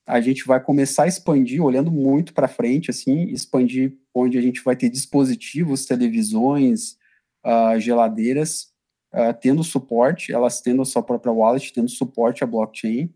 a 0.06 0.20
gente 0.20 0.46
vai 0.46 0.60
começar 0.60 1.04
a 1.04 1.08
expandir, 1.08 1.64
olhando 1.64 1.92
muito 1.92 2.34
para 2.34 2.48
frente, 2.48 2.90
assim, 2.90 3.26
expandir 3.26 3.96
onde 4.14 4.38
a 4.38 4.42
gente 4.42 4.64
vai 4.64 4.76
ter 4.76 4.90
dispositivos, 4.90 5.86
televisões, 5.86 6.98
uh, 7.46 7.80
geladeiras, 7.80 8.72
uh, 9.14 9.34
tendo 9.40 9.64
suporte, 9.64 10.34
elas 10.34 10.62
tendo 10.62 10.82
a 10.82 10.86
sua 10.86 11.04
própria 11.04 11.32
wallet, 11.32 11.72
tendo 11.72 11.90
suporte 11.90 12.44
à 12.44 12.48
blockchain, 12.48 13.14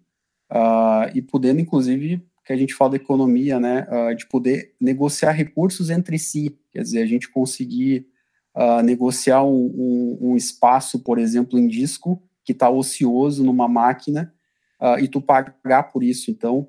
uh, 0.51 1.09
e 1.15 1.21
podendo, 1.21 1.61
inclusive, 1.61 2.23
que 2.45 2.53
a 2.53 2.57
gente 2.57 2.75
fala 2.75 2.91
da 2.91 2.97
economia, 2.97 3.57
né, 3.57 3.87
de 4.17 4.27
poder 4.27 4.75
negociar 4.77 5.31
recursos 5.31 5.89
entre 5.89 6.19
si, 6.19 6.59
quer 6.73 6.81
dizer, 6.81 7.01
a 7.01 7.05
gente 7.05 7.31
conseguir 7.31 8.05
uh, 8.55 8.81
negociar 8.81 9.43
um, 9.43 9.65
um, 9.65 10.17
um, 10.21 10.35
espaço, 10.35 10.99
por 10.99 11.17
exemplo, 11.17 11.57
em 11.59 11.67
disco, 11.67 12.21
que 12.43 12.51
está 12.51 12.69
ocioso 12.69 13.43
numa 13.43 13.67
máquina, 13.67 14.33
uh, 14.81 14.99
e 14.99 15.07
tu 15.07 15.21
pagar 15.21 15.83
por 15.91 16.03
isso. 16.03 16.29
Então, 16.29 16.67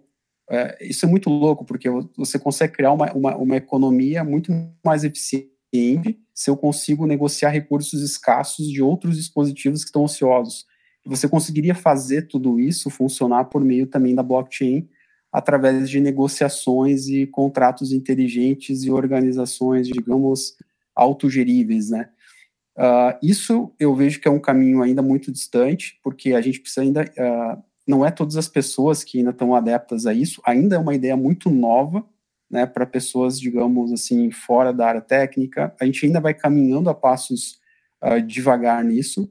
uh, 0.51 0.77
isso 0.81 1.05
é 1.05 1.09
muito 1.09 1.31
louco, 1.31 1.64
porque 1.64 1.88
você 2.16 2.38
consegue 2.38 2.75
criar 2.75 2.92
uma, 2.92 3.12
uma, 3.12 3.37
uma 3.37 3.57
economia 3.57 4.25
muito 4.25 4.53
mais 4.85 5.05
eficiente 5.05 6.18
se 6.33 6.51
eu 6.51 6.57
consigo 6.57 7.07
negociar 7.07 7.51
recursos 7.51 8.01
escassos 8.03 8.68
de 8.68 8.81
outros 8.81 9.16
dispositivos 9.16 9.81
que 9.81 9.88
estão 9.88 10.05
ociosos. 10.05 10.66
Você 11.07 11.29
conseguiria 11.29 11.75
fazer 11.75 12.29
tudo 12.29 12.59
isso 12.59 12.88
funcionar 12.88 13.44
por 13.47 13.62
meio 13.62 13.87
também 13.87 14.14
da 14.14 14.23
blockchain, 14.23 14.88
através 15.33 15.90
de 15.90 16.01
negociações 16.01 17.09
e 17.09 17.27
contratos 17.27 17.92
inteligentes 17.92 18.85
e 18.85 18.90
organizações, 18.90 19.88
digamos, 19.88 20.57
autogeríveis, 20.94 21.90
né? 21.90 22.09
Uh, 22.76 23.16
isso 23.22 23.72
eu 23.78 23.94
vejo 23.94 24.20
que 24.20 24.26
é 24.26 24.30
um 24.30 24.40
caminho 24.40 24.83
ainda 24.83 25.00
muito 25.00 25.30
distante, 25.30 25.98
porque 26.02 26.33
a 26.35 26.40
gente 26.40 26.61
precisa 26.61 26.83
ainda. 26.83 27.02
Uh, 27.02 27.62
não 27.87 28.04
é 28.04 28.11
todas 28.11 28.37
as 28.37 28.48
pessoas 28.48 29.04
que 29.04 29.18
ainda 29.18 29.30
estão 29.30 29.54
adeptas 29.54 30.07
a 30.07 30.14
isso, 30.14 30.40
ainda 30.44 30.76
é 30.76 30.78
uma 30.78 30.94
ideia 30.94 31.16
muito 31.16 31.50
nova, 31.50 32.04
né, 32.50 32.64
para 32.64 32.87
pessoas, 32.87 33.38
digamos 33.38 33.92
assim, 33.92 34.30
fora 34.30 34.72
da 34.72 34.88
área 34.88 35.00
técnica. 35.02 35.74
A 35.78 35.85
gente 35.85 36.07
ainda 36.07 36.18
vai 36.18 36.33
caminhando 36.33 36.88
a 36.88 36.94
passos 36.94 37.61
uh, 38.02 38.20
devagar 38.20 38.83
nisso, 38.85 39.30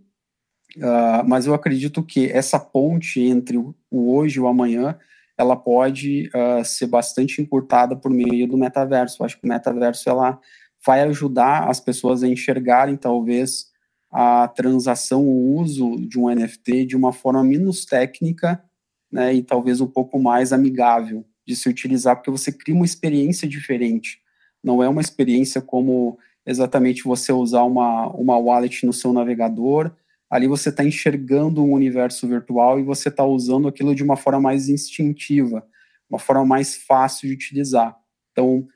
mas 1.27 1.45
eu 1.45 1.53
acredito 1.53 2.01
que 2.01 2.31
essa 2.31 2.59
ponte 2.59 3.21
entre 3.21 3.55
o, 3.57 3.75
hoje 3.91 4.37
e 4.37 4.41
o 4.41 4.47
amanhã 4.47 4.97
ela 5.37 5.55
pode 5.55 6.31
ser 6.65 6.87
bastante 6.87 7.39
encurtada 7.39 7.95
por 7.95 8.09
meio 8.09 8.47
do 8.47 8.57
metaverso. 8.57 9.21
Eu 9.21 9.25
acho 9.27 9.39
que 9.39 9.45
o 9.45 9.49
metaverso 9.49 10.09
ela 10.09 10.39
vai 10.85 11.01
ajudar 11.01 11.69
as 11.69 11.79
pessoas 11.79 12.23
a 12.23 12.27
enxergarem 12.27 12.95
talvez 12.97 13.71
a 14.11 14.47
transação, 14.47 15.25
o 15.25 15.59
uso 15.59 15.95
de 16.07 16.19
um 16.19 16.29
NFT 16.29 16.85
de 16.85 16.95
uma 16.95 17.11
forma 17.11 17.43
menos 17.43 17.85
técnica, 17.85 18.63
né, 19.11 19.33
e 19.33 19.41
talvez 19.41 19.81
um 19.81 19.87
pouco 19.87 20.19
mais 20.19 20.53
amigável 20.53 21.25
de 21.45 21.55
se 21.55 21.67
utilizar, 21.67 22.15
porque 22.15 22.31
você 22.31 22.51
cria 22.51 22.75
uma 22.75 22.85
experiência 22.85 23.47
diferente. 23.47 24.19
Não 24.63 24.81
é 24.81 24.87
uma 24.87 25.01
experiência 25.01 25.61
como 25.61 26.17
exatamente 26.45 27.03
você 27.03 27.31
usar 27.31 27.63
uma, 27.63 28.07
uma 28.09 28.37
wallet 28.37 28.85
no 28.85 28.93
seu 28.93 29.13
navegador, 29.13 29.91
ali 30.29 30.47
você 30.47 30.69
está 30.69 30.83
enxergando 30.83 31.63
um 31.63 31.73
universo 31.73 32.27
virtual 32.27 32.79
e 32.79 32.83
você 32.83 33.09
está 33.09 33.23
usando 33.23 33.67
aquilo 33.67 33.95
de 33.95 34.03
uma 34.03 34.17
forma 34.17 34.41
mais 34.41 34.69
instintiva, 34.69 35.65
uma 36.09 36.19
forma 36.19 36.45
mais 36.45 36.75
fácil 36.75 37.27
de 37.27 37.35
utilizar. 37.35 37.95
Então, 38.31 38.67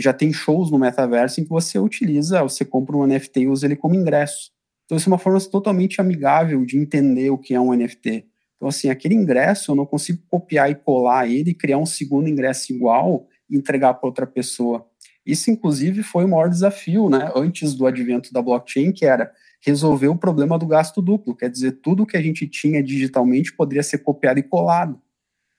já 0.00 0.12
tem 0.12 0.32
shows 0.32 0.70
no 0.70 0.78
metaverso 0.78 1.40
em 1.40 1.44
que 1.44 1.50
você 1.50 1.78
utiliza, 1.78 2.42
você 2.42 2.64
compra 2.64 2.96
um 2.96 3.06
NFT 3.06 3.40
e 3.40 3.48
usa 3.48 3.66
ele 3.66 3.76
como 3.76 3.94
ingresso. 3.94 4.50
Então, 4.84 4.96
isso 4.96 5.08
é 5.08 5.12
uma 5.12 5.18
forma 5.18 5.40
totalmente 5.40 6.00
amigável 6.00 6.64
de 6.64 6.78
entender 6.78 7.30
o 7.30 7.38
que 7.38 7.54
é 7.54 7.60
um 7.60 7.74
NFT. 7.74 8.26
Então, 8.56 8.68
assim, 8.68 8.88
aquele 8.88 9.14
ingresso 9.14 9.70
eu 9.70 9.76
não 9.76 9.86
consigo 9.86 10.22
copiar 10.28 10.70
e 10.70 10.74
colar 10.74 11.28
ele, 11.28 11.54
criar 11.54 11.78
um 11.78 11.86
segundo 11.86 12.28
ingresso 12.28 12.72
igual 12.72 13.26
e 13.48 13.56
entregar 13.56 13.94
para 13.94 14.08
outra 14.08 14.26
pessoa. 14.26 14.86
Isso, 15.24 15.50
inclusive, 15.50 16.02
foi 16.02 16.24
o 16.24 16.28
maior 16.28 16.48
desafio, 16.48 17.10
né, 17.10 17.30
antes 17.36 17.74
do 17.74 17.86
advento 17.86 18.32
da 18.32 18.40
blockchain, 18.40 18.92
que 18.92 19.04
era 19.04 19.30
resolver 19.60 20.08
o 20.08 20.16
problema 20.16 20.58
do 20.58 20.66
gasto 20.66 21.02
duplo. 21.02 21.36
Quer 21.36 21.50
dizer, 21.50 21.72
tudo 21.82 22.06
que 22.06 22.16
a 22.16 22.22
gente 22.22 22.46
tinha 22.46 22.82
digitalmente 22.82 23.54
poderia 23.54 23.82
ser 23.82 23.98
copiado 23.98 24.38
e 24.40 24.42
colado 24.42 25.00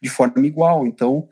de 0.01 0.09
forma 0.09 0.45
igual. 0.45 0.87
Então, 0.87 1.27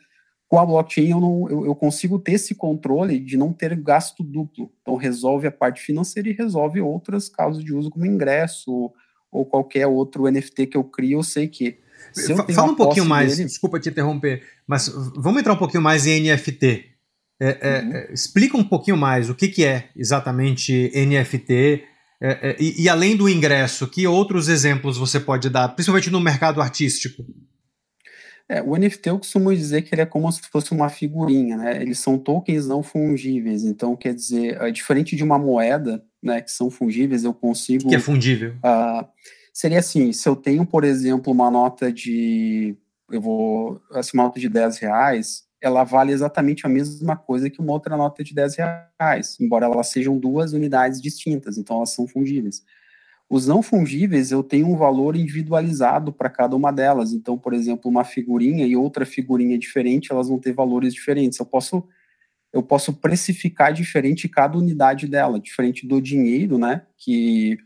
com 0.47 0.59
a 0.59 0.65
blockchain 0.65 1.09
eu, 1.09 1.19
não, 1.19 1.49
eu, 1.49 1.65
eu, 1.65 1.75
consigo 1.75 2.17
ter 2.17 2.33
esse 2.33 2.55
controle 2.55 3.19
de 3.19 3.35
não 3.35 3.51
ter 3.51 3.75
gasto 3.75 4.23
duplo. 4.23 4.71
Então 4.81 4.95
resolve 4.95 5.47
a 5.47 5.51
parte 5.51 5.81
financeira 5.81 6.29
e 6.29 6.33
resolve 6.33 6.79
outras 6.79 7.27
causas 7.27 7.63
de 7.63 7.73
uso 7.73 7.89
como 7.89 8.05
ingresso 8.05 8.91
ou, 9.31 9.45
qualquer 9.45 9.85
outro 9.87 10.29
NFT 10.31 10.67
que 10.67 10.77
eu 10.77 10.83
crio, 10.83 11.19
eu 11.19 11.23
sei 11.23 11.47
que. 11.47 11.79
Se 12.13 12.31
eu 12.31 12.37
Fala 12.37 12.71
um 12.71 12.75
pouquinho 12.75 13.05
mais, 13.05 13.37
dele... 13.37 13.49
desculpa 13.49 13.79
te 13.79 13.89
interromper, 13.89 14.41
mas 14.65 14.87
vamos 15.15 15.39
entrar 15.41 15.53
um 15.53 15.57
pouquinho 15.57 15.83
mais 15.83 16.07
em 16.07 16.31
NFT. 16.31 16.85
É, 17.39 17.57
é, 17.61 17.81
uhum. 17.81 17.93
é, 17.93 18.13
explica 18.13 18.57
um 18.57 18.63
pouquinho 18.63 18.97
mais 18.97 19.29
o 19.29 19.35
que, 19.35 19.47
que 19.47 19.63
é 19.63 19.89
exatamente 19.95 20.91
NFT 20.95 21.83
é, 22.21 22.49
é, 22.49 22.57
e, 22.59 22.83
e 22.83 22.89
além 22.89 23.15
do 23.15 23.29
ingresso, 23.29 23.87
que 23.87 24.07
outros 24.07 24.47
exemplos 24.47 24.97
você 24.97 25.19
pode 25.19 25.49
dar, 25.49 25.69
principalmente 25.69 26.09
no 26.09 26.19
mercado 26.19 26.61
artístico? 26.61 27.23
É, 28.49 28.61
o 28.61 28.77
NFT 28.77 29.09
eu 29.09 29.17
costumo 29.17 29.53
dizer 29.53 29.81
que 29.81 29.93
ele 29.93 30.01
é 30.01 30.05
como 30.05 30.31
se 30.31 30.41
fosse 30.49 30.71
uma 30.71 30.87
figurinha, 30.87 31.57
né? 31.57 31.81
Eles 31.81 31.99
são 31.99 32.17
tokens 32.17 32.65
não 32.65 32.81
fungíveis, 32.81 33.65
então 33.65 33.95
quer 33.95 34.13
dizer, 34.13 34.61
é 34.61 34.71
diferente 34.71 35.17
de 35.17 35.23
uma 35.23 35.37
moeda, 35.37 36.01
né, 36.23 36.41
que 36.41 36.51
são 36.51 36.69
fungíveis, 36.69 37.25
eu 37.25 37.33
consigo. 37.33 37.89
Que 37.89 37.95
é 37.95 37.99
fungível? 37.99 38.51
Uh, 38.57 39.05
seria 39.53 39.79
assim, 39.79 40.13
se 40.13 40.27
eu 40.29 40.35
tenho, 40.35 40.65
por 40.65 40.85
exemplo, 40.85 41.33
uma 41.33 41.51
nota 41.51 41.91
de, 41.91 42.77
eu 43.11 43.19
vou, 43.19 43.81
assim, 43.91 44.11
uma 44.13 44.23
nota 44.23 44.39
de 44.39 44.47
10 44.47 44.77
reais, 44.77 45.43
ela 45.61 45.83
vale 45.83 46.13
exatamente 46.13 46.65
a 46.65 46.69
mesma 46.69 47.17
coisa 47.17 47.49
que 47.49 47.59
uma 47.59 47.73
outra 47.73 47.97
nota 47.97 48.23
de 48.23 48.33
10 48.33 48.55
reais, 48.55 49.37
embora 49.41 49.65
elas 49.65 49.87
sejam 49.87 50.17
duas 50.17 50.53
unidades 50.53 51.01
distintas, 51.01 51.57
então 51.57 51.77
elas 51.77 51.89
são 51.89 52.07
fungíveis. 52.07 52.63
Os 53.29 53.45
não 53.45 53.61
fungíveis, 53.61 54.31
eu 54.31 54.41
tenho 54.41 54.67
um 54.67 54.77
valor 54.77 55.15
individualizado 55.17 56.13
para 56.13 56.29
cada 56.29 56.55
uma 56.55 56.71
delas. 56.71 57.11
Então, 57.11 57.37
por 57.37 57.53
exemplo, 57.53 57.91
uma 57.91 58.05
figurinha 58.05 58.65
e 58.65 58.75
outra 58.75 59.05
figurinha 59.05 59.57
diferente, 59.57 60.11
elas 60.11 60.29
vão 60.29 60.39
ter 60.39 60.53
valores 60.53 60.93
diferentes. 60.93 61.39
Eu 61.39 61.45
posso 61.45 61.83
eu 62.53 62.63
posso 62.63 62.93
precificar 62.93 63.73
diferente 63.73 64.29
cada 64.29 64.57
unidade 64.57 65.07
dela, 65.07 65.39
diferente 65.39 65.87
do 65.87 66.01
dinheiro, 66.01 66.57
né, 66.57 66.83
que 66.97 67.57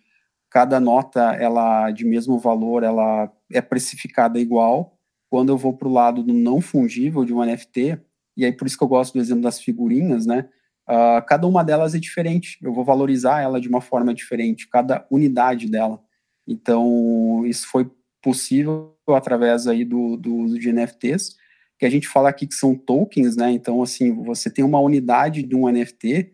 cada 0.50 0.80
nota 0.80 1.34
ela 1.36 1.92
de 1.92 2.06
mesmo 2.06 2.40
valor, 2.40 2.84
ela 2.84 3.32
é 3.52 3.62
precificada 3.62 4.40
igual. 4.40 4.98
Quando 5.30 5.50
eu 5.52 5.58
vou 5.58 5.74
para 5.78 5.88
o 5.88 5.94
lado 5.94 6.24
do 6.24 6.34
não 6.34 6.62
fungível 6.62 7.26
de 7.26 7.34
um 7.34 7.44
NFT, 7.46 8.00
e 8.38 8.46
aí 8.46 8.52
por 8.54 8.68
isso 8.68 8.78
que 8.78 8.84
eu 8.84 8.88
gosto 8.88 9.14
do 9.14 9.20
exemplo 9.22 9.44
das 9.44 9.62
figurinhas, 9.62 10.26
né? 10.26 10.50
Uh, 10.92 11.26
cada 11.26 11.48
uma 11.48 11.64
delas 11.64 11.96
é 11.96 12.00
diferente, 12.00 12.58
eu 12.62 12.74
vou 12.74 12.84
valorizar 12.84 13.40
ela 13.40 13.62
de 13.62 13.70
uma 13.70 13.80
forma 13.80 14.14
diferente, 14.14 14.68
cada 14.68 15.08
unidade 15.10 15.70
dela. 15.70 16.02
Então, 16.46 17.46
isso 17.46 17.66
foi 17.68 17.90
possível 18.22 18.94
através 19.08 19.68
aí 19.68 19.86
do, 19.86 20.18
do 20.18 20.36
uso 20.36 20.60
de 20.60 20.70
NFTs, 20.74 21.38
que 21.80 21.86
a 21.86 21.90
gente 21.90 22.10
fala 22.10 22.28
aqui 22.28 22.46
que 22.46 22.56
são 22.56 22.76
tokens, 22.76 23.38
né? 23.38 23.52
Então, 23.52 23.82
assim, 23.82 24.14
você 24.24 24.50
tem 24.50 24.66
uma 24.66 24.82
unidade 24.82 25.44
de 25.44 25.56
um 25.56 25.70
NFT 25.70 26.34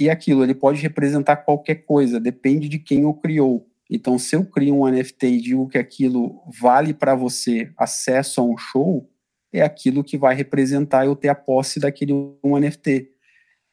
e 0.00 0.08
aquilo, 0.08 0.42
ele 0.42 0.54
pode 0.54 0.80
representar 0.80 1.36
qualquer 1.36 1.84
coisa, 1.84 2.18
depende 2.18 2.68
de 2.68 2.78
quem 2.78 3.04
o 3.04 3.12
criou. 3.12 3.68
Então, 3.90 4.18
se 4.18 4.34
eu 4.34 4.46
crio 4.46 4.74
um 4.74 4.88
NFT 4.88 5.26
e 5.26 5.40
digo 5.40 5.68
que 5.68 5.76
aquilo 5.76 6.42
vale 6.58 6.94
para 6.94 7.14
você 7.14 7.70
acesso 7.76 8.40
a 8.40 8.44
um 8.44 8.56
show, 8.56 9.08
é 9.52 9.60
aquilo 9.60 10.02
que 10.02 10.16
vai 10.16 10.34
representar 10.34 11.04
eu 11.04 11.14
ter 11.14 11.28
a 11.28 11.34
posse 11.34 11.78
daquele 11.78 12.12
um 12.12 12.58
NFT. 12.58 13.11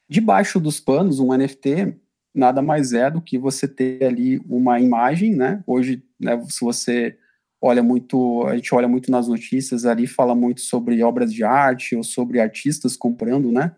Debaixo 0.09 0.59
dos 0.59 0.79
panos, 0.79 1.19
um 1.19 1.33
NFT 1.35 1.95
nada 2.33 2.61
mais 2.61 2.93
é 2.93 3.09
do 3.09 3.21
que 3.21 3.37
você 3.37 3.67
ter 3.67 4.03
ali 4.03 4.39
uma 4.47 4.79
imagem, 4.79 5.35
né? 5.35 5.63
Hoje, 5.65 6.03
né, 6.19 6.41
se 6.47 6.61
você 6.61 7.17
olha 7.61 7.83
muito, 7.83 8.45
a 8.47 8.55
gente 8.55 8.73
olha 8.73 8.87
muito 8.87 9.11
nas 9.11 9.27
notícias 9.27 9.85
ali, 9.85 10.07
fala 10.07 10.33
muito 10.33 10.61
sobre 10.61 11.03
obras 11.03 11.33
de 11.33 11.43
arte 11.43 11.95
ou 11.95 12.03
sobre 12.03 12.39
artistas 12.39 12.95
comprando, 12.95 13.51
né? 13.51 13.75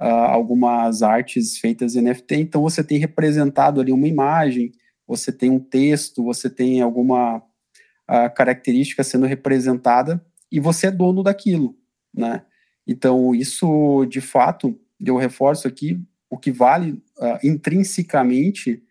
Uh, 0.00 0.04
algumas 0.04 1.02
artes 1.02 1.58
feitas 1.58 1.96
em 1.96 2.02
NFT. 2.02 2.36
Então 2.36 2.62
você 2.62 2.84
tem 2.84 2.98
representado 2.98 3.80
ali 3.80 3.92
uma 3.92 4.06
imagem, 4.06 4.72
você 5.06 5.32
tem 5.32 5.50
um 5.50 5.58
texto, 5.58 6.22
você 6.22 6.50
tem 6.50 6.82
alguma 6.82 7.38
uh, 7.38 8.34
característica 8.34 9.02
sendo 9.02 9.26
representada 9.26 10.24
e 10.52 10.60
você 10.60 10.88
é 10.88 10.90
dono 10.90 11.22
daquilo, 11.22 11.76
né? 12.14 12.42
Então 12.86 13.34
isso, 13.34 14.04
de 14.06 14.20
fato, 14.20 14.78
eu 15.00 15.16
reforço 15.16 15.66
aqui, 15.66 16.00
o 16.30 16.38
que 16.38 16.50
vale 16.50 16.92
uh, 17.18 17.38
intrinsecamente 17.42 18.82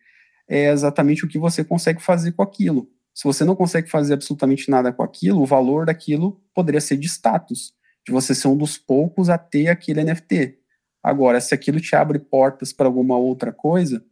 é 0.47 0.71
exatamente 0.71 1.25
o 1.25 1.27
que 1.27 1.39
você 1.39 1.63
consegue 1.63 2.01
fazer 2.01 2.31
com 2.33 2.41
aquilo. 2.41 2.89
Se 3.13 3.23
você 3.23 3.43
não 3.43 3.55
consegue 3.55 3.89
fazer 3.89 4.13
absolutamente 4.13 4.69
nada 4.69 4.91
com 4.91 5.01
aquilo, 5.01 5.41
o 5.41 5.45
valor 5.45 5.85
daquilo 5.85 6.41
poderia 6.53 6.81
ser 6.81 6.97
de 6.97 7.07
status, 7.07 7.73
de 8.05 8.11
você 8.11 8.35
ser 8.35 8.47
um 8.47 8.57
dos 8.57 8.77
poucos 8.77 9.29
a 9.29 9.37
ter 9.37 9.69
aquele 9.69 10.03
NFT. 10.03 10.59
Agora, 11.01 11.39
se 11.39 11.53
aquilo 11.53 11.79
te 11.79 11.95
abre 11.95 12.19
portas 12.19 12.73
para 12.73 12.87
alguma 12.87 13.17
outra 13.17 13.51
coisa, 13.51 14.03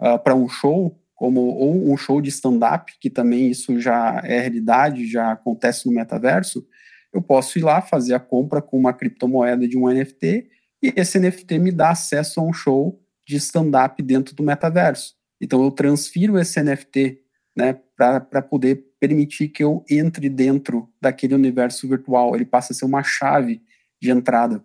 uh, 0.00 0.18
para 0.18 0.34
um 0.34 0.48
show, 0.48 1.00
como 1.14 1.40
ou 1.40 1.92
um 1.92 1.96
show 1.96 2.20
de 2.20 2.28
stand-up, 2.28 2.92
que 3.00 3.10
também 3.10 3.50
isso 3.50 3.78
já 3.80 4.20
é 4.24 4.40
realidade, 4.40 5.10
já 5.10 5.32
acontece 5.32 5.86
no 5.86 5.92
metaverso, 5.92 6.66
eu 7.12 7.22
posso 7.22 7.58
ir 7.58 7.62
lá 7.62 7.80
fazer 7.80 8.14
a 8.14 8.20
compra 8.20 8.60
com 8.60 8.78
uma 8.78 8.92
criptomoeda 8.92 9.66
de 9.66 9.76
um 9.76 9.88
NFT 9.88 10.48
e 10.82 10.92
esse 10.96 11.18
NFT 11.18 11.58
me 11.58 11.72
dá 11.72 11.90
acesso 11.90 12.40
a 12.40 12.42
um 12.42 12.52
show 12.52 13.00
de 13.26 13.36
stand-up 13.36 14.02
dentro 14.02 14.34
do 14.34 14.42
metaverso. 14.42 15.14
Então 15.40 15.62
eu 15.62 15.70
transfiro 15.70 16.38
esse 16.38 16.62
NFT 16.62 17.20
né, 17.56 17.78
para 17.96 18.42
poder 18.42 18.84
permitir 19.00 19.48
que 19.48 19.62
eu 19.62 19.84
entre 19.90 20.28
dentro 20.28 20.88
daquele 21.00 21.34
universo 21.34 21.88
virtual. 21.88 22.34
Ele 22.34 22.44
passa 22.44 22.72
a 22.72 22.76
ser 22.76 22.84
uma 22.84 23.02
chave 23.02 23.62
de 24.00 24.10
entrada. 24.10 24.62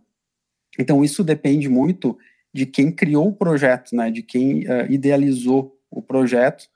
Então 0.80 1.04
isso 1.04 1.24
depende 1.24 1.68
muito 1.68 2.18
de 2.54 2.66
quem 2.66 2.92
criou 2.92 3.30
o 3.30 3.36
projeto, 3.36 3.96
né, 3.96 4.12
de 4.12 4.22
quem 4.22 4.62
uh, 4.68 4.90
idealizou 4.90 5.76
o 5.90 6.02
projeto 6.02 6.68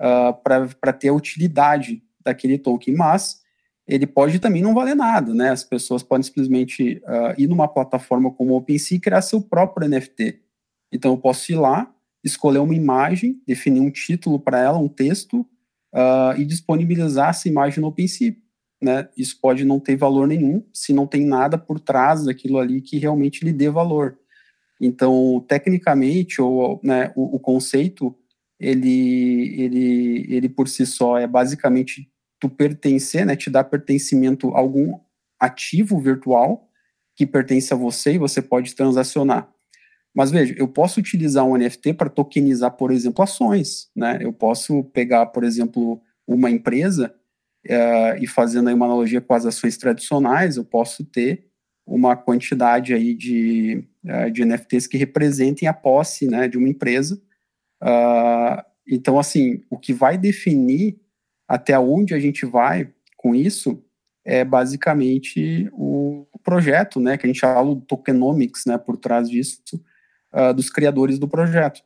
uh, 0.00 0.32
para 0.42 0.92
ter 0.92 1.08
a 1.08 1.14
utilidade 1.14 2.02
daquele 2.22 2.56
token. 2.56 2.94
Mas 2.94 3.43
ele 3.86 4.06
pode 4.06 4.38
também 4.38 4.62
não 4.62 4.74
valer 4.74 4.96
nada, 4.96 5.34
né? 5.34 5.50
As 5.50 5.62
pessoas 5.62 6.02
podem 6.02 6.22
simplesmente 6.22 7.02
uh, 7.04 7.38
ir 7.38 7.46
numa 7.46 7.68
plataforma 7.68 8.30
como 8.30 8.54
o 8.54 8.56
OpenSea 8.56 8.96
e 8.96 9.00
criar 9.00 9.20
seu 9.20 9.42
próprio 9.42 9.88
NFT. 9.88 10.40
Então 10.90 11.12
eu 11.12 11.18
posso 11.18 11.52
ir 11.52 11.56
lá, 11.56 11.92
escolher 12.22 12.58
uma 12.58 12.74
imagem, 12.74 13.42
definir 13.46 13.80
um 13.80 13.90
título 13.90 14.38
para 14.38 14.58
ela, 14.58 14.78
um 14.78 14.88
texto, 14.88 15.40
uh, 15.40 16.38
e 16.38 16.44
disponibilizar 16.44 17.30
essa 17.30 17.48
imagem 17.48 17.80
no 17.80 17.88
OpenSea. 17.88 18.34
Né? 18.82 19.08
Isso 19.16 19.38
pode 19.40 19.64
não 19.64 19.78
ter 19.78 19.96
valor 19.96 20.26
nenhum 20.26 20.64
se 20.72 20.92
não 20.92 21.06
tem 21.06 21.24
nada 21.24 21.58
por 21.58 21.78
trás 21.78 22.24
daquilo 22.24 22.58
ali 22.58 22.80
que 22.80 22.98
realmente 22.98 23.44
lhe 23.44 23.52
dê 23.52 23.68
valor. 23.68 24.18
Então, 24.80 25.44
tecnicamente, 25.46 26.40
ou, 26.40 26.80
né, 26.82 27.12
o, 27.14 27.36
o 27.36 27.38
conceito, 27.40 28.14
ele, 28.58 29.54
ele, 29.58 30.26
ele 30.28 30.48
por 30.48 30.68
si 30.68 30.84
só 30.86 31.18
é 31.18 31.26
basicamente 31.26 32.10
tu 32.44 32.48
pertencer, 32.50 33.24
né, 33.24 33.34
te 33.34 33.48
dá 33.48 33.64
pertencimento 33.64 34.54
a 34.54 34.58
algum 34.58 34.98
ativo 35.40 35.98
virtual 35.98 36.68
que 37.16 37.26
pertence 37.26 37.72
a 37.72 37.76
você 37.76 38.12
e 38.12 38.18
você 38.18 38.42
pode 38.42 38.74
transacionar. 38.74 39.50
Mas 40.14 40.30
veja, 40.30 40.54
eu 40.58 40.68
posso 40.68 41.00
utilizar 41.00 41.42
um 41.46 41.56
NFT 41.56 41.94
para 41.94 42.10
tokenizar, 42.10 42.72
por 42.72 42.92
exemplo, 42.92 43.24
ações, 43.24 43.88
né? 43.96 44.18
Eu 44.20 44.32
posso 44.32 44.84
pegar, 44.84 45.26
por 45.26 45.42
exemplo, 45.42 46.02
uma 46.26 46.50
empresa 46.50 47.14
uh, 47.66 48.22
e 48.22 48.26
fazendo 48.26 48.68
aí 48.68 48.74
uma 48.74 48.84
analogia 48.84 49.22
com 49.22 49.32
as 49.32 49.46
ações 49.46 49.78
tradicionais, 49.78 50.58
eu 50.58 50.64
posso 50.66 51.02
ter 51.02 51.46
uma 51.86 52.14
quantidade 52.14 52.92
aí 52.92 53.14
de, 53.14 53.88
uh, 54.04 54.30
de 54.30 54.44
NFTs 54.44 54.86
que 54.86 54.98
representem 54.98 55.66
a 55.66 55.72
posse, 55.72 56.26
né, 56.26 56.46
de 56.46 56.58
uma 56.58 56.68
empresa. 56.68 57.18
Uh, 57.82 58.62
então, 58.86 59.18
assim, 59.18 59.62
o 59.70 59.78
que 59.78 59.94
vai 59.94 60.18
definir 60.18 61.00
até 61.48 61.78
onde 61.78 62.14
a 62.14 62.18
gente 62.18 62.46
vai 62.46 62.90
com 63.16 63.34
isso 63.34 63.82
é 64.24 64.44
basicamente 64.44 65.68
o 65.72 66.26
projeto, 66.42 67.00
né, 67.00 67.16
que 67.16 67.26
a 67.26 67.28
gente 67.28 67.40
fala 67.40 67.74
do 67.74 67.80
tokenomics, 67.80 68.64
né, 68.66 68.78
por 68.78 68.96
trás 68.96 69.28
disso, 69.28 69.60
uh, 70.32 70.52
dos 70.54 70.70
criadores 70.70 71.18
do 71.18 71.26
projeto. 71.26 71.80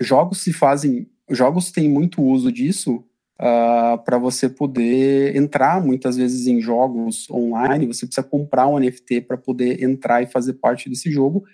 Jogos 0.00 0.42
se 0.42 0.52
fazem, 0.52 1.08
jogos 1.30 1.70
têm 1.70 1.88
muito 1.88 2.22
uso 2.22 2.50
disso 2.50 3.04
uh, 3.38 4.02
para 4.04 4.18
você 4.18 4.48
poder 4.48 5.36
entrar 5.36 5.82
muitas 5.84 6.16
vezes 6.16 6.46
em 6.46 6.60
jogos 6.60 7.28
online, 7.30 7.86
você 7.86 8.06
precisa 8.06 8.26
comprar 8.26 8.66
um 8.66 8.78
NFT 8.78 9.22
para 9.22 9.36
poder 9.36 9.82
entrar 9.82 10.22
e 10.22 10.26
fazer 10.26 10.54
parte 10.54 10.88
desse 10.88 11.10
jogo, 11.10 11.44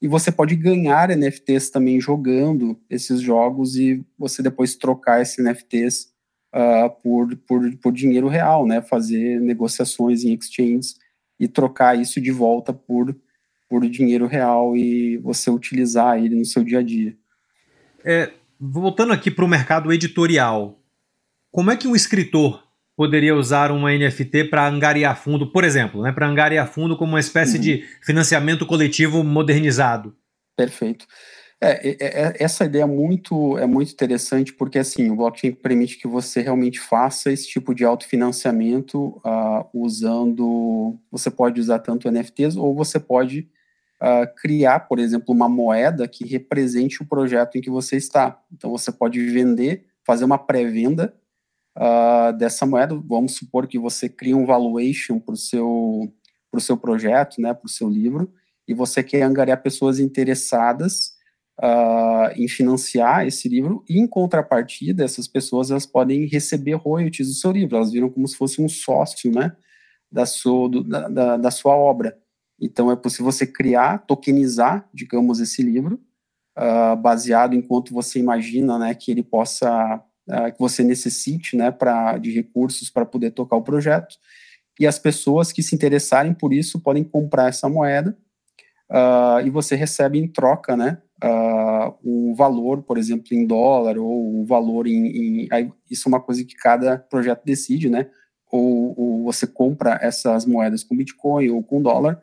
e 0.00 0.08
você 0.08 0.32
pode 0.32 0.56
ganhar 0.56 1.14
NFTs 1.14 1.68
também 1.70 2.00
jogando 2.00 2.80
esses 2.88 3.20
jogos 3.20 3.76
e 3.76 4.02
você 4.18 4.42
depois 4.42 4.74
trocar 4.74 5.20
esses 5.20 5.36
NFTs 5.44 6.10
uh, 6.54 6.90
por, 7.02 7.36
por, 7.36 7.76
por 7.76 7.92
dinheiro 7.92 8.28
real, 8.28 8.66
né? 8.66 8.80
Fazer 8.82 9.40
negociações 9.40 10.24
em 10.24 10.34
exchanges 10.34 10.96
e 11.38 11.48
trocar 11.48 11.98
isso 11.98 12.20
de 12.20 12.30
volta 12.30 12.72
por, 12.72 13.16
por 13.68 13.88
dinheiro 13.88 14.26
real 14.26 14.76
e 14.76 15.16
você 15.18 15.50
utilizar 15.50 16.18
ele 16.18 16.34
no 16.36 16.44
seu 16.44 16.62
dia 16.62 16.80
a 16.80 16.82
dia. 16.82 17.16
É, 18.04 18.30
voltando 18.58 19.12
aqui 19.12 19.30
para 19.30 19.44
o 19.44 19.48
mercado 19.48 19.92
editorial, 19.92 20.78
como 21.50 21.70
é 21.70 21.76
que 21.76 21.88
um 21.88 21.96
escritor 21.96 22.62
poderia 22.94 23.34
usar 23.34 23.72
uma 23.72 23.92
NFT 23.92 24.44
para 24.44 24.68
angariar 24.68 25.16
fundo, 25.16 25.50
por 25.50 25.64
exemplo, 25.64 26.02
né, 26.02 26.12
para 26.12 26.28
angariar 26.28 26.70
fundo 26.70 26.96
como 26.96 27.12
uma 27.12 27.20
espécie 27.20 27.56
uhum. 27.56 27.62
de 27.62 27.84
financiamento 28.02 28.66
coletivo 28.66 29.24
modernizado? 29.24 30.14
Perfeito. 30.54 31.06
É, 31.62 31.90
é, 31.90 31.96
é, 32.00 32.36
essa 32.42 32.64
ideia 32.64 32.84
é 32.84 32.86
muito, 32.86 33.58
é 33.58 33.66
muito 33.66 33.92
interessante 33.92 34.50
porque 34.50 34.78
assim 34.78 35.10
o 35.10 35.16
blockchain 35.16 35.52
permite 35.52 35.98
que 35.98 36.08
você 36.08 36.40
realmente 36.40 36.80
faça 36.80 37.30
esse 37.30 37.46
tipo 37.46 37.74
de 37.74 37.84
autofinanciamento 37.84 39.20
uh, 39.24 39.68
usando. 39.74 40.98
Você 41.10 41.30
pode 41.30 41.60
usar 41.60 41.80
tanto 41.80 42.10
NFTs 42.10 42.56
ou 42.56 42.74
você 42.74 42.98
pode 42.98 43.46
uh, 44.00 44.34
criar, 44.36 44.80
por 44.80 44.98
exemplo, 44.98 45.34
uma 45.34 45.50
moeda 45.50 46.08
que 46.08 46.24
represente 46.24 47.02
o 47.02 47.06
projeto 47.06 47.56
em 47.56 47.60
que 47.60 47.68
você 47.68 47.96
está. 47.96 48.42
Então 48.50 48.70
você 48.70 48.90
pode 48.90 49.22
vender, 49.26 49.84
fazer 50.02 50.24
uma 50.24 50.38
pré-venda 50.38 51.14
uh, 51.76 52.32
dessa 52.38 52.64
moeda. 52.64 52.98
Vamos 53.06 53.36
supor 53.36 53.66
que 53.66 53.78
você 53.78 54.08
cria 54.08 54.36
um 54.36 54.46
valuation 54.46 55.20
para 55.20 55.34
o 55.34 55.36
seu, 55.36 56.10
pro 56.50 56.58
seu 56.58 56.78
projeto, 56.78 57.38
né, 57.38 57.52
para 57.52 57.66
o 57.66 57.70
seu 57.70 57.90
livro, 57.90 58.32
e 58.66 58.72
você 58.72 59.02
quer 59.02 59.22
angariar 59.22 59.62
pessoas 59.62 59.98
interessadas 59.98 61.19
uh, 61.62 62.32
em 62.34 62.48
financiar 62.48 63.26
esse 63.26 63.48
livro, 63.48 63.84
e 63.88 63.98
em 63.98 64.06
contrapartida, 64.06 65.04
essas 65.04 65.28
pessoas 65.28 65.70
elas 65.70 65.86
podem 65.86 66.26
receber 66.26 66.74
royalties 66.74 67.28
do 67.28 67.34
seu 67.34 67.52
livro, 67.52 67.76
elas 67.76 67.92
viram 67.92 68.08
como 68.08 68.26
se 68.26 68.36
fosse 68.36 68.62
um 68.62 68.68
sócio 68.68 69.30
né, 69.30 69.54
da, 70.10 70.24
sua, 70.24 70.68
do, 70.68 70.82
da, 70.82 71.36
da 71.36 71.50
sua 71.50 71.74
obra. 71.76 72.18
Então, 72.60 72.90
é 72.90 72.96
possível 72.96 73.26
você 73.26 73.46
criar, 73.46 73.98
tokenizar, 74.06 74.88
digamos, 74.92 75.40
esse 75.40 75.62
livro, 75.62 76.00
uh, 76.58 76.96
baseado 76.96 77.54
em 77.54 77.62
quanto 77.62 77.94
você 77.94 78.18
imagina 78.18 78.78
né, 78.78 78.94
que 78.94 79.10
ele 79.10 79.22
possa, 79.22 80.02
uh, 80.28 80.52
que 80.52 80.58
você 80.58 80.82
necessite 80.82 81.56
né, 81.56 81.70
pra, 81.70 82.18
de 82.18 82.30
recursos 82.32 82.90
para 82.90 83.06
poder 83.06 83.30
tocar 83.30 83.56
o 83.56 83.62
projeto. 83.62 84.16
E 84.78 84.86
as 84.86 84.98
pessoas 84.98 85.52
que 85.52 85.62
se 85.62 85.74
interessarem 85.74 86.34
por 86.34 86.52
isso 86.52 86.80
podem 86.80 87.04
comprar 87.04 87.48
essa 87.48 87.68
moeda 87.68 88.16
uh, 88.90 89.44
e 89.44 89.50
você 89.50 89.74
recebe 89.74 90.18
em 90.18 90.28
troca 90.28 90.76
né, 90.76 90.98
uh, 91.22 91.94
um 92.04 92.34
valor, 92.34 92.82
por 92.82 92.98
exemplo, 92.98 93.26
em 93.32 93.46
dólar 93.46 93.98
ou 93.98 94.40
um 94.40 94.44
valor 94.44 94.86
em, 94.86 95.46
em 95.46 95.48
isso 95.90 96.08
é 96.08 96.10
uma 96.10 96.20
coisa 96.20 96.44
que 96.44 96.54
cada 96.54 96.98
projeto 96.98 97.42
decide, 97.44 97.88
né? 97.88 98.06
Ou, 98.50 98.94
ou, 98.98 99.24
você 99.24 99.46
compra 99.46 99.98
essas 100.02 100.44
moedas 100.44 100.82
com 100.82 100.96
Bitcoin 100.96 101.50
ou 101.50 101.62
com 101.62 101.80
dólar 101.80 102.20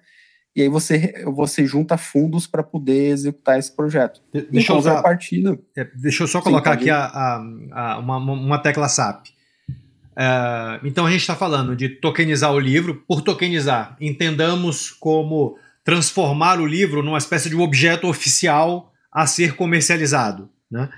e 0.57 0.63
aí 0.63 0.69
você, 0.69 1.23
você 1.23 1.67
junta 1.67 1.99
fundos 1.99 2.47
para 2.47 2.63
poder 2.63 3.11
executar 3.11 3.59
esse 3.59 3.71
projeto. 3.75 4.23
De, 4.33 4.41
deixa, 4.41 4.73
eu 4.73 4.81
só, 4.81 5.03
partido, 5.03 5.63
é, 5.77 5.87
deixa 5.95 6.23
eu 6.23 6.27
só 6.27 6.41
colocar 6.41 6.71
aqui 6.71 6.89
a, 6.89 7.05
a, 7.05 7.43
a, 7.71 7.99
uma, 7.99 8.17
uma 8.17 8.57
tecla 8.57 8.89
SAP. 8.89 9.27
Uh, 9.69 10.81
então 10.83 11.05
a 11.05 11.11
gente 11.11 11.21
está 11.21 11.35
falando 11.35 11.75
de 11.75 11.89
tokenizar 11.89 12.51
o 12.51 12.59
livro. 12.59 13.03
Por 13.07 13.21
tokenizar, 13.21 13.95
entendamos 14.01 14.89
como 14.89 15.55
transformar 15.87 16.59
o 16.59 16.65
livro 16.65 17.01
numa 17.01 17.17
espécie 17.17 17.47
de 17.47 17.55
um 17.55 17.61
objeto 17.61 18.09
oficial 18.09 18.91
a 19.09 19.25
ser 19.25 19.55
comercializado. 19.55 20.49
Né? 20.69 20.89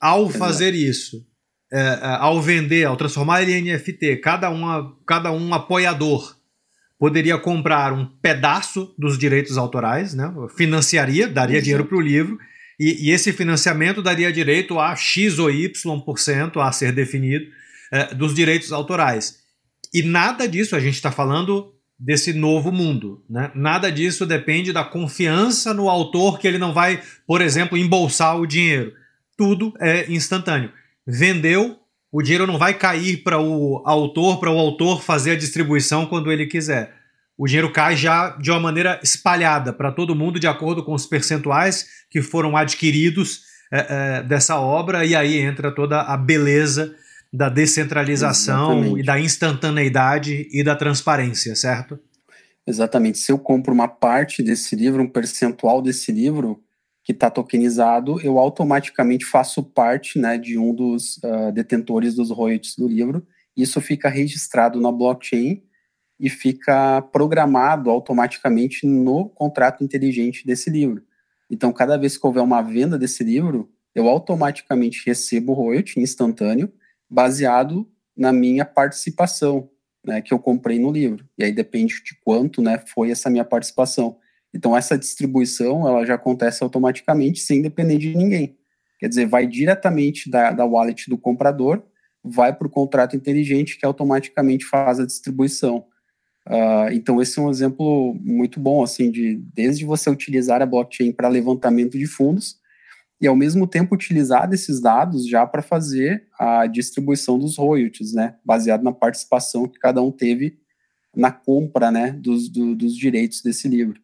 Ao 0.00 0.30
fazer 0.30 0.72
isso, 0.72 1.22
é, 1.70 1.78
é, 1.78 1.98
ao 2.18 2.40
vender, 2.40 2.86
ao 2.86 2.96
transformar 2.96 3.42
ele 3.42 3.52
em 3.52 3.70
NFT, 3.70 4.16
cada, 4.22 4.48
uma, 4.48 4.96
cada 5.06 5.30
um 5.30 5.52
apoiador 5.52 6.34
poderia 6.98 7.36
comprar 7.36 7.92
um 7.92 8.06
pedaço 8.06 8.94
dos 8.98 9.18
direitos 9.18 9.58
autorais, 9.58 10.14
né? 10.14 10.32
financiaria, 10.56 11.28
daria 11.28 11.56
Exato. 11.56 11.64
dinheiro 11.64 11.84
para 11.84 11.98
o 11.98 12.00
livro, 12.00 12.38
e, 12.80 13.08
e, 13.08 13.10
esse 13.10 13.34
financiamento 13.34 14.00
daria 14.00 14.32
direito 14.32 14.80
a 14.80 14.96
X 14.96 15.38
ou 15.38 15.50
Y% 15.50 16.04
por 16.06 16.18
cento 16.18 16.58
a 16.58 16.72
ser 16.72 16.92
definido 16.92 17.44
é, 17.92 18.14
dos 18.14 18.34
direitos 18.34 18.72
autorais. 18.72 19.40
E 19.92 20.02
nada 20.02 20.48
disso, 20.48 20.74
a 20.74 20.80
gente 20.80 20.94
está 20.94 21.12
falando 21.12 21.71
desse 22.02 22.32
novo 22.32 22.72
mundo. 22.72 23.22
Né? 23.30 23.52
Nada 23.54 23.90
disso 23.90 24.26
depende 24.26 24.72
da 24.72 24.82
confiança 24.82 25.72
no 25.72 25.88
autor 25.88 26.38
que 26.38 26.48
ele 26.48 26.58
não 26.58 26.74
vai, 26.74 27.00
por 27.26 27.40
exemplo, 27.40 27.78
embolsar 27.78 28.36
o 28.36 28.46
dinheiro. 28.46 28.92
Tudo 29.36 29.72
é 29.80 30.10
instantâneo. 30.12 30.72
Vendeu, 31.06 31.78
o 32.10 32.20
dinheiro 32.20 32.46
não 32.46 32.58
vai 32.58 32.74
cair 32.74 33.18
para 33.18 33.40
o 33.40 33.82
autor, 33.86 34.40
para 34.40 34.50
o 34.50 34.58
autor 34.58 35.00
fazer 35.00 35.32
a 35.32 35.36
distribuição 35.36 36.04
quando 36.06 36.32
ele 36.32 36.46
quiser. 36.46 36.92
O 37.38 37.46
dinheiro 37.46 37.72
cai 37.72 37.96
já 37.96 38.30
de 38.30 38.50
uma 38.50 38.60
maneira 38.60 39.00
espalhada 39.02 39.72
para 39.72 39.92
todo 39.92 40.14
mundo, 40.14 40.40
de 40.40 40.48
acordo 40.48 40.84
com 40.84 40.94
os 40.94 41.06
percentuais 41.06 41.86
que 42.10 42.20
foram 42.20 42.56
adquiridos 42.56 43.42
é, 43.72 43.86
é, 44.18 44.22
dessa 44.24 44.58
obra, 44.58 45.04
e 45.04 45.14
aí 45.14 45.38
entra 45.38 45.72
toda 45.72 46.02
a 46.02 46.16
beleza 46.16 46.94
da 47.32 47.48
descentralização 47.48 48.72
Exatamente. 48.72 49.00
e 49.00 49.02
da 49.04 49.18
instantaneidade 49.18 50.48
e 50.52 50.62
da 50.62 50.76
transparência, 50.76 51.56
certo? 51.56 51.98
Exatamente. 52.66 53.18
Se 53.18 53.32
eu 53.32 53.38
compro 53.38 53.72
uma 53.72 53.88
parte 53.88 54.42
desse 54.42 54.76
livro, 54.76 55.02
um 55.02 55.08
percentual 55.08 55.80
desse 55.80 56.12
livro, 56.12 56.62
que 57.04 57.12
está 57.12 57.30
tokenizado, 57.30 58.20
eu 58.20 58.38
automaticamente 58.38 59.24
faço 59.24 59.62
parte 59.62 60.18
né, 60.18 60.38
de 60.38 60.56
um 60.56 60.72
dos 60.72 61.16
uh, 61.18 61.50
detentores 61.52 62.14
dos 62.14 62.30
royalties 62.30 62.76
do 62.76 62.86
livro. 62.86 63.26
Isso 63.56 63.80
fica 63.80 64.08
registrado 64.08 64.80
na 64.80 64.92
blockchain 64.92 65.62
e 66.20 66.30
fica 66.30 67.02
programado 67.02 67.90
automaticamente 67.90 68.86
no 68.86 69.28
contrato 69.28 69.82
inteligente 69.82 70.46
desse 70.46 70.70
livro. 70.70 71.02
Então, 71.50 71.72
cada 71.72 71.96
vez 71.96 72.16
que 72.16 72.24
houver 72.24 72.42
uma 72.42 72.62
venda 72.62 72.96
desse 72.96 73.24
livro, 73.24 73.68
eu 73.94 74.08
automaticamente 74.08 75.02
recebo 75.04 75.52
o 75.52 75.54
royalty 75.56 75.98
instantâneo, 76.00 76.72
baseado 77.12 77.86
na 78.16 78.32
minha 78.32 78.64
participação, 78.64 79.68
né, 80.02 80.22
que 80.22 80.32
eu 80.32 80.38
comprei 80.38 80.78
no 80.78 80.90
livro. 80.90 81.28
E 81.36 81.44
aí 81.44 81.52
depende 81.52 82.02
de 82.02 82.18
quanto 82.24 82.62
né, 82.62 82.82
foi 82.94 83.10
essa 83.10 83.28
minha 83.28 83.44
participação. 83.44 84.16
Então, 84.54 84.74
essa 84.74 84.96
distribuição 84.96 85.86
ela 85.86 86.06
já 86.06 86.14
acontece 86.14 86.62
automaticamente, 86.62 87.40
sem 87.40 87.60
depender 87.60 87.98
de 87.98 88.16
ninguém. 88.16 88.56
Quer 88.98 89.08
dizer, 89.08 89.26
vai 89.26 89.46
diretamente 89.46 90.30
da, 90.30 90.52
da 90.52 90.64
wallet 90.64 91.10
do 91.10 91.18
comprador, 91.18 91.82
vai 92.24 92.54
para 92.54 92.66
o 92.66 92.70
contrato 92.70 93.14
inteligente 93.14 93.78
que 93.78 93.84
automaticamente 93.84 94.64
faz 94.64 94.98
a 94.98 95.06
distribuição. 95.06 95.84
Uh, 96.46 96.92
então, 96.92 97.20
esse 97.20 97.38
é 97.38 97.42
um 97.42 97.50
exemplo 97.50 98.14
muito 98.22 98.58
bom, 98.58 98.82
assim, 98.82 99.10
de 99.10 99.36
desde 99.54 99.84
você 99.84 100.08
utilizar 100.08 100.62
a 100.62 100.66
blockchain 100.66 101.12
para 101.12 101.28
levantamento 101.28 101.98
de 101.98 102.06
fundos 102.06 102.61
e, 103.22 103.26
ao 103.28 103.36
mesmo 103.36 103.68
tempo, 103.68 103.94
utilizar 103.94 104.50
desses 104.50 104.80
dados 104.80 105.28
já 105.28 105.46
para 105.46 105.62
fazer 105.62 106.26
a 106.36 106.66
distribuição 106.66 107.38
dos 107.38 107.56
royalties, 107.56 108.12
né, 108.12 108.34
baseado 108.44 108.82
na 108.82 108.90
participação 108.92 109.68
que 109.68 109.78
cada 109.78 110.02
um 110.02 110.10
teve 110.10 110.58
na 111.14 111.30
compra, 111.30 111.92
né, 111.92 112.10
dos, 112.10 112.48
do, 112.48 112.74
dos 112.74 112.96
direitos 112.96 113.40
desse 113.40 113.68
livro. 113.68 114.00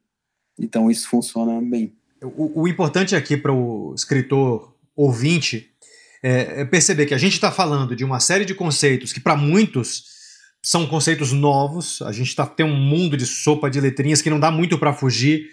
Então 0.56 0.88
isso 0.88 1.08
funciona 1.08 1.60
bem. 1.60 1.92
O, 2.22 2.62
o 2.62 2.68
importante 2.68 3.16
aqui 3.16 3.36
para 3.36 3.52
o 3.52 3.92
escritor 3.92 4.72
ouvinte 4.94 5.68
é, 6.22 6.60
é 6.60 6.64
perceber 6.64 7.06
que 7.06 7.14
a 7.14 7.18
gente 7.18 7.34
está 7.34 7.50
falando 7.50 7.96
de 7.96 8.04
uma 8.04 8.20
série 8.20 8.44
de 8.44 8.54
conceitos 8.54 9.12
que 9.12 9.20
para 9.20 9.36
muitos 9.36 10.04
são 10.62 10.86
conceitos 10.86 11.32
novos. 11.32 12.02
A 12.02 12.12
gente 12.12 12.36
tá, 12.36 12.46
tem 12.46 12.66
um 12.66 12.76
mundo 12.76 13.16
de 13.16 13.26
sopa 13.26 13.68
de 13.68 13.80
letrinhas 13.80 14.22
que 14.22 14.30
não 14.30 14.38
dá 14.38 14.50
muito 14.50 14.78
para 14.78 14.92
fugir. 14.92 15.48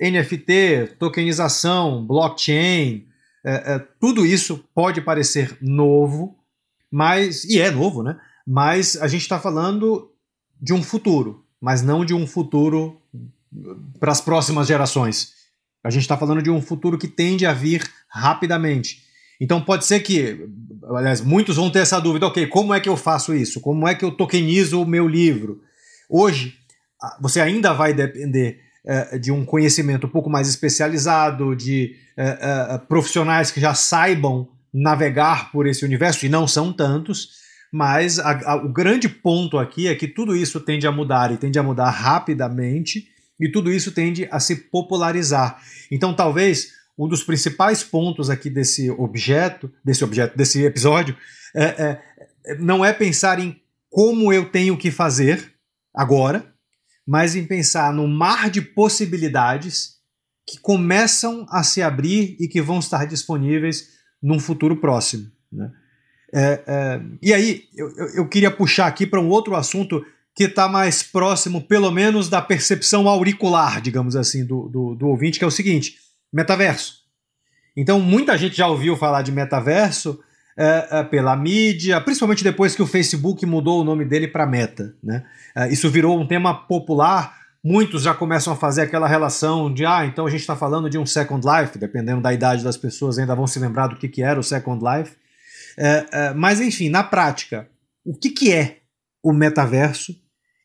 NFT, 0.00 0.96
tokenização, 0.98 2.04
blockchain, 2.04 3.06
é, 3.44 3.74
é, 3.74 3.78
tudo 4.00 4.26
isso 4.26 4.64
pode 4.74 5.00
parecer 5.00 5.56
novo, 5.60 6.36
mas 6.90 7.44
e 7.44 7.60
é 7.60 7.70
novo, 7.70 8.02
né? 8.02 8.18
Mas 8.46 8.96
a 8.96 9.06
gente 9.06 9.22
está 9.22 9.38
falando 9.38 10.10
de 10.60 10.72
um 10.72 10.82
futuro, 10.82 11.44
mas 11.60 11.80
não 11.80 12.04
de 12.04 12.12
um 12.12 12.26
futuro 12.26 13.00
para 14.00 14.10
as 14.10 14.20
próximas 14.20 14.66
gerações. 14.66 15.32
A 15.84 15.90
gente 15.90 16.02
está 16.02 16.16
falando 16.16 16.42
de 16.42 16.50
um 16.50 16.60
futuro 16.60 16.98
que 16.98 17.06
tende 17.06 17.46
a 17.46 17.52
vir 17.52 17.88
rapidamente. 18.08 19.04
Então 19.40 19.60
pode 19.60 19.84
ser 19.84 20.00
que, 20.00 20.48
aliás, 20.82 21.20
muitos 21.20 21.56
vão 21.56 21.70
ter 21.70 21.80
essa 21.80 22.00
dúvida, 22.00 22.26
ok, 22.26 22.48
como 22.48 22.74
é 22.74 22.80
que 22.80 22.88
eu 22.88 22.96
faço 22.96 23.32
isso? 23.34 23.60
Como 23.60 23.86
é 23.86 23.94
que 23.94 24.04
eu 24.04 24.10
tokenizo 24.10 24.82
o 24.82 24.86
meu 24.86 25.06
livro? 25.06 25.62
Hoje, 26.08 26.58
você 27.20 27.40
ainda 27.40 27.72
vai 27.72 27.94
depender 27.94 28.65
uh, 28.86 29.18
de 29.18 29.32
um 29.32 29.44
conhecimento 29.44 30.06
um 30.06 30.10
pouco 30.10 30.30
mais 30.30 30.48
especializado, 30.48 31.54
de 31.54 31.96
uh, 32.16 32.76
uh, 32.76 32.86
profissionais 32.86 33.50
que 33.50 33.60
já 33.60 33.74
saibam 33.74 34.48
navegar 34.72 35.50
por 35.50 35.66
esse 35.66 35.84
universo, 35.84 36.26
e 36.26 36.28
não 36.28 36.46
são 36.46 36.72
tantos, 36.72 37.30
mas 37.72 38.18
a, 38.18 38.52
a, 38.52 38.56
o 38.56 38.68
grande 38.68 39.08
ponto 39.08 39.58
aqui 39.58 39.88
é 39.88 39.94
que 39.94 40.06
tudo 40.06 40.36
isso 40.36 40.60
tende 40.60 40.86
a 40.86 40.92
mudar 40.92 41.32
e 41.32 41.36
tende 41.36 41.58
a 41.58 41.62
mudar 41.62 41.90
rapidamente 41.90 43.08
e 43.38 43.50
tudo 43.50 43.72
isso 43.72 43.92
tende 43.92 44.28
a 44.30 44.40
se 44.40 44.56
popularizar. 44.56 45.60
Então, 45.90 46.14
talvez 46.14 46.72
um 46.98 47.06
dos 47.06 47.22
principais 47.22 47.82
pontos 47.82 48.30
aqui 48.30 48.48
desse 48.48 48.90
objeto, 48.90 49.70
desse 49.84 50.02
objeto, 50.02 50.36
desse 50.36 50.64
episódio, 50.64 51.14
é, 51.54 51.64
é, 51.64 52.56
não 52.58 52.84
é 52.84 52.92
pensar 52.92 53.38
em 53.38 53.60
como 53.90 54.32
eu 54.32 54.50
tenho 54.50 54.76
que 54.76 54.90
fazer 54.90 55.52
agora, 55.94 56.54
mas 57.06 57.36
em 57.36 57.44
pensar 57.44 57.92
no 57.92 58.08
mar 58.08 58.50
de 58.50 58.60
possibilidades 58.60 59.96
que 60.46 60.58
começam 60.58 61.46
a 61.50 61.62
se 61.62 61.82
abrir 61.82 62.36
e 62.40 62.48
que 62.48 62.60
vão 62.60 62.78
estar 62.78 63.04
disponíveis 63.06 63.88
num 64.22 64.38
futuro 64.38 64.76
próximo. 64.76 65.30
Né? 65.52 65.70
É, 66.34 66.62
é 66.66 67.00
e 67.22 67.32
aí, 67.32 67.64
eu, 67.74 67.90
eu 68.14 68.28
queria 68.28 68.50
puxar 68.50 68.86
aqui 68.86 69.06
para 69.06 69.20
um 69.20 69.28
outro 69.28 69.54
assunto 69.54 70.04
que 70.34 70.44
está 70.44 70.68
mais 70.68 71.02
próximo, 71.02 71.62
pelo 71.62 71.90
menos, 71.90 72.28
da 72.28 72.42
percepção 72.42 73.08
auricular, 73.08 73.80
digamos 73.80 74.14
assim, 74.14 74.44
do, 74.44 74.68
do, 74.68 74.94
do, 74.94 75.08
ouvinte, 75.08 75.38
que 75.38 75.44
é 75.44 75.48
o 75.48 75.50
seguinte: 75.50 75.96
metaverso. 76.32 77.06
Então, 77.74 78.00
muita 78.00 78.36
gente 78.36 78.56
já 78.56 78.68
ouviu 78.68 78.96
falar 78.96 79.22
de 79.22 79.32
metaverso 79.32 80.20
é, 80.56 81.04
pela 81.04 81.36
mídia, 81.36 82.00
principalmente 82.00 82.42
depois 82.42 82.74
que 82.74 82.82
o 82.82 82.86
Facebook 82.86 83.44
mudou 83.44 83.80
o 83.80 83.84
nome 83.84 84.04
dele 84.04 84.26
para 84.26 84.46
Meta. 84.46 84.94
Né? 85.02 85.24
É, 85.54 85.70
isso 85.70 85.90
virou 85.90 86.18
um 86.18 86.26
tema 86.26 86.54
popular. 86.54 87.36
Muitos 87.62 88.02
já 88.02 88.14
começam 88.14 88.52
a 88.52 88.56
fazer 88.56 88.82
aquela 88.82 89.06
relação 89.06 89.72
de, 89.72 89.84
ah, 89.84 90.06
então 90.06 90.26
a 90.26 90.30
gente 90.30 90.40
está 90.40 90.56
falando 90.56 90.88
de 90.88 90.96
um 90.96 91.04
Second 91.04 91.46
Life, 91.46 91.78
dependendo 91.78 92.22
da 92.22 92.32
idade 92.32 92.64
das 92.64 92.76
pessoas, 92.76 93.18
ainda 93.18 93.34
vão 93.34 93.46
se 93.46 93.58
lembrar 93.58 93.88
do 93.88 93.96
que, 93.96 94.08
que 94.08 94.22
era 94.22 94.38
o 94.38 94.42
Second 94.42 94.82
Life. 94.82 95.16
Mas, 96.36 96.60
enfim, 96.60 96.88
na 96.88 97.02
prática, 97.02 97.68
o 98.04 98.14
que, 98.14 98.30
que 98.30 98.52
é 98.52 98.78
o 99.22 99.32
metaverso 99.32 100.14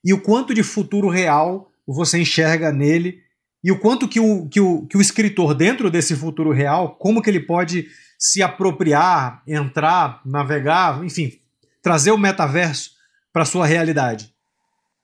e 0.05 0.13
o 0.13 0.21
quanto 0.21 0.53
de 0.53 0.61
futuro 0.61 1.09
real 1.09 1.71
você 1.87 2.19
enxerga 2.19 2.71
nele 2.71 3.19
e 3.63 3.71
o 3.71 3.79
quanto 3.79 4.07
que 4.07 4.19
o, 4.19 4.47
que 4.47 4.59
o, 4.59 4.85
que 4.87 4.97
o 4.97 5.01
escritor, 5.01 5.53
dentro 5.53 5.89
desse 5.89 6.15
futuro 6.15 6.51
real, 6.51 6.95
como 6.95 7.21
que 7.21 7.29
ele 7.29 7.39
pode 7.39 7.87
se 8.21 8.43
apropriar, 8.43 9.41
entrar, 9.47 10.21
navegar, 10.23 11.03
enfim, 11.03 11.39
trazer 11.81 12.11
o 12.11 12.19
metaverso 12.19 12.91
para 13.33 13.45
sua 13.45 13.65
realidade? 13.65 14.31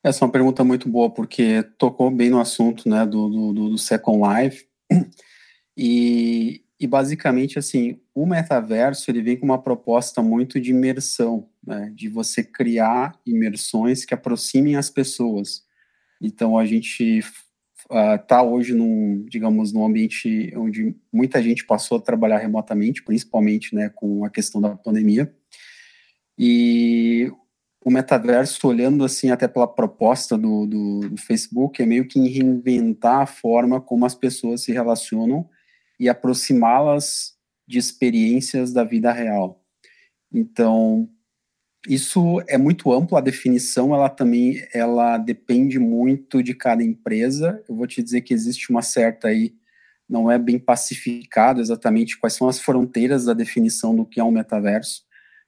Essa 0.03 0.23
é 0.23 0.25
uma 0.27 0.31
pergunta 0.31 0.63
muito 0.63 0.87
boa, 0.87 1.09
porque 1.09 1.63
tocou 1.79 2.11
bem 2.11 2.29
no 2.29 2.39
assunto 2.39 2.87
né, 2.87 3.07
do, 3.07 3.27
do, 3.27 3.53
do 3.71 3.77
Second 3.77 4.21
Life. 4.21 4.65
E, 5.79 6.63
e, 6.79 6.87
basicamente, 6.87 7.59
assim, 7.59 8.01
o 8.11 8.25
metaverso 8.25 9.11
ele 9.11 9.21
vem 9.21 9.37
com 9.37 9.45
uma 9.45 9.61
proposta 9.61 10.23
muito 10.23 10.59
de 10.59 10.71
imersão, 10.71 11.47
né, 11.63 11.91
de 11.93 12.09
você 12.09 12.43
criar 12.43 13.15
imersões 13.23 14.03
que 14.03 14.11
aproximem 14.11 14.75
as 14.75 14.89
pessoas. 14.89 15.61
Então, 16.19 16.57
a 16.57 16.65
gente 16.65 17.21
está 17.89 18.41
uh, 18.41 18.51
hoje 18.51 18.73
num, 18.73 19.25
digamos, 19.29 19.71
num 19.71 19.85
ambiente 19.85 20.53
onde 20.55 20.95
muita 21.11 21.41
gente 21.41 21.65
passou 21.65 21.97
a 21.97 22.01
trabalhar 22.01 22.37
remotamente, 22.37 23.03
principalmente, 23.03 23.73
né, 23.73 23.89
com 23.95 24.25
a 24.25 24.29
questão 24.29 24.59
da 24.59 24.75
pandemia. 24.75 25.33
E 26.37 27.31
o 27.83 27.89
metaverso, 27.89 28.67
olhando 28.67 29.05
assim 29.05 29.31
até 29.31 29.47
pela 29.47 29.67
proposta 29.67 30.37
do, 30.37 30.65
do, 30.65 30.99
do, 31.09 31.17
Facebook, 31.17 31.81
é 31.81 31.85
meio 31.85 32.07
que 32.07 32.19
reinventar 32.19 33.21
a 33.21 33.25
forma 33.25 33.79
como 33.79 34.05
as 34.05 34.13
pessoas 34.13 34.61
se 34.61 34.73
relacionam 34.73 35.49
e 35.99 36.09
aproximá-las 36.09 37.37
de 37.65 37.79
experiências 37.79 38.73
da 38.73 38.83
vida 38.83 39.11
real. 39.11 39.63
Então, 40.31 41.09
isso 41.87 42.41
é 42.47 42.57
muito 42.57 42.91
amplo, 42.91 43.17
a 43.17 43.21
definição 43.21 43.93
ela 43.93 44.09
também 44.09 44.65
ela 44.73 45.17
depende 45.17 45.79
muito 45.79 46.41
de 46.41 46.53
cada 46.53 46.83
empresa. 46.83 47.63
Eu 47.67 47.75
vou 47.75 47.87
te 47.87 48.01
dizer 48.01 48.21
que 48.21 48.33
existe 48.33 48.69
uma 48.69 48.81
certa 48.81 49.27
aí, 49.27 49.53
não 50.09 50.31
é 50.31 50.37
bem 50.37 50.57
pacificado 50.57 51.61
exatamente 51.61 52.17
quais 52.17 52.33
são 52.33 52.47
as 52.47 52.59
fronteiras 52.59 53.25
da 53.25 53.33
definição 53.33 53.95
do 53.95 54.05
que 54.05 54.19
é 54.19 54.23
um 54.23 54.31
metaverso 54.31 55.07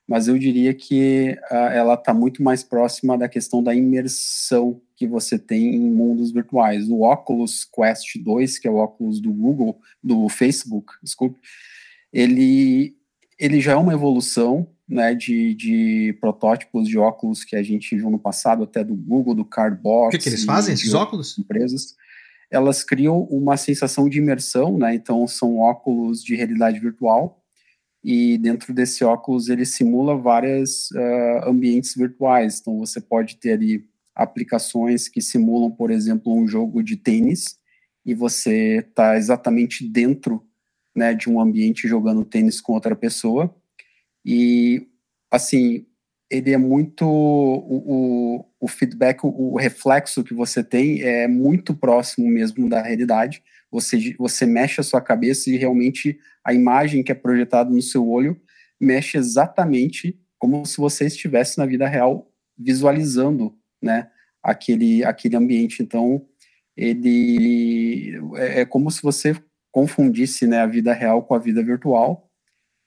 mas 0.09 0.27
eu 0.27 0.39
diria 0.39 0.73
que 0.73 1.37
uh, 1.51 1.55
ela 1.71 1.93
está 1.93 2.15
muito 2.15 2.41
mais 2.41 2.63
próxima 2.63 3.15
da 3.15 3.29
questão 3.29 3.61
da 3.61 3.75
imersão 3.75 4.81
que 4.95 5.05
você 5.05 5.37
tem 5.37 5.75
em 5.75 5.91
mundos 5.91 6.31
virtuais. 6.31 6.89
O 6.89 7.03
Oculus 7.03 7.63
Quest 7.63 8.17
2, 8.17 8.57
que 8.57 8.67
é 8.67 8.71
o 8.71 8.77
óculos 8.77 9.21
do 9.21 9.31
Google, 9.31 9.79
do 10.03 10.27
Facebook, 10.27 10.93
desculpe, 11.03 11.39
ele, 12.11 12.97
ele 13.37 13.61
já 13.61 13.73
é 13.73 13.75
uma 13.75 13.93
evolução 13.93 14.67
né, 14.89 15.13
de, 15.13 15.53
de 15.53 16.17
protótipos 16.19 16.87
de 16.87 16.97
óculos 16.97 17.43
que 17.43 17.55
a 17.55 17.61
gente 17.61 17.95
viu 17.95 18.09
no 18.09 18.17
passado, 18.17 18.63
até 18.63 18.83
do 18.83 18.95
Google, 18.95 19.35
do 19.35 19.45
Cardbox. 19.45 20.07
O 20.07 20.17
que, 20.17 20.23
que 20.23 20.29
eles 20.29 20.43
fazem, 20.43 20.73
esses 20.73 20.93
óculos? 20.95 21.37
Empresas. 21.37 21.95
Elas 22.49 22.83
criam 22.83 23.21
uma 23.25 23.55
sensação 23.55 24.09
de 24.09 24.17
imersão, 24.17 24.77
né, 24.77 24.95
então 24.95 25.27
são 25.27 25.59
óculos 25.59 26.23
de 26.23 26.35
realidade 26.35 26.79
virtual, 26.79 27.43
e 28.03 28.37
dentro 28.39 28.73
desse 28.73 29.03
óculos 29.03 29.49
ele 29.49 29.65
simula 29.65 30.17
vários 30.17 30.89
uh, 30.91 31.49
ambientes 31.49 31.93
virtuais. 31.93 32.59
Então 32.59 32.79
você 32.79 32.99
pode 32.99 33.35
ter 33.35 33.51
ali 33.51 33.85
aplicações 34.15 35.07
que 35.07 35.21
simulam, 35.21 35.69
por 35.69 35.91
exemplo, 35.91 36.33
um 36.33 36.47
jogo 36.47 36.81
de 36.81 36.95
tênis 36.95 37.57
e 38.05 38.13
você 38.13 38.77
está 38.77 39.17
exatamente 39.17 39.87
dentro 39.87 40.43
né, 40.95 41.13
de 41.13 41.29
um 41.29 41.39
ambiente 41.39 41.87
jogando 41.87 42.25
tênis 42.25 42.59
com 42.59 42.73
outra 42.73 42.95
pessoa. 42.95 43.53
E 44.25 44.87
assim, 45.31 45.85
ele 46.29 46.51
é 46.51 46.57
muito 46.57 47.05
o, 47.05 48.37
o, 48.39 48.45
o 48.59 48.67
feedback, 48.67 49.23
o, 49.23 49.53
o 49.53 49.57
reflexo 49.57 50.23
que 50.23 50.33
você 50.33 50.63
tem 50.63 51.01
é 51.01 51.27
muito 51.27 51.75
próximo 51.75 52.27
mesmo 52.27 52.69
da 52.69 52.81
realidade 52.81 53.43
você, 53.71 54.15
você 54.17 54.45
mexe 54.45 54.81
a 54.81 54.83
sua 54.83 55.01
cabeça 55.01 55.49
e 55.49 55.57
realmente 55.57 56.19
a 56.43 56.53
imagem 56.53 57.03
que 57.03 57.11
é 57.11 57.15
projetada 57.15 57.69
no 57.69 57.81
seu 57.81 58.07
olho 58.07 58.39
mexe 58.79 59.17
exatamente 59.17 60.19
como 60.37 60.65
se 60.65 60.77
você 60.77 61.05
estivesse 61.05 61.57
na 61.57 61.65
vida 61.65 61.87
real 61.87 62.31
visualizando, 62.57 63.57
né, 63.81 64.09
aquele, 64.41 65.03
aquele 65.03 65.35
ambiente. 65.35 65.83
Então, 65.83 66.25
ele 66.75 68.17
é, 68.35 68.61
é 68.61 68.65
como 68.65 68.89
se 68.89 69.01
você 69.01 69.35
confundisse, 69.71 70.47
né, 70.47 70.59
a 70.59 70.65
vida 70.65 70.93
real 70.93 71.23
com 71.23 71.35
a 71.35 71.39
vida 71.39 71.61
virtual 71.61 72.29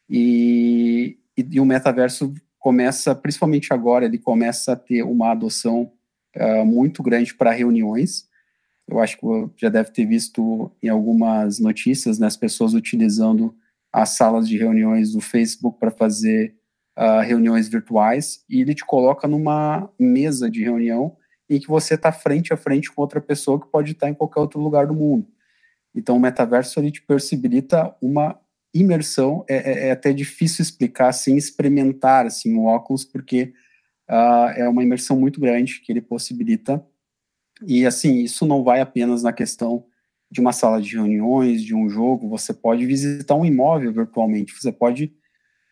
e, 0.08 1.18
e, 1.50 1.56
e 1.56 1.60
o 1.60 1.64
metaverso 1.64 2.32
começa, 2.58 3.14
principalmente 3.14 3.72
agora, 3.72 4.04
ele 4.04 4.18
começa 4.18 4.72
a 4.72 4.76
ter 4.76 5.02
uma 5.02 5.32
adoção 5.32 5.92
uh, 6.36 6.64
muito 6.64 7.02
grande 7.02 7.34
para 7.34 7.50
reuniões, 7.50 8.30
eu 8.88 9.00
acho 9.00 9.16
que 9.16 9.26
já 9.56 9.68
deve 9.68 9.90
ter 9.90 10.04
visto 10.04 10.70
em 10.82 10.88
algumas 10.88 11.58
notícias, 11.58 12.18
né, 12.18 12.26
as 12.26 12.36
pessoas 12.36 12.74
utilizando 12.74 13.54
as 13.92 14.10
salas 14.10 14.48
de 14.48 14.56
reuniões 14.56 15.12
do 15.12 15.20
Facebook 15.20 15.78
para 15.78 15.90
fazer 15.90 16.54
uh, 16.98 17.20
reuniões 17.20 17.68
virtuais, 17.68 18.44
e 18.48 18.60
ele 18.60 18.74
te 18.74 18.84
coloca 18.84 19.26
numa 19.28 19.90
mesa 19.98 20.50
de 20.50 20.62
reunião 20.62 21.16
em 21.48 21.60
que 21.60 21.68
você 21.68 21.94
está 21.94 22.12
frente 22.12 22.52
a 22.52 22.56
frente 22.56 22.90
com 22.90 23.02
outra 23.02 23.20
pessoa 23.20 23.60
que 23.60 23.70
pode 23.70 23.92
estar 23.92 24.08
em 24.08 24.14
qualquer 24.14 24.40
outro 24.40 24.60
lugar 24.60 24.86
do 24.86 24.94
mundo. 24.94 25.26
Então, 25.94 26.16
o 26.16 26.20
metaverso 26.20 26.80
ele 26.80 26.90
te 26.90 27.02
possibilita 27.02 27.94
uma 28.00 28.38
imersão, 28.74 29.44
é, 29.48 29.56
é, 29.56 29.88
é 29.88 29.90
até 29.90 30.12
difícil 30.12 30.62
explicar 30.62 31.12
sem 31.12 31.36
experimentar 31.36 32.26
assim, 32.26 32.54
o 32.54 32.64
óculos, 32.64 33.04
porque 33.04 33.52
uh, 34.10 34.50
é 34.56 34.68
uma 34.68 34.82
imersão 34.82 35.18
muito 35.18 35.40
grande 35.40 35.80
que 35.80 35.92
ele 35.92 36.00
possibilita. 36.00 36.84
E 37.66 37.86
assim, 37.86 38.22
isso 38.22 38.46
não 38.46 38.64
vai 38.64 38.80
apenas 38.80 39.22
na 39.22 39.32
questão 39.32 39.84
de 40.30 40.40
uma 40.40 40.52
sala 40.52 40.80
de 40.80 40.96
reuniões, 40.96 41.62
de 41.62 41.74
um 41.74 41.90
jogo, 41.90 42.28
você 42.28 42.54
pode 42.54 42.86
visitar 42.86 43.34
um 43.34 43.44
imóvel 43.44 43.92
virtualmente, 43.92 44.54
você 44.58 44.72
pode 44.72 45.12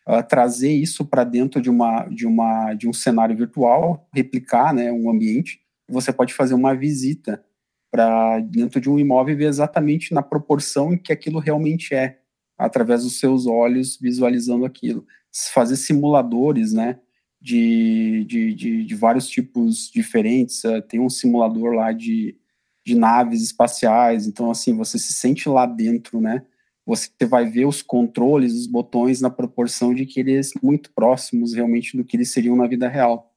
uh, 0.07 0.21
trazer 0.27 0.71
isso 0.71 1.03
para 1.03 1.23
dentro 1.23 1.59
de, 1.59 1.69
uma, 1.69 2.05
de, 2.05 2.27
uma, 2.27 2.75
de 2.75 2.87
um 2.87 2.93
cenário 2.93 3.35
virtual, 3.35 4.07
replicar 4.13 4.71
né, 4.71 4.91
um 4.91 5.09
ambiente, 5.09 5.59
você 5.89 6.13
pode 6.13 6.33
fazer 6.33 6.53
uma 6.53 6.75
visita 6.75 7.43
para 7.89 8.39
dentro 8.39 8.79
de 8.79 8.89
um 8.89 8.99
imóvel 8.99 9.33
e 9.33 9.37
ver 9.37 9.45
exatamente 9.45 10.13
na 10.13 10.21
proporção 10.21 10.93
em 10.93 10.97
que 10.97 11.11
aquilo 11.11 11.39
realmente 11.39 11.93
é, 11.93 12.20
através 12.65 13.03
dos 13.03 13.19
seus 13.19 13.47
olhos 13.47 13.97
visualizando 13.99 14.65
aquilo. 14.65 15.05
Fazer 15.53 15.75
simuladores, 15.75 16.73
né? 16.73 16.99
de, 17.41 18.23
de, 18.25 18.53
de, 18.53 18.85
de 18.85 18.95
vários 18.95 19.27
tipos 19.27 19.89
diferentes. 19.89 20.63
Uh, 20.63 20.81
tem 20.81 20.99
um 20.99 21.09
simulador 21.09 21.73
lá 21.73 21.91
de, 21.91 22.37
de 22.85 22.95
naves 22.95 23.41
espaciais, 23.41 24.27
então, 24.27 24.51
assim, 24.51 24.75
você 24.77 24.99
se 24.99 25.13
sente 25.13 25.49
lá 25.49 25.65
dentro, 25.65 26.21
né? 26.21 26.45
Você 26.85 27.09
vai 27.27 27.45
ver 27.45 27.65
os 27.65 27.81
controles, 27.81 28.53
os 28.53 28.67
botões 28.67 29.21
na 29.21 29.29
proporção 29.29 29.93
de 29.93 30.05
que 30.05 30.19
eles 30.19 30.51
muito 30.61 30.91
próximos 30.93 31.53
realmente 31.53 31.95
do 31.95 32.03
que 32.03 32.17
eles 32.17 32.31
seriam 32.31 32.55
na 32.55 32.67
vida 32.67 32.87
real. 32.87 33.31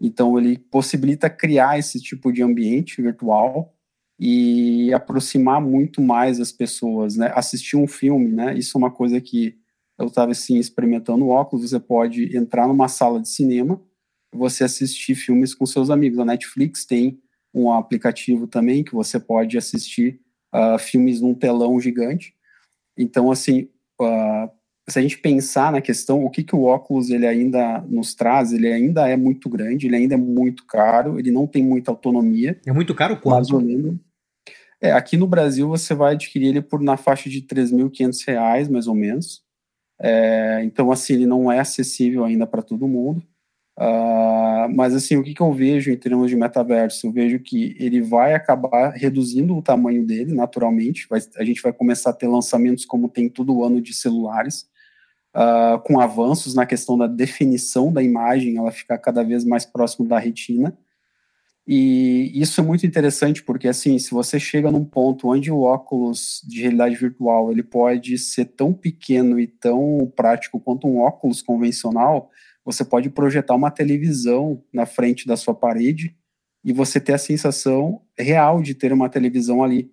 Então, 0.00 0.38
ele 0.38 0.58
possibilita 0.58 1.30
criar 1.30 1.78
esse 1.78 2.00
tipo 2.00 2.32
de 2.32 2.42
ambiente 2.42 3.00
virtual 3.00 3.75
e 4.18 4.92
aproximar 4.94 5.60
muito 5.60 6.00
mais 6.00 6.40
as 6.40 6.50
pessoas, 6.50 7.16
né? 7.16 7.30
Assistir 7.34 7.76
um 7.76 7.86
filme, 7.86 8.28
né? 8.28 8.56
Isso 8.56 8.76
é 8.76 8.78
uma 8.78 8.90
coisa 8.90 9.20
que 9.20 9.56
eu 9.98 10.06
estava 10.06 10.32
assim 10.32 10.58
experimentando 10.58 11.24
o 11.24 11.28
óculos, 11.28 11.70
você 11.70 11.80
pode 11.80 12.36
entrar 12.36 12.66
numa 12.66 12.88
sala 12.88 13.20
de 13.20 13.28
cinema, 13.28 13.80
você 14.32 14.64
assistir 14.64 15.14
filmes 15.14 15.54
com 15.54 15.64
seus 15.64 15.90
amigos. 15.90 16.18
A 16.18 16.24
Netflix 16.24 16.84
tem 16.84 17.18
um 17.54 17.72
aplicativo 17.72 18.46
também 18.46 18.84
que 18.84 18.94
você 18.94 19.18
pode 19.18 19.56
assistir 19.56 20.20
uh, 20.54 20.78
filmes 20.78 21.20
num 21.20 21.34
telão 21.34 21.80
gigante. 21.80 22.34
Então, 22.96 23.30
assim, 23.30 23.68
uh, 24.00 24.50
se 24.88 24.98
a 24.98 25.02
gente 25.02 25.18
pensar 25.18 25.72
na 25.72 25.80
questão, 25.80 26.24
o 26.24 26.30
que, 26.30 26.44
que 26.44 26.54
o 26.54 26.62
óculos 26.62 27.10
ele 27.10 27.26
ainda 27.26 27.80
nos 27.88 28.14
traz, 28.14 28.52
ele 28.52 28.70
ainda 28.70 29.08
é 29.08 29.16
muito 29.16 29.48
grande, 29.48 29.86
ele 29.86 29.96
ainda 29.96 30.14
é 30.14 30.18
muito 30.18 30.64
caro, 30.66 31.18
ele 31.18 31.30
não 31.30 31.46
tem 31.46 31.62
muita 31.62 31.90
autonomia. 31.90 32.58
É 32.66 32.72
muito 32.72 32.94
caro 32.94 33.16
quanto? 33.16 33.36
É, 34.80 34.92
aqui 34.92 35.16
no 35.16 35.26
Brasil 35.26 35.68
você 35.68 35.94
vai 35.94 36.14
adquirir 36.14 36.48
ele 36.48 36.62
por 36.62 36.80
na 36.82 36.96
faixa 36.96 37.30
de 37.30 37.38
R$ 37.38 37.46
3.500, 37.46 38.70
mais 38.70 38.86
ou 38.86 38.94
menos. 38.94 39.42
É, 39.98 40.62
então, 40.64 40.92
assim, 40.92 41.14
ele 41.14 41.26
não 41.26 41.50
é 41.50 41.58
acessível 41.58 42.24
ainda 42.24 42.46
para 42.46 42.62
todo 42.62 42.88
mundo. 42.88 43.22
Uh, 43.78 44.74
mas, 44.74 44.94
assim, 44.94 45.16
o 45.16 45.22
que, 45.22 45.34
que 45.34 45.40
eu 45.40 45.52
vejo 45.52 45.90
em 45.90 45.96
termos 45.96 46.30
de 46.30 46.36
metaverso? 46.36 47.06
Eu 47.06 47.12
vejo 47.12 47.38
que 47.40 47.76
ele 47.78 48.00
vai 48.00 48.34
acabar 48.34 48.90
reduzindo 48.90 49.56
o 49.56 49.62
tamanho 49.62 50.04
dele, 50.06 50.34
naturalmente. 50.34 51.06
Vai, 51.08 51.20
a 51.36 51.44
gente 51.44 51.62
vai 51.62 51.72
começar 51.72 52.10
a 52.10 52.14
ter 52.14 52.26
lançamentos 52.26 52.86
como 52.86 53.08
tem 53.08 53.28
todo 53.28 53.62
ano 53.64 53.80
de 53.80 53.92
celulares, 53.92 54.66
uh, 55.34 55.78
com 55.84 56.00
avanços 56.00 56.54
na 56.54 56.64
questão 56.64 56.96
da 56.96 57.06
definição 57.06 57.92
da 57.92 58.02
imagem, 58.02 58.56
ela 58.56 58.70
ficar 58.72 58.98
cada 58.98 59.22
vez 59.22 59.44
mais 59.44 59.66
próximo 59.66 60.08
da 60.08 60.18
retina. 60.18 60.76
E 61.66 62.30
isso 62.40 62.60
é 62.60 62.64
muito 62.64 62.86
interessante 62.86 63.42
porque, 63.42 63.66
assim, 63.66 63.98
se 63.98 64.12
você 64.12 64.38
chega 64.38 64.70
num 64.70 64.84
ponto 64.84 65.28
onde 65.28 65.50
o 65.50 65.62
óculos 65.62 66.40
de 66.46 66.60
realidade 66.60 66.94
virtual 66.94 67.50
ele 67.50 67.62
pode 67.62 68.16
ser 68.18 68.44
tão 68.44 68.72
pequeno 68.72 69.40
e 69.40 69.48
tão 69.48 70.10
prático 70.14 70.60
quanto 70.60 70.86
um 70.86 70.98
óculos 70.98 71.42
convencional, 71.42 72.30
você 72.64 72.84
pode 72.84 73.10
projetar 73.10 73.54
uma 73.56 73.70
televisão 73.70 74.62
na 74.72 74.86
frente 74.86 75.26
da 75.26 75.36
sua 75.36 75.54
parede 75.54 76.16
e 76.64 76.72
você 76.72 77.00
ter 77.00 77.14
a 77.14 77.18
sensação 77.18 78.00
real 78.16 78.62
de 78.62 78.74
ter 78.74 78.92
uma 78.92 79.08
televisão 79.08 79.64
ali. 79.64 79.90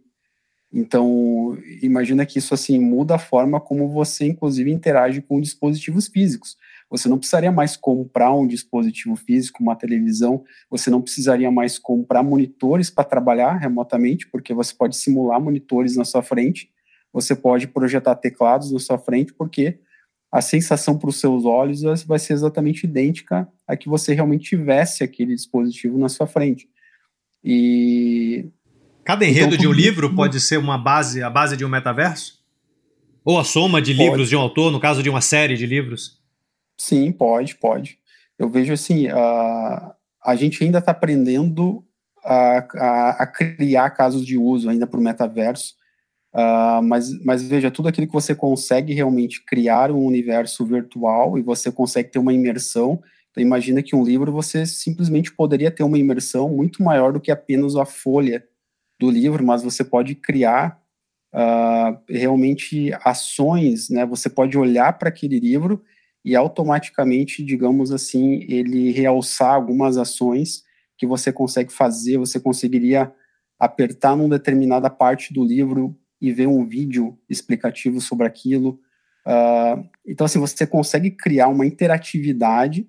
Então, 0.72 1.58
imagina 1.82 2.26
que 2.26 2.40
isso 2.40 2.54
assim 2.54 2.80
muda 2.80 3.16
a 3.16 3.20
forma 3.20 3.60
como 3.60 3.90
você 3.90 4.26
inclusive 4.26 4.72
interage 4.72 5.22
com 5.22 5.42
dispositivos 5.42 6.08
físicos. 6.08 6.58
Você 6.94 7.10
não 7.10 7.18
precisaria 7.18 7.52
mais 7.52 7.76
comprar 7.76 8.32
um 8.36 8.46
dispositivo 8.46 9.16
físico, 9.16 9.64
uma 9.64 9.76
televisão, 9.76 10.44
você 10.70 10.92
não 10.92 11.02
precisaria 11.02 11.50
mais 11.50 11.80
comprar 11.80 12.22
monitores 12.22 12.92
para 12.92 13.04
trabalhar 13.04 13.58
remotamente, 13.58 14.28
porque 14.28 14.54
você 14.54 14.76
pode 14.76 14.96
simular 14.96 15.42
monitores 15.42 15.96
na 15.96 16.06
sua 16.06 16.22
frente, 16.22 16.70
você 17.12 17.36
pode 17.36 17.68
projetar 17.68 18.14
teclados 18.14 18.72
na 18.72 18.78
sua 18.78 19.00
frente, 19.00 19.34
porque 19.34 19.80
a 20.32 20.40
sensação 20.40 20.96
para 20.96 21.10
os 21.10 21.20
seus 21.20 21.46
olhos 21.46 21.82
vai 22.04 22.20
ser 22.20 22.34
exatamente 22.34 22.84
idêntica 22.84 23.48
a 23.68 23.76
que 23.76 23.90
você 23.90 24.14
realmente 24.14 24.50
tivesse 24.50 25.04
aquele 25.04 25.34
dispositivo 25.34 25.98
na 25.98 26.10
sua 26.10 26.28
frente. 26.28 26.70
E 27.44 28.52
Cada 29.04 29.26
enredo 29.26 29.56
então, 29.56 29.58
de 29.58 29.68
um 29.68 29.72
livro 29.72 30.14
pode 30.14 30.40
ser 30.40 30.60
uma 30.60 30.78
base, 30.78 31.24
a 31.24 31.30
base 31.30 31.58
de 31.58 31.66
um 31.66 31.70
metaverso? 31.70 32.40
Ou 33.26 33.40
a 33.40 33.44
soma 33.44 33.82
de 33.82 33.96
pode. 33.96 34.10
livros 34.10 34.30
de 34.30 34.36
um 34.36 34.40
autor, 34.40 34.72
no 34.72 34.80
caso 34.80 35.02
de 35.02 35.10
uma 35.10 35.22
série 35.22 35.58
de 35.58 35.66
livros? 35.66 36.22
Sim, 36.84 37.14
pode, 37.14 37.56
pode. 37.56 37.98
Eu 38.38 38.50
vejo 38.50 38.74
assim, 38.74 39.08
a, 39.08 39.96
a 40.22 40.36
gente 40.36 40.62
ainda 40.62 40.80
está 40.80 40.92
aprendendo 40.92 41.82
a, 42.22 42.58
a, 42.58 43.10
a, 43.24 43.26
criar 43.28 43.90
casos 43.92 44.26
de 44.26 44.38
uso 44.38 44.70
ainda 44.70 44.86
para 44.86 45.00
o 45.00 45.04
metaverso, 45.04 45.76
uh, 46.36 46.84
mas, 46.84 47.10
mas 47.24 47.42
veja, 47.42 47.72
tudo 47.72 47.88
aquilo 47.88 48.06
que 48.06 48.12
você 48.12 48.36
consegue 48.36 48.94
realmente 48.94 49.46
criar 49.46 49.92
um 49.92 50.04
universo 50.04 50.66
virtual 50.66 51.38
e 51.38 51.42
você 51.42 51.72
consegue 51.72 52.12
ter 52.12 52.20
uma 52.20 52.34
imersão, 52.34 53.02
então 53.32 53.42
imagina 53.42 53.82
que 53.82 53.96
um 53.96 54.04
livro 54.04 54.30
você 54.30 54.66
simplesmente 54.66 55.34
poderia 55.34 55.72
ter 55.72 55.84
uma 55.84 55.98
imersão 55.98 56.50
muito 56.50 56.84
maior 56.84 57.14
do 57.14 57.22
que 57.22 57.32
apenas 57.32 57.78
a 57.78 57.86
folha 57.86 58.44
do 59.00 59.10
livro, 59.10 59.42
mas 59.42 59.64
você 59.64 59.86
pode 59.86 60.16
criar 60.16 60.78
uh, 61.34 61.98
realmente 62.10 62.92
ações, 63.06 63.90
né? 63.90 64.06
Você 64.06 64.30
pode 64.30 64.58
olhar 64.58 65.00
para 65.00 65.08
aquele 65.08 65.40
livro 65.40 65.82
e 66.24 66.36
automaticamente, 66.36 67.44
digamos 67.44 67.92
assim, 67.92 68.46
ele 68.48 68.92
realçar 68.92 69.54
algumas 69.54 69.98
ações 69.98 70.64
que 70.98 71.06
você 71.06 71.34
consegue 71.34 71.72
fazer, 71.72 72.18
você 72.18 72.40
conseguiria 72.40 73.14
apertar 73.60 74.16
numa 74.16 74.38
determinada 74.38 74.90
parte 74.90 75.34
do 75.34 75.44
livro 75.44 75.98
e 76.22 76.32
ver 76.32 76.48
um 76.48 76.66
vídeo 76.66 77.18
explicativo 77.30 78.00
sobre 78.00 78.26
aquilo. 78.26 78.80
Uh, 79.26 79.88
então, 80.06 80.26
assim, 80.26 80.40
você 80.40 80.66
consegue 80.66 81.12
criar 81.12 81.50
uma 81.50 81.66
interatividade 81.66 82.88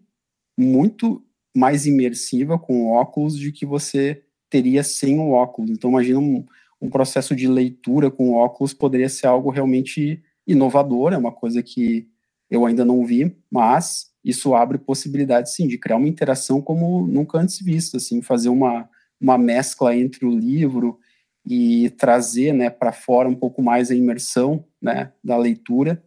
muito 0.57 1.25
mais 1.57 1.87
imersiva 1.87 2.59
com 2.59 2.89
óculos 2.89 3.39
de 3.39 3.51
que 3.51 3.67
você 3.67 4.23
teria 4.49 4.85
sem 4.85 5.19
o 5.19 5.31
óculos. 5.31 5.71
Então, 5.71 5.91
imagina 5.91 6.19
um, 6.19 6.45
um 6.81 6.89
processo 6.89 7.35
de 7.35 7.49
leitura 7.49 8.11
com 8.11 8.35
óculos 8.35 8.73
poderia 8.73 9.09
ser 9.09 9.27
algo 9.27 9.51
realmente 9.51 10.23
inovador, 10.47 11.13
é 11.13 11.19
uma 11.19 11.33
coisa 11.33 11.63
que 11.63 12.09
eu 12.51 12.67
ainda 12.67 12.85
não 12.85 13.05
vi, 13.05 13.37
mas 13.51 14.13
isso 14.25 14.55
abre 14.55 14.79
possibilidades, 14.79 15.55
sim, 15.55 15.69
de 15.69 15.79
criar 15.79 15.97
uma 15.97 16.09
interação 16.09 16.61
como 16.61 17.07
nunca 17.07 17.39
antes 17.39 17.61
vista, 17.61 17.99
assim, 17.99 18.23
fazer 18.23 18.49
uma, 18.49 18.89
uma 19.21 19.37
mescla 19.37 19.95
entre 19.95 20.25
o 20.25 20.31
livro 20.31 20.99
e 21.47 21.91
trazer, 21.91 22.53
né, 22.55 22.71
para 22.71 22.91
fora 22.91 23.29
um 23.29 23.35
pouco 23.35 23.63
mais 23.63 23.91
a 23.91 23.95
imersão, 23.95 24.65
né, 24.81 25.13
da 25.23 25.37
leitura, 25.37 26.03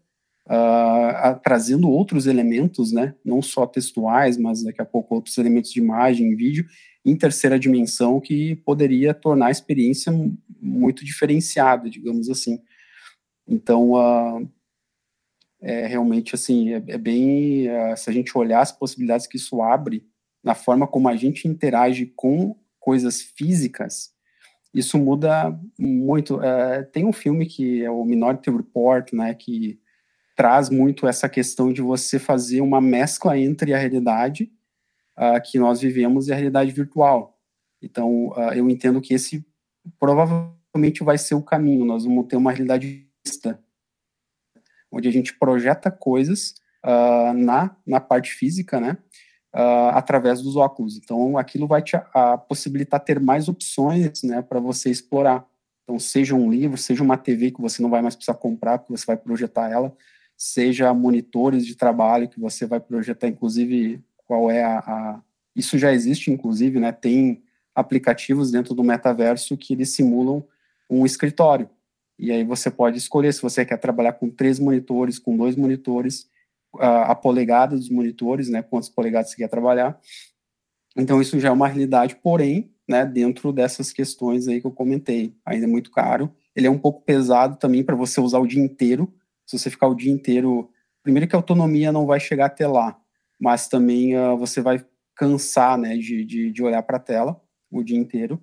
uh, 0.48 1.40
trazendo 1.44 1.90
outros 1.90 2.26
elementos, 2.26 2.92
né, 2.92 3.14
não 3.24 3.42
só 3.42 3.68
textuais, 3.68 4.38
mas 4.38 4.64
daqui 4.64 4.82
a 4.82 4.86
pouco 4.86 5.14
outros 5.14 5.38
elementos 5.38 5.72
de 5.72 5.80
imagem, 5.80 6.36
vídeo, 6.36 6.66
em 7.06 7.16
terceira 7.16 7.60
dimensão 7.60 8.20
que 8.20 8.56
poderia 8.58 9.14
tornar 9.14 9.48
a 9.48 9.52
experiência 9.52 10.12
muito 10.60 11.06
diferenciada, 11.06 11.90
digamos 11.90 12.30
assim. 12.30 12.60
Então, 13.48 13.92
uh, 13.92 14.50
é 15.62 15.88
realmente 15.88 16.36
assim, 16.36 16.74
é, 16.74 16.84
é 16.88 16.98
bem, 16.98 17.68
uh, 17.70 17.98
se 17.98 18.10
a 18.10 18.14
gente 18.14 18.38
olhar 18.38 18.62
as 18.62 18.72
possibilidades 18.72 19.28
que 19.28 19.38
isso 19.38 19.62
abre 19.62 20.06
na 20.44 20.56
forma 20.56 20.88
como 20.88 21.10
a 21.10 21.16
gente 21.16 21.48
interage 21.48 22.06
com 22.16 22.56
coisas 22.80 23.22
físicas, 23.22 24.12
isso 24.74 24.98
muda 24.98 25.60
muito. 25.78 26.38
Uh, 26.38 26.86
tem 26.92 27.06
um 27.06 27.14
filme 27.14 27.46
que 27.46 27.84
é 27.84 27.90
o 27.90 28.06
Minority 28.06 28.50
Report, 28.50 29.12
né, 29.14 29.34
que 29.34 29.80
traz 30.36 30.70
muito 30.70 31.08
essa 31.08 31.28
questão 31.28 31.74
de 31.74 31.82
você 31.82 32.20
fazer 32.20 32.62
uma 32.62 32.80
mescla 32.80 33.38
entre 33.38 33.74
a 33.74 33.78
realidade 33.78 34.52
uh, 35.18 35.42
que 35.44 35.58
nós 35.58 35.82
vivemos 35.82 36.28
e 36.28 36.32
a 36.32 36.36
realidade 36.36 36.72
virtual. 36.72 37.40
Então, 37.82 38.28
uh, 38.28 38.54
eu 38.54 38.70
entendo 38.70 39.02
que 39.02 39.16
esse 39.16 39.44
provavelmente 40.00 41.04
vai 41.04 41.18
ser 41.18 41.34
o 41.34 41.42
caminho. 41.42 41.84
Nós 41.86 42.06
vamos 42.06 42.28
ter 42.28 42.36
uma 42.36 42.52
realidade 42.52 43.08
vista, 43.26 43.60
onde 44.92 45.08
a 45.08 45.12
gente 45.12 45.34
projeta 45.38 45.92
coisas 45.92 46.56
uh, 46.86 47.34
na, 47.34 47.76
na 47.86 48.00
parte 48.00 48.32
física, 48.32 48.80
né? 48.80 48.98
Uh, 49.56 49.90
através 49.94 50.42
dos 50.42 50.56
óculos. 50.56 50.98
Então, 50.98 51.38
aquilo 51.38 51.68
vai 51.68 51.82
te 51.82 51.96
a, 51.96 52.38
possibilitar 52.38 53.00
ter 53.00 53.20
mais 53.20 53.48
opções, 53.48 54.22
né, 54.22 54.42
para 54.42 54.60
você 54.60 54.90
explorar. 54.90 55.46
Então, 55.84 55.98
seja 55.98 56.36
um 56.36 56.52
livro, 56.52 56.78
seja 56.78 57.02
uma 57.02 57.18
TV 57.18 57.52
que 57.52 57.62
você 57.62 57.82
não 57.82 57.90
vai 57.90 58.02
mais 58.02 58.16
precisar 58.16 58.38
comprar, 58.38 58.78
porque 58.78 58.96
você 58.96 59.06
vai 59.06 59.18
projetar 59.18 59.72
ela, 59.72 59.96
seja 60.36 60.94
monitores 60.94 61.66
de 61.66 61.76
trabalho 61.76 62.28
que 62.28 62.40
você 62.40 62.66
vai 62.66 62.80
projetar, 62.80 63.28
inclusive 63.28 64.04
qual 64.28 64.52
é 64.52 64.64
a, 64.64 64.80
a, 64.80 65.22
Isso 65.56 65.78
já 65.78 65.92
existe, 65.94 66.30
inclusive, 66.30 66.80
né? 66.80 66.92
Tem 66.92 67.42
aplicativos 67.74 68.52
dentro 68.52 68.76
do 68.76 68.84
metaverso 68.84 69.58
que 69.58 69.74
eles 69.74 69.90
simulam 69.90 70.46
um 70.90 71.06
escritório. 71.06 71.70
E 72.20 72.32
aí 72.32 72.44
você 72.44 72.72
pode 72.72 72.98
escolher 72.98 73.34
se 73.34 73.42
você 73.42 73.66
quer 73.66 73.78
trabalhar 73.78 74.14
com 74.14 74.30
três 74.30 74.60
monitores, 74.60 75.20
com 75.20 75.38
dois 75.38 75.56
monitores, 75.56 76.28
a, 76.80 77.12
a 77.12 77.16
polegada 77.16 77.76
dos 77.76 77.90
monitores, 77.90 78.50
né? 78.50 78.62
Quantas 78.62 78.90
polegadas 78.90 79.32
você 79.32 79.38
quer 79.38 79.48
trabalhar. 79.48 80.00
Então 80.96 81.22
isso 81.22 81.40
já 81.40 81.50
é 81.50 81.52
uma 81.52 81.68
realidade, 81.68 82.16
porém, 82.16 82.72
né, 82.88 83.06
dentro 83.06 83.54
dessas 83.54 83.92
questões 83.92 84.48
aí 84.48 84.60
que 84.60 84.68
eu 84.68 84.72
comentei. 84.72 85.36
Ainda 85.46 85.66
é 85.66 85.70
muito 85.70 85.92
caro. 85.92 86.34
Ele 86.56 86.68
é 86.68 86.72
um 86.72 86.80
pouco 86.80 87.04
pesado 87.04 87.58
também 87.58 87.84
para 87.84 87.96
você 87.96 88.20
usar 88.20 88.40
o 88.40 88.48
dia 88.48 88.64
inteiro. 88.64 89.14
Se 89.46 89.60
você 89.60 89.70
ficar 89.70 89.88
o 89.88 89.96
dia 89.96 90.12
inteiro, 90.12 90.72
primeiro 91.04 91.28
que 91.28 91.36
a 91.36 91.40
autonomia 91.40 91.92
não 91.92 92.06
vai 92.06 92.20
chegar 92.20 92.48
até 92.48 92.68
lá 92.68 93.00
mas 93.40 93.68
também 93.68 94.18
uh, 94.18 94.36
você 94.38 94.62
vai 94.62 94.84
cansar 95.16 95.78
né, 95.78 95.96
de, 95.98 96.26
de, 96.26 96.52
de 96.52 96.64
olhar 96.64 96.82
para 96.84 96.98
a 96.98 97.00
tela 97.00 97.42
o 97.72 97.84
dia 97.84 97.98
inteiro. 97.98 98.42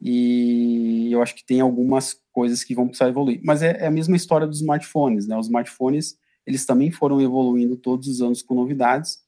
E 0.00 1.08
eu 1.12 1.22
acho 1.22 1.34
que 1.34 1.44
tem 1.44 1.60
algumas 1.60 2.16
coisas 2.32 2.64
que 2.64 2.74
vão 2.74 2.88
precisar 2.88 3.08
evoluir. 3.08 3.40
Mas 3.44 3.62
é, 3.62 3.76
é, 3.82 3.86
a 3.86 3.90
mesma 3.90 4.16
história 4.16 4.46
dos 4.46 4.60
smartphones, 4.60 5.26
né? 5.26 5.36
Os 5.36 5.46
smartphones, 5.46 6.16
eles 6.46 6.64
também 6.64 6.90
foram 6.90 7.20
evoluindo 7.20 7.76
todos 7.76 8.08
os 8.08 8.22
anos 8.22 8.42
com 8.42 8.54
novidades, 8.54 9.18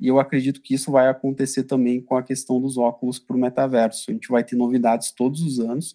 e 0.00 0.08
eu 0.08 0.18
acredito 0.18 0.60
que 0.60 0.74
isso 0.74 0.90
vai 0.90 1.08
acontecer 1.08 1.62
também 1.62 2.00
com 2.00 2.16
a 2.16 2.22
questão 2.24 2.60
dos 2.60 2.76
óculos 2.76 3.20
para 3.20 3.36
o 3.36 3.38
metaverso. 3.38 4.10
A 4.10 4.12
gente 4.12 4.28
vai 4.28 4.42
ter 4.42 4.56
novidades 4.56 5.12
todos 5.12 5.42
os 5.42 5.60
anos 5.60 5.94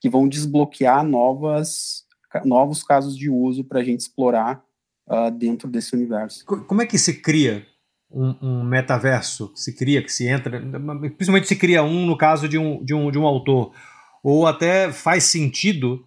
que 0.00 0.08
vão 0.08 0.28
desbloquear 0.28 1.04
novas, 1.04 2.04
novos 2.44 2.84
casos 2.84 3.16
de 3.16 3.28
uso 3.28 3.64
para 3.64 3.80
a 3.80 3.82
gente 3.84 4.00
explorar 4.00 4.62
uh, 5.08 5.30
dentro 5.32 5.68
desse 5.68 5.92
universo. 5.92 6.44
Como 6.46 6.82
é 6.82 6.86
que 6.86 6.96
se 6.98 7.20
cria 7.20 7.66
um, 8.10 8.34
um, 8.40 8.64
metaverso 8.64 9.52
que 9.52 9.60
se 9.60 9.74
cria, 9.74 10.02
que 10.02 10.12
se 10.12 10.26
entra, 10.26 10.60
principalmente 11.16 11.48
se 11.48 11.56
cria 11.56 11.82
um 11.82 12.06
no 12.06 12.16
caso 12.16 12.48
de 12.48 12.58
um, 12.58 12.82
de 12.84 12.94
um, 12.94 13.10
de 13.10 13.18
um 13.18 13.26
autor, 13.26 13.72
ou 14.22 14.46
até 14.46 14.90
faz 14.90 15.24
sentido 15.24 16.04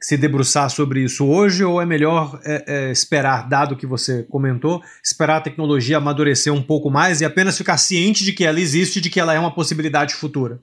se 0.00 0.16
debruçar 0.16 0.70
sobre 0.70 1.02
isso 1.04 1.26
hoje, 1.26 1.62
ou 1.62 1.80
é 1.80 1.84
melhor 1.84 2.40
é, 2.44 2.64
é, 2.66 2.90
esperar, 2.90 3.46
dado 3.48 3.76
que 3.76 3.86
você 3.86 4.22
comentou, 4.22 4.82
esperar 5.04 5.36
a 5.36 5.40
tecnologia 5.42 5.98
amadurecer 5.98 6.52
um 6.52 6.62
pouco 6.62 6.90
mais 6.90 7.20
e 7.20 7.24
apenas 7.24 7.58
ficar 7.58 7.76
ciente 7.76 8.24
de 8.24 8.32
que 8.32 8.44
ela 8.44 8.58
existe 8.58 9.00
de 9.00 9.10
que 9.10 9.20
ela 9.20 9.34
é 9.34 9.38
uma 9.38 9.54
possibilidade 9.54 10.14
futura? 10.14 10.58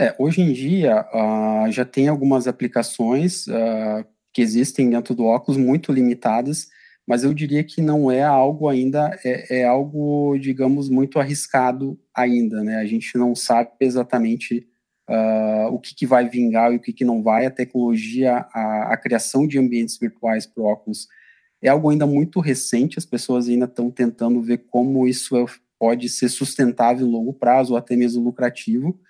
É, 0.00 0.14
hoje 0.18 0.40
em 0.40 0.52
dia 0.52 1.06
uh, 1.14 1.70
já 1.70 1.84
tem 1.84 2.08
algumas 2.08 2.48
aplicações 2.48 3.46
uh, 3.46 4.04
que 4.32 4.42
existem 4.42 4.90
dentro 4.90 5.14
do 5.14 5.24
óculos 5.24 5.58
muito 5.58 5.92
limitadas 5.92 6.68
mas 7.08 7.24
eu 7.24 7.32
diria 7.32 7.64
que 7.64 7.80
não 7.80 8.10
é 8.10 8.22
algo 8.22 8.68
ainda, 8.68 9.18
é, 9.24 9.60
é 9.60 9.64
algo, 9.64 10.36
digamos, 10.38 10.90
muito 10.90 11.18
arriscado 11.18 11.98
ainda, 12.14 12.62
né? 12.62 12.76
A 12.76 12.84
gente 12.84 13.16
não 13.16 13.34
sabe 13.34 13.70
exatamente 13.80 14.68
uh, 15.08 15.72
o 15.72 15.78
que, 15.78 15.94
que, 15.94 16.06
vai 16.06 16.28
vingar 16.28 16.70
e 16.70 16.76
o 16.76 16.80
que, 16.80 16.92
que 16.92 17.06
não 17.06 17.22
vai. 17.22 17.46
A 17.46 17.50
tecnologia, 17.50 18.46
a, 18.52 18.92
a 18.92 18.96
criação 18.98 19.46
de 19.46 19.58
ambientes 19.58 19.96
virtuais 19.96 20.44
para 20.44 20.62
óculos 20.62 21.08
é 21.62 21.70
algo 21.70 21.88
ainda 21.88 22.06
muito 22.06 22.40
recente, 22.40 22.98
as 22.98 23.06
pessoas 23.06 23.48
ainda 23.48 23.64
estão 23.64 23.90
tentando 23.90 24.42
ver 24.42 24.66
como 24.70 25.08
isso 25.08 25.34
é, 25.34 25.46
pode 25.78 26.10
ser 26.10 26.28
sustentável 26.28 27.06
em 27.06 27.10
longo 27.10 27.32
prazo 27.32 27.72
ou 27.72 27.78
até 27.78 27.96
mesmo 27.96 28.22
lucrativo. 28.22 29.00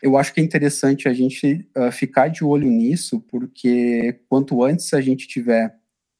Eu 0.00 0.16
acho 0.16 0.32
que 0.32 0.40
é 0.40 0.44
interessante 0.44 1.08
a 1.08 1.12
gente 1.12 1.68
uh, 1.76 1.90
ficar 1.90 2.28
de 2.28 2.44
olho 2.44 2.70
nisso, 2.70 3.20
porque 3.28 4.20
quanto 4.28 4.62
antes 4.62 4.94
a 4.94 5.00
gente 5.00 5.26
tiver 5.26 5.74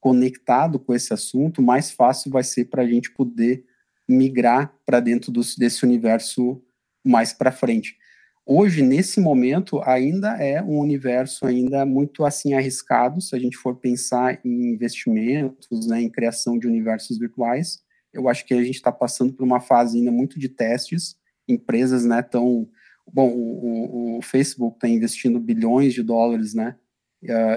conectado 0.04 0.78
com 0.78 0.92
esse 0.92 1.14
assunto, 1.14 1.62
mais 1.62 1.90
fácil 1.90 2.30
vai 2.30 2.44
ser 2.44 2.66
para 2.66 2.82
a 2.82 2.86
gente 2.86 3.10
poder 3.10 3.64
migrar 4.06 4.70
para 4.84 5.00
dentro 5.00 5.32
dos, 5.32 5.56
desse 5.56 5.82
universo 5.82 6.62
mais 7.02 7.32
para 7.32 7.50
frente. 7.50 7.96
Hoje, 8.44 8.82
nesse 8.82 9.18
momento, 9.18 9.80
ainda 9.82 10.36
é 10.36 10.62
um 10.62 10.78
universo 10.78 11.46
ainda 11.46 11.86
muito 11.86 12.22
assim 12.22 12.52
arriscado, 12.52 13.18
se 13.22 13.34
a 13.34 13.38
gente 13.38 13.56
for 13.56 13.76
pensar 13.76 14.38
em 14.44 14.74
investimentos, 14.74 15.86
né, 15.86 16.02
em 16.02 16.10
criação 16.10 16.58
de 16.58 16.66
universos 16.66 17.16
virtuais. 17.16 17.78
Eu 18.12 18.28
acho 18.28 18.44
que 18.44 18.52
a 18.52 18.62
gente 18.62 18.76
está 18.76 18.92
passando 18.92 19.32
por 19.32 19.42
uma 19.42 19.58
fase 19.58 19.96
ainda 19.96 20.12
muito 20.12 20.38
de 20.38 20.50
testes. 20.50 21.16
Empresas, 21.48 22.04
né, 22.04 22.20
tão 22.20 22.68
bom, 23.10 23.30
o, 23.30 24.16
o, 24.16 24.18
o 24.18 24.22
Facebook 24.22 24.76
está 24.76 24.86
investindo 24.86 25.40
bilhões 25.40 25.94
de 25.94 26.02
dólares, 26.02 26.52
né, 26.52 26.76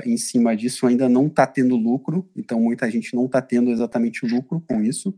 em 0.05 0.17
cima 0.17 0.55
disso. 0.55 0.87
Ainda 0.87 1.09
não 1.09 1.27
está 1.27 1.45
tendo 1.45 1.75
lucro, 1.75 2.29
então 2.35 2.59
muita 2.59 2.89
gente 2.89 3.15
não 3.15 3.25
está 3.25 3.41
tendo 3.41 3.69
exatamente 3.71 4.25
lucro 4.25 4.61
com 4.67 4.81
isso, 4.81 5.09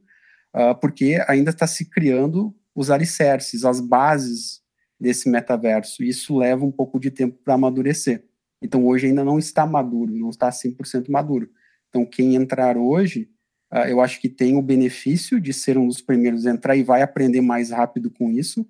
uh, 0.56 0.78
porque 0.80 1.24
ainda 1.28 1.52
está 1.52 1.68
se 1.68 1.86
criando 1.86 2.56
os 2.76 2.90
alicerces, 2.90 3.66
as 3.66 3.80
bases 3.80 4.62
desse 5.00 5.30
metaverso. 5.30 6.04
Isso 6.04 6.38
leva 6.38 6.66
um 6.66 6.72
pouco 6.72 7.00
de 7.00 7.12
tempo 7.12 7.38
para 7.44 7.54
amadurecer. 7.54 8.26
Então, 8.62 8.86
hoje 8.86 9.08
ainda 9.08 9.24
não 9.24 9.40
está 9.40 9.66
maduro, 9.66 10.14
não 10.14 10.30
está 10.30 10.50
100% 10.50 11.10
maduro. 11.10 11.50
Então, 11.88 12.06
quem 12.06 12.36
entrar 12.36 12.78
hoje, 12.78 13.30
uh, 13.74 13.88
eu 13.88 14.02
acho 14.02 14.20
que 14.20 14.30
tem 14.30 14.58
o 14.58 14.62
benefício 14.62 15.40
de 15.40 15.54
ser 15.54 15.78
um 15.78 15.88
dos 15.88 16.02
primeiros 16.02 16.46
a 16.46 16.52
entrar 16.52 16.76
e 16.76 16.84
vai 16.84 17.02
aprender 17.02 17.42
mais 17.42 17.72
rápido 17.72 18.12
com 18.12 18.30
isso, 18.32 18.68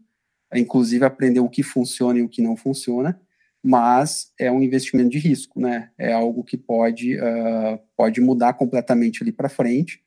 inclusive 0.54 1.06
aprender 1.06 1.40
o 1.40 1.50
que 1.50 1.64
funciona 1.64 2.20
e 2.20 2.24
o 2.24 2.30
que 2.30 2.42
não 2.42 2.56
funciona, 2.56 3.20
mas 3.64 4.32
é 4.40 4.52
um 4.52 4.62
investimento 4.62 5.10
de 5.10 5.20
risco, 5.20 5.60
né? 5.60 5.90
É 5.98 6.14
algo 6.14 6.44
que 6.44 6.58
pode, 6.58 7.18
uh, 7.18 7.80
pode 7.98 8.22
mudar 8.22 8.54
completamente 8.54 9.22
ali 9.22 9.32
para 9.32 9.50
frente, 9.50 10.02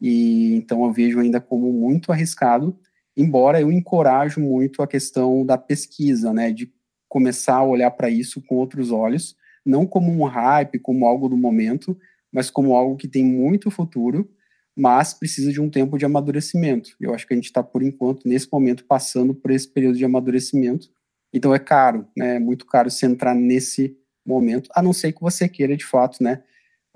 e 0.00 0.54
então 0.54 0.84
eu 0.84 0.92
vejo 0.92 1.20
ainda 1.20 1.40
como 1.40 1.72
muito 1.72 2.10
arriscado, 2.12 2.78
embora 3.16 3.60
eu 3.60 3.70
encorajo 3.70 4.40
muito 4.40 4.82
a 4.82 4.86
questão 4.86 5.44
da 5.44 5.58
pesquisa, 5.58 6.32
né, 6.32 6.50
de 6.50 6.72
começar 7.08 7.56
a 7.56 7.64
olhar 7.64 7.90
para 7.90 8.08
isso 8.08 8.42
com 8.42 8.56
outros 8.56 8.90
olhos, 8.90 9.36
não 9.64 9.86
como 9.86 10.10
um 10.10 10.24
hype, 10.24 10.78
como 10.78 11.06
algo 11.06 11.28
do 11.28 11.36
momento, 11.36 11.96
mas 12.32 12.50
como 12.50 12.74
algo 12.74 12.96
que 12.96 13.06
tem 13.06 13.24
muito 13.24 13.70
futuro, 13.70 14.28
mas 14.74 15.12
precisa 15.12 15.52
de 15.52 15.60
um 15.60 15.68
tempo 15.68 15.98
de 15.98 16.04
amadurecimento. 16.04 16.96
Eu 16.98 17.14
acho 17.14 17.26
que 17.26 17.34
a 17.34 17.36
gente 17.36 17.44
está, 17.44 17.62
por 17.62 17.82
enquanto, 17.82 18.26
nesse 18.26 18.48
momento, 18.50 18.86
passando 18.86 19.34
por 19.34 19.50
esse 19.50 19.68
período 19.68 19.98
de 19.98 20.04
amadurecimento. 20.04 20.88
Então 21.32 21.54
é 21.54 21.58
caro, 21.58 22.06
né? 22.16 22.36
É 22.36 22.38
muito 22.38 22.66
caro 22.66 22.90
se 22.90 23.06
entrar 23.06 23.34
nesse 23.34 23.96
momento, 24.24 24.70
a 24.74 24.82
não 24.82 24.92
ser 24.92 25.12
que 25.12 25.20
você 25.20 25.48
queira, 25.48 25.76
de 25.76 25.84
fato, 25.84 26.22
né, 26.22 26.42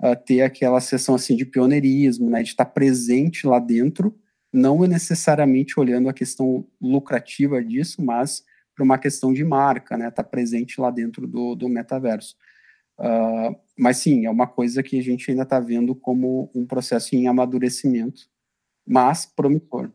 uh, 0.01 0.15
ter 0.15 0.41
aquela 0.41 0.79
sessão 0.79 1.15
assim 1.15 1.35
de 1.35 1.45
pioneirismo, 1.45 2.29
né, 2.29 2.41
de 2.41 2.49
estar 2.49 2.65
presente 2.65 3.45
lá 3.45 3.59
dentro 3.59 4.17
não 4.51 4.83
é 4.83 4.87
necessariamente 4.87 5.79
olhando 5.79 6.09
a 6.09 6.13
questão 6.13 6.65
lucrativa 6.81 7.63
disso, 7.63 8.03
mas 8.03 8.43
para 8.75 8.83
uma 8.83 8.97
questão 8.97 9.33
de 9.33 9.43
marca, 9.43 9.97
né? 9.97 10.09
Tá 10.11 10.23
presente 10.23 10.79
lá 10.79 10.91
dentro 10.91 11.27
do, 11.27 11.55
do 11.55 11.67
metaverso. 11.67 12.35
Uh, 12.99 13.55
mas 13.77 13.97
sim, 13.97 14.25
é 14.25 14.29
uma 14.29 14.47
coisa 14.47 14.81
que 14.81 14.99
a 14.99 15.03
gente 15.03 15.29
ainda 15.29 15.43
está 15.43 15.59
vendo 15.59 15.95
como 15.95 16.51
um 16.53 16.65
processo 16.65 17.15
em 17.15 17.27
amadurecimento, 17.27 18.23
mas 18.87 19.25
promissor. 19.25 19.91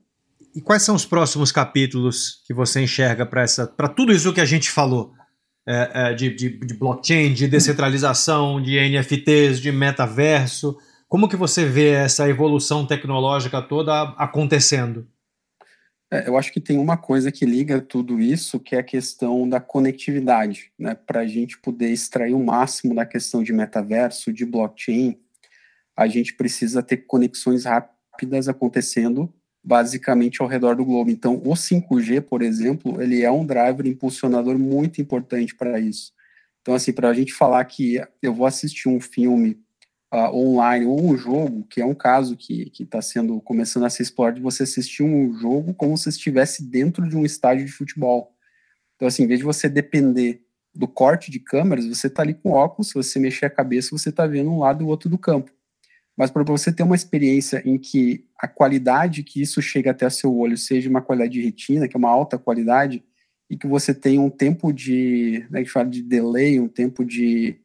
E 0.55 0.61
quais 0.61 0.83
são 0.83 0.95
os 0.95 1.07
próximos 1.07 1.51
capítulos 1.51 2.43
que 2.47 2.53
você 2.53 2.83
enxerga 2.83 3.25
para 3.25 3.89
tudo 3.89 4.13
isso 4.13 4.33
que 4.33 4.41
a 4.41 4.45
gente 4.45 4.71
falou? 4.71 5.15
É, 5.67 5.91
é, 5.95 6.15
de, 6.15 6.35
de, 6.35 6.59
de 6.59 6.75
blockchain, 6.75 7.33
de 7.33 7.47
descentralização, 7.47 8.61
de 8.61 8.79
NFTs, 8.81 9.61
de 9.61 9.71
metaverso. 9.71 10.77
Como 11.09 11.29
que 11.29 11.37
você 11.37 11.65
vê 11.65 11.91
essa 11.91 12.29
evolução 12.29 12.85
tecnológica 12.85 13.63
toda 13.63 14.03
acontecendo? 14.19 15.07
É, 16.13 16.29
eu 16.29 16.37
acho 16.37 16.53
que 16.53 16.61
tem 16.61 16.79
uma 16.79 16.97
coisa 16.97 17.31
que 17.31 17.47
liga 17.47 17.81
tudo 17.81 18.21
isso, 18.21 18.59
que 18.59 18.75
é 18.75 18.81
a 18.81 18.83
questão 18.83 19.49
da 19.49 19.61
conectividade, 19.61 20.73
né? 20.77 20.95
Para 20.95 21.21
a 21.21 21.27
gente 21.27 21.59
poder 21.59 21.91
extrair 21.91 22.35
o 22.35 22.45
máximo 22.45 22.95
da 22.95 23.07
questão 23.07 23.43
de 23.43 23.53
metaverso, 23.53 24.33
de 24.33 24.45
blockchain, 24.45 25.17
a 25.97 26.09
gente 26.09 26.35
precisa 26.35 26.83
ter 26.83 26.99
conexões 27.07 27.65
rápidas 27.65 28.49
acontecendo 28.49 29.33
basicamente 29.63 30.43
ao 30.43 30.49
redor 30.49 30.75
do 30.75 30.85
globo. 30.85 31.11
Então, 31.11 31.37
o 31.45 31.55
5G, 31.55 32.21
por 32.23 32.43
exemplo, 32.43 33.01
ele 33.01 33.23
é 33.23 33.31
um 33.31 33.47
driver 33.47 33.87
impulsionador 33.87 34.59
muito 34.59 35.01
importante 35.01 35.55
para 35.55 35.79
isso. 35.79 36.13
Então, 36.61 36.75
assim, 36.75 36.93
para 36.93 37.09
a 37.09 37.15
gente 37.15 37.33
falar 37.33 37.65
que 37.65 38.01
eu 38.21 38.35
vou 38.35 38.47
assistir 38.47 38.89
um 38.89 39.01
filme 39.01 39.59
uh, 40.13 40.35
online 40.35 40.87
ou 40.87 41.01
um 41.01 41.17
jogo, 41.17 41.65
que 41.69 41.81
é 41.81 41.87
um 41.87 41.95
caso 41.95 42.37
que 42.37 42.71
está 42.79 43.01
sendo 43.01 43.41
começando 43.41 43.85
a 43.85 43.91
ser 43.91 44.03
explorado, 44.03 44.37
de 44.37 44.43
você 44.43 44.65
assistir 44.65 45.03
um 45.03 45.33
jogo 45.35 45.75
como 45.75 45.97
se 45.97 46.09
estivesse 46.09 46.65
dentro 46.65 47.09
de 47.09 47.17
um 47.17 47.25
estádio 47.25 47.65
de 47.65 47.73
futebol. 47.73 48.35
Então, 48.97 49.09
assim, 49.09 49.25
em 49.25 49.27
vez 49.27 49.41
de 49.41 49.45
você 49.45 49.69
depender 49.69 50.43
do 50.75 50.89
corte 50.89 51.31
de 51.31 51.39
câmeras, 51.39 51.87
você 51.87 52.07
está 52.07 52.23
ali 52.23 52.35
com 52.35 52.51
óculos, 52.51 52.89
se 52.89 52.95
você 52.95 53.19
mexer 53.19 53.47
a 53.47 53.51
cabeça, 53.51 53.91
você 53.91 54.09
está 54.09 54.27
vendo 54.27 54.51
um 54.51 54.61
lado 54.61 54.83
e 54.83 54.85
o 54.85 54.89
outro 54.89 55.09
do 55.09 55.19
campo. 55.19 55.53
Mas 56.17 56.31
para 56.31 56.43
você 56.43 56.73
ter 56.73 56.83
uma 56.83 56.95
experiência 56.95 57.63
em 57.65 57.79
que 57.79 58.27
a 58.39 58.47
qualidade 58.47 59.23
que 59.23 59.41
isso 59.41 59.63
chega 59.63 59.91
até 59.91 60.09
seu 60.11 60.35
olho 60.37 60.57
seja 60.57 60.91
uma 60.91 61.01
qualidade 61.01 61.33
de 61.33 61.43
retina, 61.43 61.89
que 61.89 61.97
é 61.97 61.99
uma 61.99 62.11
alta 62.11 62.39
qualidade, 62.39 63.03
e 63.49 63.57
que 63.57 63.67
você 63.67 63.95
tenha 63.95 64.21
um 64.21 64.31
tempo 64.31 64.73
de, 64.73 65.47
né, 65.51 65.61
a 65.61 65.63
gente 65.63 65.73
fala 65.73 65.89
de 65.89 66.03
delay, 66.03 66.59
um 66.59 66.69
tempo 66.69 67.05
de 67.05 67.59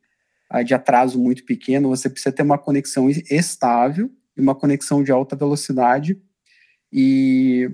de 0.63 0.73
atraso 0.73 1.19
muito 1.19 1.43
pequeno, 1.43 1.89
você 1.89 2.09
precisa 2.09 2.33
ter 2.33 2.43
uma 2.43 2.57
conexão 2.57 3.09
estável 3.09 4.09
e 4.35 4.41
uma 4.41 4.55
conexão 4.55 5.03
de 5.03 5.11
alta 5.11 5.35
velocidade 5.35 6.21
e 6.91 7.69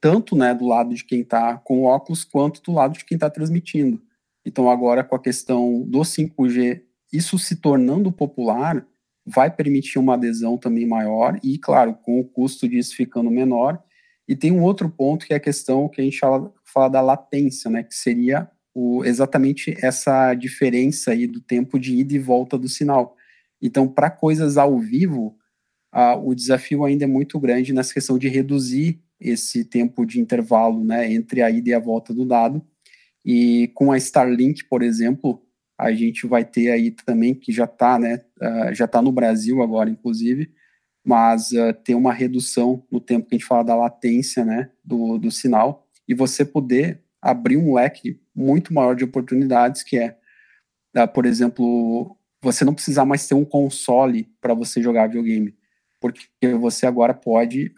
tanto 0.00 0.36
né, 0.36 0.54
do 0.54 0.66
lado 0.66 0.94
de 0.94 1.04
quem 1.04 1.20
está 1.22 1.58
com 1.58 1.80
o 1.80 1.84
óculos 1.84 2.24
quanto 2.24 2.62
do 2.62 2.72
lado 2.72 2.96
de 2.96 3.04
quem 3.04 3.16
está 3.16 3.28
transmitindo. 3.28 4.00
Então 4.46 4.70
agora 4.70 5.02
com 5.02 5.16
a 5.16 5.20
questão 5.20 5.82
do 5.82 6.00
5G, 6.00 6.82
isso 7.12 7.38
se 7.38 7.56
tornando 7.56 8.12
popular, 8.12 8.86
vai 9.24 9.50
permitir 9.50 9.98
uma 9.98 10.14
adesão 10.14 10.56
também 10.56 10.86
maior 10.86 11.38
e, 11.42 11.58
claro, 11.58 11.94
com 11.94 12.20
o 12.20 12.24
custo 12.24 12.68
disso 12.68 12.96
ficando 12.96 13.30
menor. 13.30 13.82
E 14.26 14.36
tem 14.36 14.52
um 14.52 14.62
outro 14.62 14.88
ponto 14.88 15.26
que 15.26 15.32
é 15.32 15.36
a 15.36 15.40
questão 15.40 15.88
que 15.88 16.00
a 16.00 16.04
gente 16.04 16.18
fala, 16.18 16.52
fala 16.64 16.88
da 16.88 17.00
latência, 17.00 17.70
né, 17.70 17.82
que 17.82 17.94
seria 17.94 18.48
o, 18.74 19.04
exatamente 19.04 19.76
essa 19.84 20.34
diferença 20.34 21.10
aí 21.10 21.26
do 21.26 21.40
tempo 21.40 21.78
de 21.78 21.96
ida 21.96 22.14
e 22.14 22.18
volta 22.18 22.56
do 22.56 22.68
sinal. 22.68 23.16
Então, 23.60 23.86
para 23.86 24.10
coisas 24.10 24.56
ao 24.56 24.78
vivo, 24.78 25.36
o 26.22 26.34
desafio 26.34 26.84
ainda 26.84 27.04
é 27.04 27.08
muito 27.08 27.38
grande 27.38 27.72
nessa 27.72 27.92
questão 27.92 28.18
de 28.18 28.28
reduzir 28.28 29.00
esse 29.20 29.64
tempo 29.64 30.06
de 30.06 30.20
intervalo 30.20 30.82
né, 30.82 31.12
entre 31.12 31.42
a 31.42 31.50
ida 31.50 31.70
e 31.70 31.74
a 31.74 31.78
volta 31.78 32.14
do 32.14 32.24
dado. 32.24 32.64
E 33.24 33.68
com 33.74 33.92
a 33.92 33.98
Starlink, 33.98 34.64
por 34.64 34.82
exemplo, 34.82 35.42
a 35.76 35.92
gente 35.92 36.26
vai 36.26 36.44
ter 36.44 36.70
aí 36.70 36.90
também, 36.90 37.34
que 37.34 37.52
já 37.52 37.64
está 37.64 37.98
né, 37.98 38.22
uh, 38.40 38.74
já 38.74 38.86
tá 38.86 39.00
no 39.02 39.12
Brasil 39.12 39.62
agora, 39.62 39.90
inclusive, 39.90 40.50
mas 41.04 41.50
uh, 41.52 41.72
ter 41.84 41.94
uma 41.94 42.12
redução 42.12 42.84
no 42.90 43.00
tempo 43.00 43.28
que 43.28 43.34
a 43.34 43.38
gente 43.38 43.46
fala 43.46 43.64
da 43.64 43.74
latência 43.74 44.44
né, 44.44 44.70
do, 44.84 45.18
do 45.18 45.30
sinal, 45.30 45.86
e 46.08 46.14
você 46.14 46.44
poder 46.44 47.02
abrir 47.22 47.56
um 47.56 47.74
leque 47.74 48.20
muito 48.34 48.72
maior 48.72 48.94
de 48.94 49.04
oportunidades, 49.04 49.82
que 49.82 49.98
é, 49.98 50.16
uh, 50.96 51.08
por 51.08 51.26
exemplo, 51.26 52.16
você 52.42 52.64
não 52.64 52.74
precisar 52.74 53.04
mais 53.04 53.26
ter 53.26 53.34
um 53.34 53.44
console 53.44 54.28
para 54.40 54.54
você 54.54 54.82
jogar 54.82 55.06
videogame, 55.06 55.54
porque 56.00 56.26
você 56.58 56.86
agora 56.86 57.12
pode, 57.12 57.74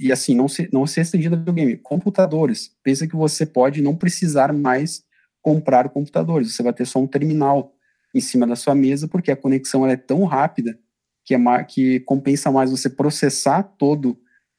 e, 0.00 0.10
assim, 0.10 0.34
não 0.34 0.48
se, 0.48 0.68
não 0.72 0.84
se 0.88 0.98
restringir 0.98 1.32
a 1.32 1.36
videogame, 1.36 1.76
computadores, 1.76 2.76
pensa 2.82 3.06
que 3.06 3.14
você 3.14 3.46
pode 3.46 3.80
não 3.80 3.94
precisar 3.94 4.52
mais 4.52 5.04
comprar 5.40 5.88
computadores, 5.88 6.52
você 6.52 6.64
vai 6.64 6.72
ter 6.72 6.84
só 6.84 6.98
um 6.98 7.06
terminal 7.06 7.72
em 8.14 8.20
cima 8.20 8.46
da 8.46 8.56
sua 8.56 8.74
mesa, 8.74 9.08
porque 9.08 9.30
a 9.30 9.36
conexão 9.36 9.86
é 9.86 9.96
tão 9.96 10.24
rápida 10.24 10.78
que, 11.24 11.34
é, 11.34 11.64
que 11.64 12.00
compensa 12.00 12.50
mais 12.50 12.70
você 12.70 12.90
processar 12.90 13.62
todo 13.62 14.18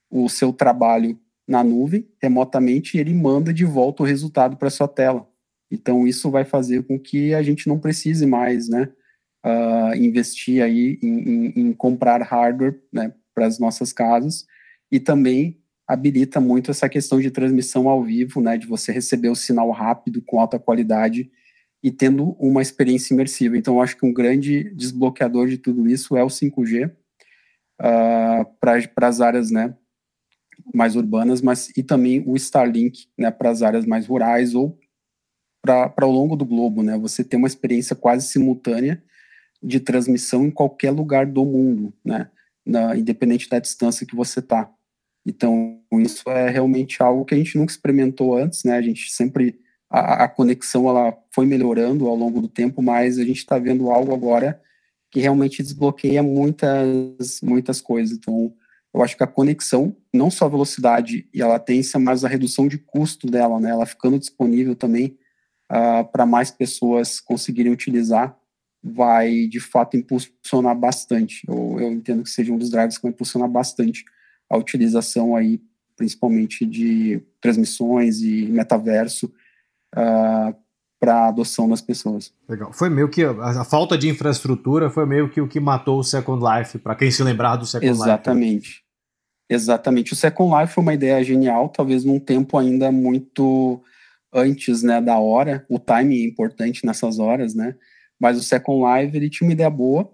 o 0.10 0.30
seu 0.30 0.54
trabalho 0.54 1.20
na 1.48 1.64
nuvem, 1.64 2.08
remotamente, 2.22 2.98
e 2.98 3.00
ele 3.00 3.14
manda 3.14 3.54
de 3.54 3.66
volta 3.66 4.04
o 4.04 4.06
resultado 4.06 4.56
para 4.56 4.70
sua 4.70 4.88
tela. 4.88 5.28
Então, 5.70 6.08
isso 6.08 6.30
vai 6.30 6.46
fazer 6.46 6.84
com 6.84 7.00
que 7.00 7.34
a 7.34 7.42
gente 7.42 7.68
não 7.68 7.80
precise 7.80 8.26
mais, 8.26 8.70
né, 8.70 8.90
uh, 9.46 9.96
investir 9.96 10.64
aí 10.64 11.00
em, 11.02 11.20
em, 11.20 11.54
em 11.56 11.74
comprar 11.74 12.22
hardware, 12.22 12.80
né, 12.92 13.14
para 13.34 13.48
as 13.48 13.60
nossas 13.60 13.92
casas, 13.92 14.46
e 14.92 15.00
também 15.00 15.60
habilita 15.88 16.40
muito 16.40 16.72
essa 16.72 16.88
questão 16.88 17.20
de 17.20 17.32
transmissão 17.32 17.90
ao 17.90 18.04
vivo, 18.04 18.42
né, 18.42 18.58
de 18.58 18.68
você 18.68 18.92
receber 18.92 19.30
o 19.30 19.36
sinal 19.36 19.72
rápido, 19.72 20.22
com 20.22 20.40
alta 20.40 20.60
qualidade, 20.60 21.30
e 21.84 21.92
tendo 21.92 22.32
uma 22.40 22.62
experiência 22.62 23.14
imersiva. 23.14 23.58
Então, 23.58 23.82
acho 23.82 23.98
que 23.98 24.06
um 24.06 24.14
grande 24.14 24.74
desbloqueador 24.76 25.48
de 25.48 25.58
tudo 25.58 25.90
isso 25.90 26.16
é 26.16 26.24
o 26.24 26.30
5G, 26.30 26.92
uh, 27.82 28.46
para 28.60 29.08
as 29.08 29.22
áreas, 29.22 29.50
né, 29.50 29.76
mais 30.74 30.96
urbanas, 30.96 31.42
mas 31.42 31.70
e 31.76 31.84
também 31.84 32.24
o 32.26 32.36
Starlink, 32.36 33.08
né, 33.18 33.32
para 33.32 33.50
as 33.50 33.62
áreas 33.62 33.86
mais 33.86 34.06
rurais 34.06 34.54
ou 34.54 34.78
para 35.62 35.94
ao 36.02 36.12
longo 36.12 36.36
do 36.36 36.46
globo, 36.46 36.82
né? 36.82 36.98
Você 36.98 37.24
tem 37.24 37.38
uma 37.38 37.48
experiência 37.48 37.96
quase 37.96 38.28
simultânea 38.28 39.02
de 39.62 39.80
transmissão 39.80 40.46
em 40.46 40.52
qualquer 40.52 40.90
lugar 40.90 41.26
do 41.26 41.46
mundo, 41.46 41.94
né? 42.04 42.30
Na, 42.66 42.98
independente 42.98 43.48
da 43.48 43.60
distância 43.60 44.06
que 44.06 44.16
você 44.16 44.40
está. 44.40 44.72
Então, 45.26 45.80
isso 46.00 46.28
é 46.30 46.50
realmente 46.50 47.02
algo 47.04 47.26
que 47.26 47.36
a 47.36 47.38
gente 47.38 47.58
nunca 47.58 47.72
experimentou 47.72 48.36
antes, 48.36 48.64
né? 48.64 48.76
A 48.76 48.82
gente 48.82 49.12
sempre 49.12 49.60
a, 49.92 50.24
a 50.24 50.28
conexão 50.30 50.88
ela 50.88 51.14
foi 51.32 51.46
melhorando 51.46 52.08
ao 52.08 52.16
longo 52.16 52.42
do 52.42 52.48
tempo, 52.48 52.82
mas 52.82 53.20
a 53.20 53.26
gente 53.26 53.40
está 53.40 53.60
vendo 53.60 53.92
algo 53.92 54.14
agora 54.14 54.60
que 55.12 55.20
realmente 55.20 55.62
desbloqueia 55.62 56.24
muitas 56.24 57.42
muitas 57.44 57.82
coisas. 57.82 58.18
Então, 58.18 58.54
eu 58.94 59.04
acho 59.04 59.18
que 59.18 59.24
a 59.24 59.28
conexão, 59.28 59.96
não 60.14 60.32
só 60.32 60.46
a 60.46 60.50
velocidade 60.50 61.28
e 61.34 61.42
a 61.42 61.48
latência, 61.48 62.00
mas 62.00 62.24
a 62.24 62.30
redução 62.30 62.68
de 62.68 62.78
custo 62.78 63.28
dela, 63.28 63.60
né? 63.60 63.70
Ela 63.70 63.86
ficando 63.86 64.18
disponível 64.18 64.76
também 64.76 65.18
uh, 65.70 66.06
para 66.10 66.26
mais 66.26 66.50
pessoas 66.50 67.20
conseguirem 67.20 67.72
utilizar, 67.72 68.38
vai 68.82 69.48
de 69.48 69.60
fato 69.60 69.98
impulsionar 69.98 70.76
bastante. 70.76 71.46
Eu, 71.48 71.78
eu 71.80 71.92
entendo 71.92 72.24
que 72.24 72.30
seja 72.30 72.54
um 72.54 72.58
dos 72.58 72.70
drivers 72.70 72.98
que 72.98 73.04
vai 73.04 73.12
impulsionar 73.12 73.50
bastante 73.50 74.06
a 74.50 74.58
utilização 74.58 75.36
aí, 75.36 75.62
principalmente 75.98 76.66
de 76.66 77.22
transmissões 77.42 78.22
e 78.22 78.46
metaverso, 78.48 79.32
uh, 79.96 80.00
ah, 80.00 80.54
para 81.00 81.16
a 81.16 81.28
adoção 81.30 81.68
das 81.68 81.82
pessoas. 81.82 82.32
Legal. 82.48 82.72
Foi 82.72 82.90
meio 82.90 83.10
que 83.10 83.24
a, 83.24 83.32
a, 83.32 83.66
falta 83.66 83.98
de 83.98 84.08
infraestrutura 84.08 84.90
foi 84.90 85.06
meio 85.06 85.30
que 85.30 85.42
o 85.42 85.48
que 85.48 85.60
matou 85.60 86.00
o 86.00 86.04
Second 86.04 86.44
Life, 86.44 86.78
para 86.78 86.96
quem 86.96 87.10
se 87.10 87.24
lembrar 87.24 87.56
do 87.56 87.66
Second 87.66 87.90
Exatamente. 87.90 88.54
Life. 88.54 88.68
Exatamente. 88.70 88.92
Exatamente. 89.50 90.14
O 90.14 90.16
Second 90.16 90.62
Life 90.62 90.74
foi 90.74 90.82
uma 90.82 90.94
ideia 90.94 91.24
genial, 91.24 91.70
talvez 91.70 92.06
num 92.06 92.20
tempo 92.20 92.58
ainda 92.58 92.92
muito 92.92 93.82
antes, 94.32 94.82
né, 94.82 95.02
da 95.02 95.18
hora. 95.18 95.66
O 95.68 95.78
timing 95.78 96.22
é 96.22 96.26
importante 96.26 96.86
nessas 96.86 97.20
horas, 97.20 97.54
né? 97.54 97.76
Mas 98.20 98.38
o 98.38 98.44
Second 98.44 98.82
Life 98.86 99.18
ele 99.18 99.30
tinha 99.30 99.48
uma 99.48 99.54
ideia 99.54 99.70
boa, 99.70 100.10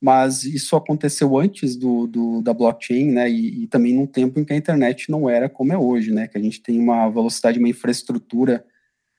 mas 0.00 0.44
isso 0.44 0.76
aconteceu 0.76 1.36
antes 1.36 1.76
do, 1.76 2.06
do 2.06 2.40
da 2.40 2.54
blockchain, 2.54 3.10
né, 3.10 3.28
e, 3.28 3.64
e, 3.64 3.66
também 3.66 3.94
num 3.94 4.06
tempo 4.06 4.40
em 4.40 4.44
que 4.44 4.52
a 4.52 4.56
internet 4.56 5.10
não 5.10 5.28
era 5.28 5.48
como 5.48 5.72
é 5.72 5.76
hoje, 5.76 6.10
né, 6.10 6.26
que 6.26 6.38
a 6.38 6.40
gente 6.40 6.62
tem 6.62 6.80
uma 6.80 7.10
velocidade, 7.10 7.58
uma 7.58 7.68
infraestrutura 7.68 8.64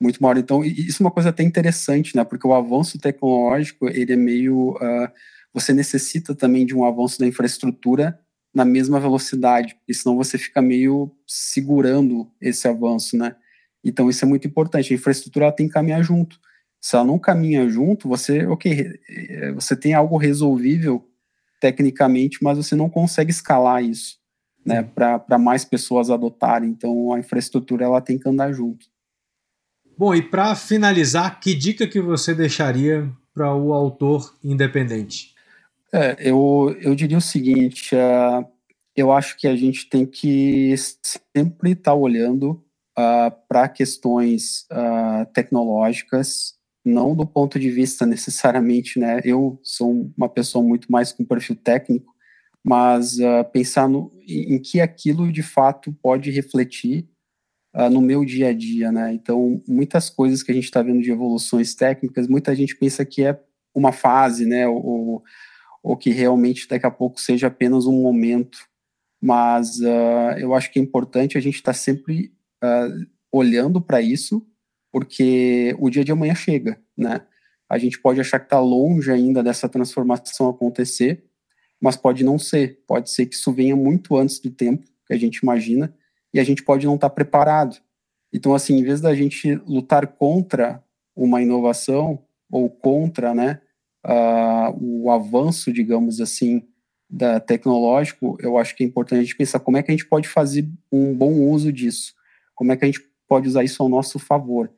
muito 0.01 0.21
maior. 0.21 0.37
Então, 0.37 0.63
isso 0.63 1.01
é 1.01 1.05
uma 1.05 1.11
coisa 1.11 1.29
até 1.29 1.43
interessante, 1.43 2.15
né, 2.15 2.23
porque 2.23 2.47
o 2.47 2.53
avanço 2.53 2.99
tecnológico, 2.99 3.87
ele 3.87 4.13
é 4.13 4.15
meio, 4.15 4.71
uh, 4.71 5.09
você 5.53 5.73
necessita 5.73 6.33
também 6.33 6.65
de 6.65 6.75
um 6.75 6.83
avanço 6.83 7.19
da 7.19 7.27
infraestrutura 7.27 8.19
na 8.53 8.65
mesma 8.65 8.99
velocidade, 8.99 9.75
porque 9.75 9.93
senão 9.93 10.17
você 10.17 10.37
fica 10.37 10.61
meio 10.61 11.11
segurando 11.25 12.29
esse 12.41 12.67
avanço, 12.67 13.15
né, 13.15 13.35
então 13.83 14.09
isso 14.09 14.25
é 14.25 14.27
muito 14.27 14.47
importante, 14.47 14.93
a 14.93 14.95
infraestrutura 14.95 15.51
tem 15.51 15.67
que 15.67 15.73
caminhar 15.73 16.03
junto. 16.03 16.39
Se 16.81 16.95
ela 16.95 17.05
não 17.05 17.19
caminha 17.19 17.69
junto, 17.69 18.09
você, 18.09 18.45
ok, 18.47 18.99
é, 19.07 19.51
você 19.51 19.75
tem 19.75 19.93
algo 19.93 20.17
resolvível 20.17 21.07
tecnicamente, 21.59 22.39
mas 22.43 22.57
você 22.57 22.75
não 22.75 22.89
consegue 22.89 23.29
escalar 23.29 23.83
isso, 23.83 24.17
né, 24.65 24.81
para 24.81 25.37
mais 25.37 25.63
pessoas 25.63 26.09
adotarem. 26.09 26.69
Então 26.69 27.13
a 27.13 27.19
infraestrutura 27.19 27.85
ela 27.85 28.01
tem 28.01 28.17
que 28.17 28.27
andar 28.27 28.51
junto. 28.51 28.90
Bom, 30.01 30.15
e 30.15 30.21
para 30.23 30.55
finalizar, 30.55 31.39
que 31.39 31.53
dica 31.53 31.85
que 31.85 32.01
você 32.01 32.33
deixaria 32.33 33.07
para 33.35 33.53
o 33.53 33.71
autor 33.71 34.35
independente? 34.43 35.35
É, 35.93 36.17
eu, 36.27 36.75
eu 36.81 36.95
diria 36.95 37.19
o 37.19 37.21
seguinte: 37.21 37.93
uh, 37.93 38.43
eu 38.95 39.11
acho 39.11 39.37
que 39.37 39.45
a 39.45 39.55
gente 39.55 39.87
tem 39.87 40.07
que 40.07 40.73
sempre 40.75 41.73
estar 41.73 41.91
tá 41.91 41.93
olhando 41.93 42.53
uh, 42.97 43.31
para 43.47 43.69
questões 43.69 44.65
uh, 44.71 45.23
tecnológicas 45.35 46.55
não 46.83 47.15
do 47.15 47.27
ponto 47.27 47.59
de 47.59 47.69
vista 47.69 48.03
necessariamente, 48.03 48.97
né? 48.97 49.21
Eu 49.23 49.59
sou 49.61 50.11
uma 50.17 50.27
pessoa 50.27 50.63
muito 50.65 50.91
mais 50.91 51.11
com 51.11 51.23
perfil 51.23 51.55
técnico, 51.55 52.11
mas 52.63 53.19
uh, 53.19 53.45
pensar 53.53 53.87
no, 53.87 54.11
em, 54.27 54.57
que 54.57 54.81
aquilo 54.81 55.31
de 55.31 55.43
fato 55.43 55.95
pode 56.01 56.31
refletir 56.31 57.07
uh, 57.73 57.89
no 57.89 58.01
meu 58.01 58.23
dia 58.25 58.49
a 58.49 58.53
dia, 58.53 58.91
né? 58.91 59.13
Então, 59.13 59.61
muitas 59.67 60.09
coisas 60.09 60.43
que 60.43 60.51
a 60.51 60.55
gente 60.55 60.65
está 60.65 60.81
vendo 60.81 61.01
de 61.01 61.11
evoluções 61.11 61.75
técnicas, 61.75 62.27
muita 62.27 62.55
gente 62.55 62.75
pensa 62.75 63.05
que 63.05 63.23
é 63.23 63.39
uma 63.73 63.91
fase, 63.91 64.45
né? 64.45 64.67
Ou, 64.67 65.23
ou 65.83 65.97
que 65.97 66.09
realmente 66.09 66.67
daqui 66.67 66.85
a 66.85 66.91
pouco 66.91 67.19
seja 67.19 67.47
apenas 67.47 67.85
um 67.85 68.01
momento. 68.01 68.59
Mas 69.21 69.79
uh, 69.79 70.37
eu 70.37 70.53
acho 70.53 70.71
que 70.71 70.79
é 70.79 70.81
importante 70.81 71.37
a 71.37 71.41
gente 71.41 71.55
estar 71.55 71.73
tá 71.73 71.77
sempre 71.77 72.31
olhando 73.31 73.81
para 73.81 74.01
isso 74.01 74.45
porque 74.91 75.75
o 75.79 75.89
dia 75.89 76.03
de 76.03 76.11
amanhã 76.11 76.35
chega, 76.35 76.79
né? 76.97 77.21
A 77.69 77.77
gente 77.77 77.99
pode 77.99 78.19
achar 78.19 78.37
que 78.39 78.47
está 78.47 78.59
longe 78.59 79.09
ainda 79.09 79.41
dessa 79.41 79.69
transformação 79.69 80.49
acontecer, 80.49 81.23
mas 81.79 81.95
pode 81.95 82.23
não 82.23 82.37
ser. 82.37 82.81
Pode 82.85 83.09
ser 83.09 83.25
que 83.25 83.35
isso 83.35 83.53
venha 83.53 83.75
muito 83.75 84.17
antes 84.17 84.39
do 84.39 84.51
tempo 84.51 84.85
que 85.07 85.13
a 85.13 85.17
gente 85.17 85.37
imagina 85.37 85.95
e 86.33 86.39
a 86.39 86.43
gente 86.43 86.63
pode 86.63 86.85
não 86.85 86.95
estar 86.95 87.09
tá 87.09 87.15
preparado. 87.15 87.77
Então, 88.33 88.53
assim, 88.53 88.77
em 88.77 88.83
vez 88.83 89.01
da 89.01 89.13
gente 89.13 89.55
lutar 89.67 90.07
contra 90.07 90.83
uma 91.15 91.41
inovação 91.41 92.23
ou 92.49 92.69
contra, 92.69 93.33
né, 93.33 93.61
uh, 94.05 94.77
o 94.79 95.09
avanço, 95.11 95.71
digamos 95.71 96.21
assim, 96.21 96.65
da 97.09 97.39
tecnológico, 97.39 98.37
eu 98.39 98.57
acho 98.57 98.75
que 98.75 98.83
é 98.83 98.87
importante 98.87 99.19
a 99.19 99.23
gente 99.23 99.35
pensar 99.35 99.59
como 99.59 99.77
é 99.77 99.83
que 99.83 99.91
a 99.91 99.93
gente 99.93 100.07
pode 100.07 100.29
fazer 100.29 100.67
um 100.91 101.13
bom 101.13 101.33
uso 101.49 101.71
disso, 101.71 102.13
como 102.55 102.71
é 102.71 102.77
que 102.77 102.85
a 102.85 102.87
gente 102.87 103.01
pode 103.27 103.47
usar 103.47 103.63
isso 103.63 103.83
ao 103.83 103.89
nosso 103.89 104.17
favor 104.17 104.71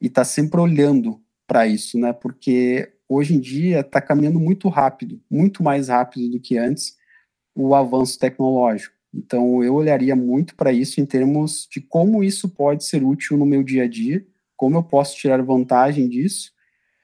e 0.00 0.06
está 0.06 0.24
sempre 0.24 0.60
olhando 0.60 1.20
para 1.46 1.66
isso, 1.66 1.98
né? 1.98 2.12
Porque 2.12 2.92
hoje 3.08 3.34
em 3.34 3.40
dia 3.40 3.80
está 3.80 4.00
caminhando 4.00 4.38
muito 4.38 4.68
rápido, 4.68 5.20
muito 5.30 5.62
mais 5.62 5.88
rápido 5.88 6.30
do 6.30 6.40
que 6.40 6.56
antes, 6.56 6.96
o 7.54 7.74
avanço 7.74 8.18
tecnológico. 8.18 8.94
Então, 9.12 9.62
eu 9.62 9.74
olharia 9.74 10.14
muito 10.14 10.54
para 10.54 10.72
isso 10.72 11.00
em 11.00 11.06
termos 11.06 11.66
de 11.70 11.80
como 11.80 12.22
isso 12.22 12.48
pode 12.48 12.84
ser 12.84 13.02
útil 13.02 13.36
no 13.36 13.44
meu 13.44 13.62
dia 13.62 13.84
a 13.84 13.88
dia, 13.88 14.24
como 14.56 14.76
eu 14.76 14.82
posso 14.82 15.16
tirar 15.16 15.42
vantagem 15.42 16.08
disso 16.08 16.52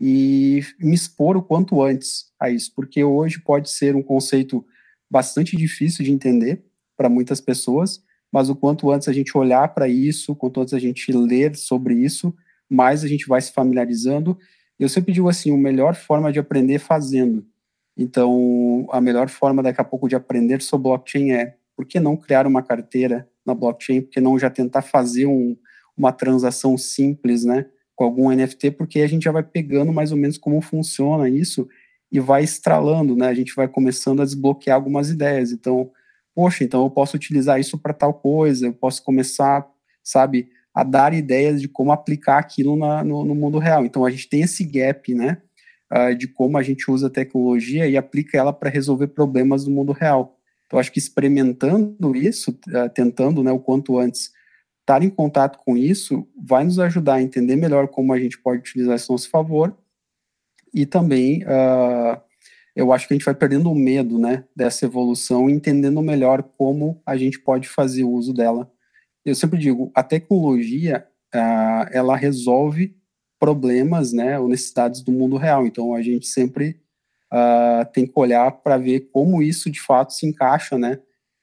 e 0.00 0.60
me 0.78 0.94
expor 0.94 1.36
o 1.36 1.42
quanto 1.42 1.82
antes 1.82 2.26
a 2.38 2.50
isso, 2.50 2.72
porque 2.74 3.02
hoje 3.02 3.40
pode 3.40 3.70
ser 3.70 3.96
um 3.96 4.02
conceito 4.02 4.64
bastante 5.10 5.56
difícil 5.56 6.04
de 6.04 6.12
entender 6.12 6.62
para 6.96 7.08
muitas 7.08 7.40
pessoas, 7.40 8.02
mas 8.30 8.50
o 8.50 8.56
quanto 8.56 8.90
antes 8.90 9.08
a 9.08 9.12
gente 9.12 9.36
olhar 9.36 9.68
para 9.74 9.88
isso, 9.88 10.34
quanto 10.34 10.60
antes 10.60 10.74
a 10.74 10.78
gente 10.78 11.10
ler 11.12 11.56
sobre 11.56 11.94
isso, 11.94 12.34
mais 12.68 13.04
a 13.04 13.08
gente 13.08 13.26
vai 13.26 13.40
se 13.40 13.52
familiarizando. 13.52 14.38
Eu 14.78 14.88
sempre 14.88 15.12
digo 15.12 15.28
assim, 15.28 15.54
a 15.54 15.56
melhor 15.56 15.94
forma 15.94 16.32
de 16.32 16.38
aprender 16.38 16.78
fazendo. 16.78 17.46
Então, 17.96 18.86
a 18.90 19.00
melhor 19.00 19.28
forma 19.28 19.62
daqui 19.62 19.80
a 19.80 19.84
pouco 19.84 20.08
de 20.08 20.14
aprender 20.14 20.60
sobre 20.60 20.84
blockchain 20.88 21.32
é 21.32 21.56
por 21.76 21.86
que 21.86 22.00
não 22.00 22.16
criar 22.16 22.46
uma 22.46 22.62
carteira 22.62 23.28
na 23.44 23.54
blockchain? 23.54 24.00
Por 24.00 24.10
que 24.10 24.20
não 24.20 24.38
já 24.38 24.48
tentar 24.48 24.82
fazer 24.82 25.26
um, 25.26 25.56
uma 25.96 26.10
transação 26.10 26.76
simples, 26.78 27.44
né, 27.44 27.66
com 27.94 28.04
algum 28.04 28.30
NFT? 28.30 28.72
Porque 28.72 29.00
a 29.00 29.06
gente 29.06 29.24
já 29.24 29.32
vai 29.32 29.42
pegando 29.42 29.92
mais 29.92 30.10
ou 30.10 30.18
menos 30.18 30.38
como 30.38 30.60
funciona 30.60 31.28
isso 31.28 31.68
e 32.10 32.18
vai 32.18 32.42
estralando, 32.42 33.14
né? 33.14 33.26
A 33.26 33.34
gente 33.34 33.54
vai 33.54 33.68
começando 33.68 34.22
a 34.22 34.24
desbloquear 34.24 34.76
algumas 34.76 35.10
ideias. 35.10 35.52
Então, 35.52 35.90
poxa, 36.34 36.64
então 36.64 36.84
eu 36.84 36.90
posso 36.90 37.16
utilizar 37.16 37.60
isso 37.60 37.76
para 37.76 37.92
tal 37.92 38.14
coisa, 38.14 38.66
eu 38.66 38.72
posso 38.72 39.02
começar, 39.02 39.66
sabe, 40.02 40.48
a 40.74 40.84
dar 40.84 41.14
ideias 41.14 41.60
de 41.60 41.68
como 41.68 41.90
aplicar 41.90 42.38
aquilo 42.38 42.76
na, 42.76 43.02
no, 43.02 43.24
no, 43.24 43.34
mundo 43.34 43.58
real. 43.58 43.84
Então 43.84 44.04
a 44.04 44.10
gente 44.10 44.28
tem 44.28 44.42
esse 44.42 44.62
gap, 44.62 45.14
né, 45.14 45.38
uh, 45.90 46.14
de 46.14 46.28
como 46.28 46.58
a 46.58 46.62
gente 46.62 46.90
usa 46.90 47.06
a 47.06 47.10
tecnologia 47.10 47.88
e 47.88 47.96
aplica 47.96 48.36
ela 48.36 48.52
para 48.52 48.68
resolver 48.68 49.08
problemas 49.08 49.64
do 49.64 49.70
mundo 49.70 49.92
real. 49.92 50.35
Então 50.66 50.78
acho 50.78 50.92
que 50.92 50.98
experimentando 50.98 52.14
isso, 52.16 52.50
uh, 52.68 52.88
tentando, 52.92 53.42
né, 53.42 53.52
o 53.52 53.58
quanto 53.58 53.98
antes 53.98 54.32
estar 54.80 55.02
em 55.02 55.10
contato 55.10 55.58
com 55.64 55.76
isso, 55.76 56.28
vai 56.36 56.64
nos 56.64 56.78
ajudar 56.78 57.14
a 57.14 57.22
entender 57.22 57.56
melhor 57.56 57.88
como 57.88 58.12
a 58.12 58.18
gente 58.18 58.38
pode 58.38 58.60
utilizar 58.60 58.96
isso 58.96 59.12
a 59.12 59.14
nosso 59.14 59.28
favor 59.30 59.76
e 60.72 60.86
também 60.86 61.42
uh, 61.44 62.20
eu 62.74 62.92
acho 62.92 63.08
que 63.08 63.14
a 63.14 63.16
gente 63.16 63.24
vai 63.24 63.34
perdendo 63.34 63.70
o 63.70 63.74
medo, 63.74 64.18
né, 64.18 64.44
dessa 64.54 64.84
evolução, 64.84 65.48
entendendo 65.48 66.00
melhor 66.02 66.42
como 66.42 67.00
a 67.06 67.16
gente 67.16 67.40
pode 67.40 67.68
fazer 67.68 68.04
uso 68.04 68.34
dela 68.34 68.70
eu 69.26 69.34
sempre 69.34 69.58
digo, 69.58 69.90
a 69.92 70.04
tecnologia, 70.04 71.04
uh, 71.34 71.90
ela 71.90 72.16
resolve 72.16 72.96
problemas, 73.40 74.12
né, 74.12 74.38
ou 74.38 74.48
necessidades 74.48 75.02
do 75.02 75.10
mundo 75.10 75.36
real. 75.36 75.66
Então, 75.66 75.94
a 75.94 76.00
gente 76.00 76.28
sempre 76.28 76.80
uh, 77.32 77.84
tem 77.92 78.06
que 78.06 78.12
olhar 78.14 78.50
para 78.50 78.76
ver 78.76 79.08
como 79.12 79.42
isso, 79.42 79.70
de 79.70 79.80
fato, 79.80 80.12
se 80.12 80.26
encaixa, 80.26 80.78
né, 80.78 80.98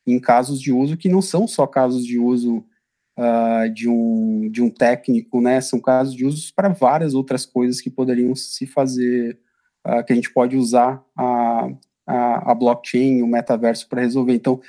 em 0.05 0.19
casos 0.19 0.61
de 0.61 0.71
uso 0.71 0.97
que 0.97 1.09
não 1.09 1.21
são 1.21 1.47
só 1.47 1.65
casos 1.65 2.05
de 2.05 2.19
uso 2.19 2.65
uh, 3.17 3.69
de, 3.73 3.87
um, 3.87 4.49
de 4.49 4.61
um 4.61 4.69
técnico, 4.69 5.41
né, 5.41 5.61
são 5.61 5.79
casos 5.79 6.13
de 6.15 6.25
uso 6.25 6.53
para 6.55 6.69
várias 6.69 7.13
outras 7.13 7.45
coisas 7.45 7.81
que 7.81 7.89
poderiam 7.89 8.35
se 8.35 8.65
fazer, 8.65 9.39
que 10.07 10.13
a 10.13 10.15
gente 10.15 10.31
pode 10.31 10.55
usar 10.55 11.03
a, 11.13 11.67
a, 12.07 12.51
a 12.51 12.55
blockchain, 12.55 13.21
o 13.21 13.27
metaverso 13.27 13.89
para 13.89 14.01
resolver. 14.01 14.33
Então, 14.33 14.61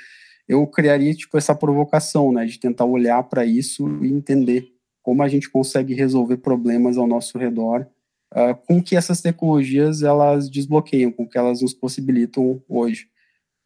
eu 0.45 0.67
criaria 0.67 1.13
tipo 1.13 1.37
essa 1.37 1.55
provocação, 1.55 2.33
né, 2.33 2.45
de 2.45 2.59
tentar 2.59 2.85
olhar 2.85 3.23
para 3.23 3.45
isso 3.45 3.87
e 4.03 4.11
entender 4.11 4.75
como 5.01 5.23
a 5.23 5.27
gente 5.27 5.49
consegue 5.49 5.93
resolver 5.93 6.37
problemas 6.37 6.97
ao 6.97 7.07
nosso 7.07 7.37
redor 7.37 7.87
uh, 8.35 8.55
com 8.67 8.81
que 8.83 8.95
essas 8.95 9.21
tecnologias 9.21 10.03
elas 10.03 10.49
desbloqueiam, 10.49 11.11
com 11.11 11.27
que 11.27 11.37
elas 11.37 11.61
nos 11.61 11.73
possibilitam 11.73 12.61
hoje. 12.67 13.07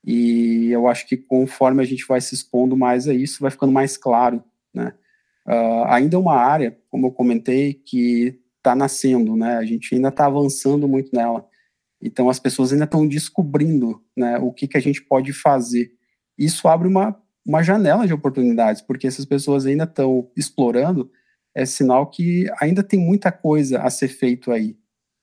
E 0.05 0.69
eu 0.71 0.87
acho 0.87 1.07
que 1.07 1.17
conforme 1.17 1.81
a 1.81 1.85
gente 1.85 2.05
vai 2.07 2.21
se 2.21 2.33
expondo 2.35 2.77
mais 2.77 3.07
a 3.07 3.13
isso, 3.13 3.41
vai 3.41 3.51
ficando 3.51 3.73
mais 3.73 3.97
claro, 3.97 4.43
né? 4.73 4.93
Uh, 5.47 5.83
ainda 5.87 6.15
é 6.15 6.19
uma 6.19 6.35
área, 6.35 6.77
como 6.89 7.07
eu 7.07 7.11
comentei, 7.11 7.73
que 7.73 8.39
está 8.57 8.75
nascendo, 8.75 9.35
né? 9.35 9.57
A 9.57 9.65
gente 9.65 9.95
ainda 9.95 10.09
está 10.09 10.27
avançando 10.27 10.87
muito 10.87 11.09
nela. 11.13 11.45
Então 12.01 12.29
as 12.29 12.39
pessoas 12.39 12.71
ainda 12.71 12.85
estão 12.85 13.07
descobrindo, 13.07 14.01
né, 14.15 14.37
o 14.37 14.53
que 14.53 14.67
que 14.67 14.77
a 14.77 14.81
gente 14.81 15.01
pode 15.03 15.33
fazer. 15.33 15.91
Isso 16.37 16.67
abre 16.67 16.87
uma, 16.87 17.19
uma 17.45 17.61
janela 17.61 18.07
de 18.07 18.13
oportunidades, 18.13 18.81
porque 18.81 19.07
essas 19.07 19.25
pessoas 19.25 19.65
ainda 19.65 19.83
estão 19.83 20.29
explorando, 20.35 21.11
é 21.55 21.65
sinal 21.65 22.09
que 22.09 22.45
ainda 22.61 22.83
tem 22.83 22.99
muita 22.99 23.31
coisa 23.31 23.79
a 23.81 23.89
ser 23.89 24.07
feito 24.07 24.51
aí. 24.51 24.77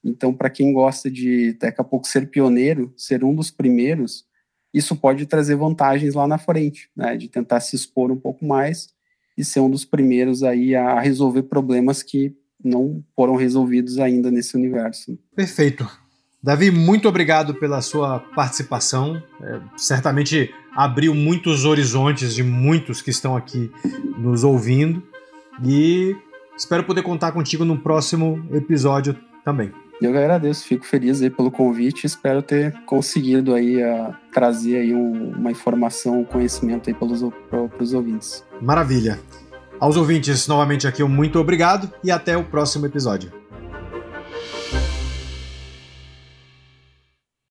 Então, 0.04 0.32
para 0.32 0.50
quem 0.50 0.72
gosta 0.72 1.10
de 1.10 1.54
daqui 1.54 1.80
a 1.80 1.84
pouco 1.84 2.06
ser 2.06 2.30
pioneiro, 2.30 2.92
ser 2.96 3.24
um 3.24 3.34
dos 3.34 3.50
primeiros, 3.50 4.24
isso 4.72 4.94
pode 4.94 5.26
trazer 5.26 5.56
vantagens 5.56 6.14
lá 6.14 6.28
na 6.28 6.38
frente, 6.38 6.90
né, 6.96 7.16
de 7.16 7.28
tentar 7.28 7.60
se 7.60 7.74
expor 7.74 8.12
um 8.12 8.16
pouco 8.16 8.44
mais 8.44 8.88
e 9.36 9.44
ser 9.44 9.60
um 9.60 9.70
dos 9.70 9.84
primeiros 9.84 10.42
aí 10.42 10.74
a 10.74 11.00
resolver 11.00 11.44
problemas 11.44 12.02
que 12.02 12.36
não 12.62 13.04
foram 13.14 13.36
resolvidos 13.36 13.98
ainda 13.98 14.30
nesse 14.30 14.56
universo. 14.56 15.18
Perfeito. 15.34 15.88
Davi, 16.42 16.70
muito 16.70 17.08
obrigado 17.08 17.54
pela 17.54 17.82
sua 17.82 18.20
participação. 18.20 19.22
É, 19.42 19.60
certamente 19.76 20.54
abriu 20.74 21.14
muitos 21.14 21.64
horizontes 21.64 22.34
de 22.34 22.42
muitos 22.42 23.02
que 23.02 23.10
estão 23.10 23.36
aqui 23.36 23.70
nos 24.18 24.44
ouvindo. 24.44 25.02
E 25.64 26.16
espero 26.56 26.84
poder 26.84 27.02
contar 27.02 27.32
contigo 27.32 27.64
no 27.64 27.78
próximo 27.78 28.44
episódio 28.52 29.16
também. 29.44 29.72
Eu 30.00 30.10
agradeço, 30.10 30.64
fico 30.66 30.84
feliz 30.84 31.22
aí 31.22 31.30
pelo 31.30 31.50
convite. 31.50 32.06
Espero 32.06 32.42
ter 32.42 32.72
conseguido 32.84 33.54
aí 33.54 33.82
a, 33.82 34.14
trazer 34.32 34.76
aí 34.76 34.94
um, 34.94 35.30
uma 35.30 35.50
informação, 35.50 36.20
um 36.20 36.24
conhecimento 36.24 36.90
aí 36.90 36.94
para 36.94 37.82
os 37.82 37.94
ouvintes. 37.94 38.44
Maravilha. 38.60 39.18
Aos 39.80 39.96
ouvintes, 39.96 40.46
novamente 40.48 40.86
aqui, 40.86 41.02
um 41.02 41.08
muito 41.08 41.38
obrigado 41.38 41.90
e 42.02 42.10
até 42.10 42.36
o 42.36 42.44
próximo 42.44 42.86
episódio. 42.86 43.30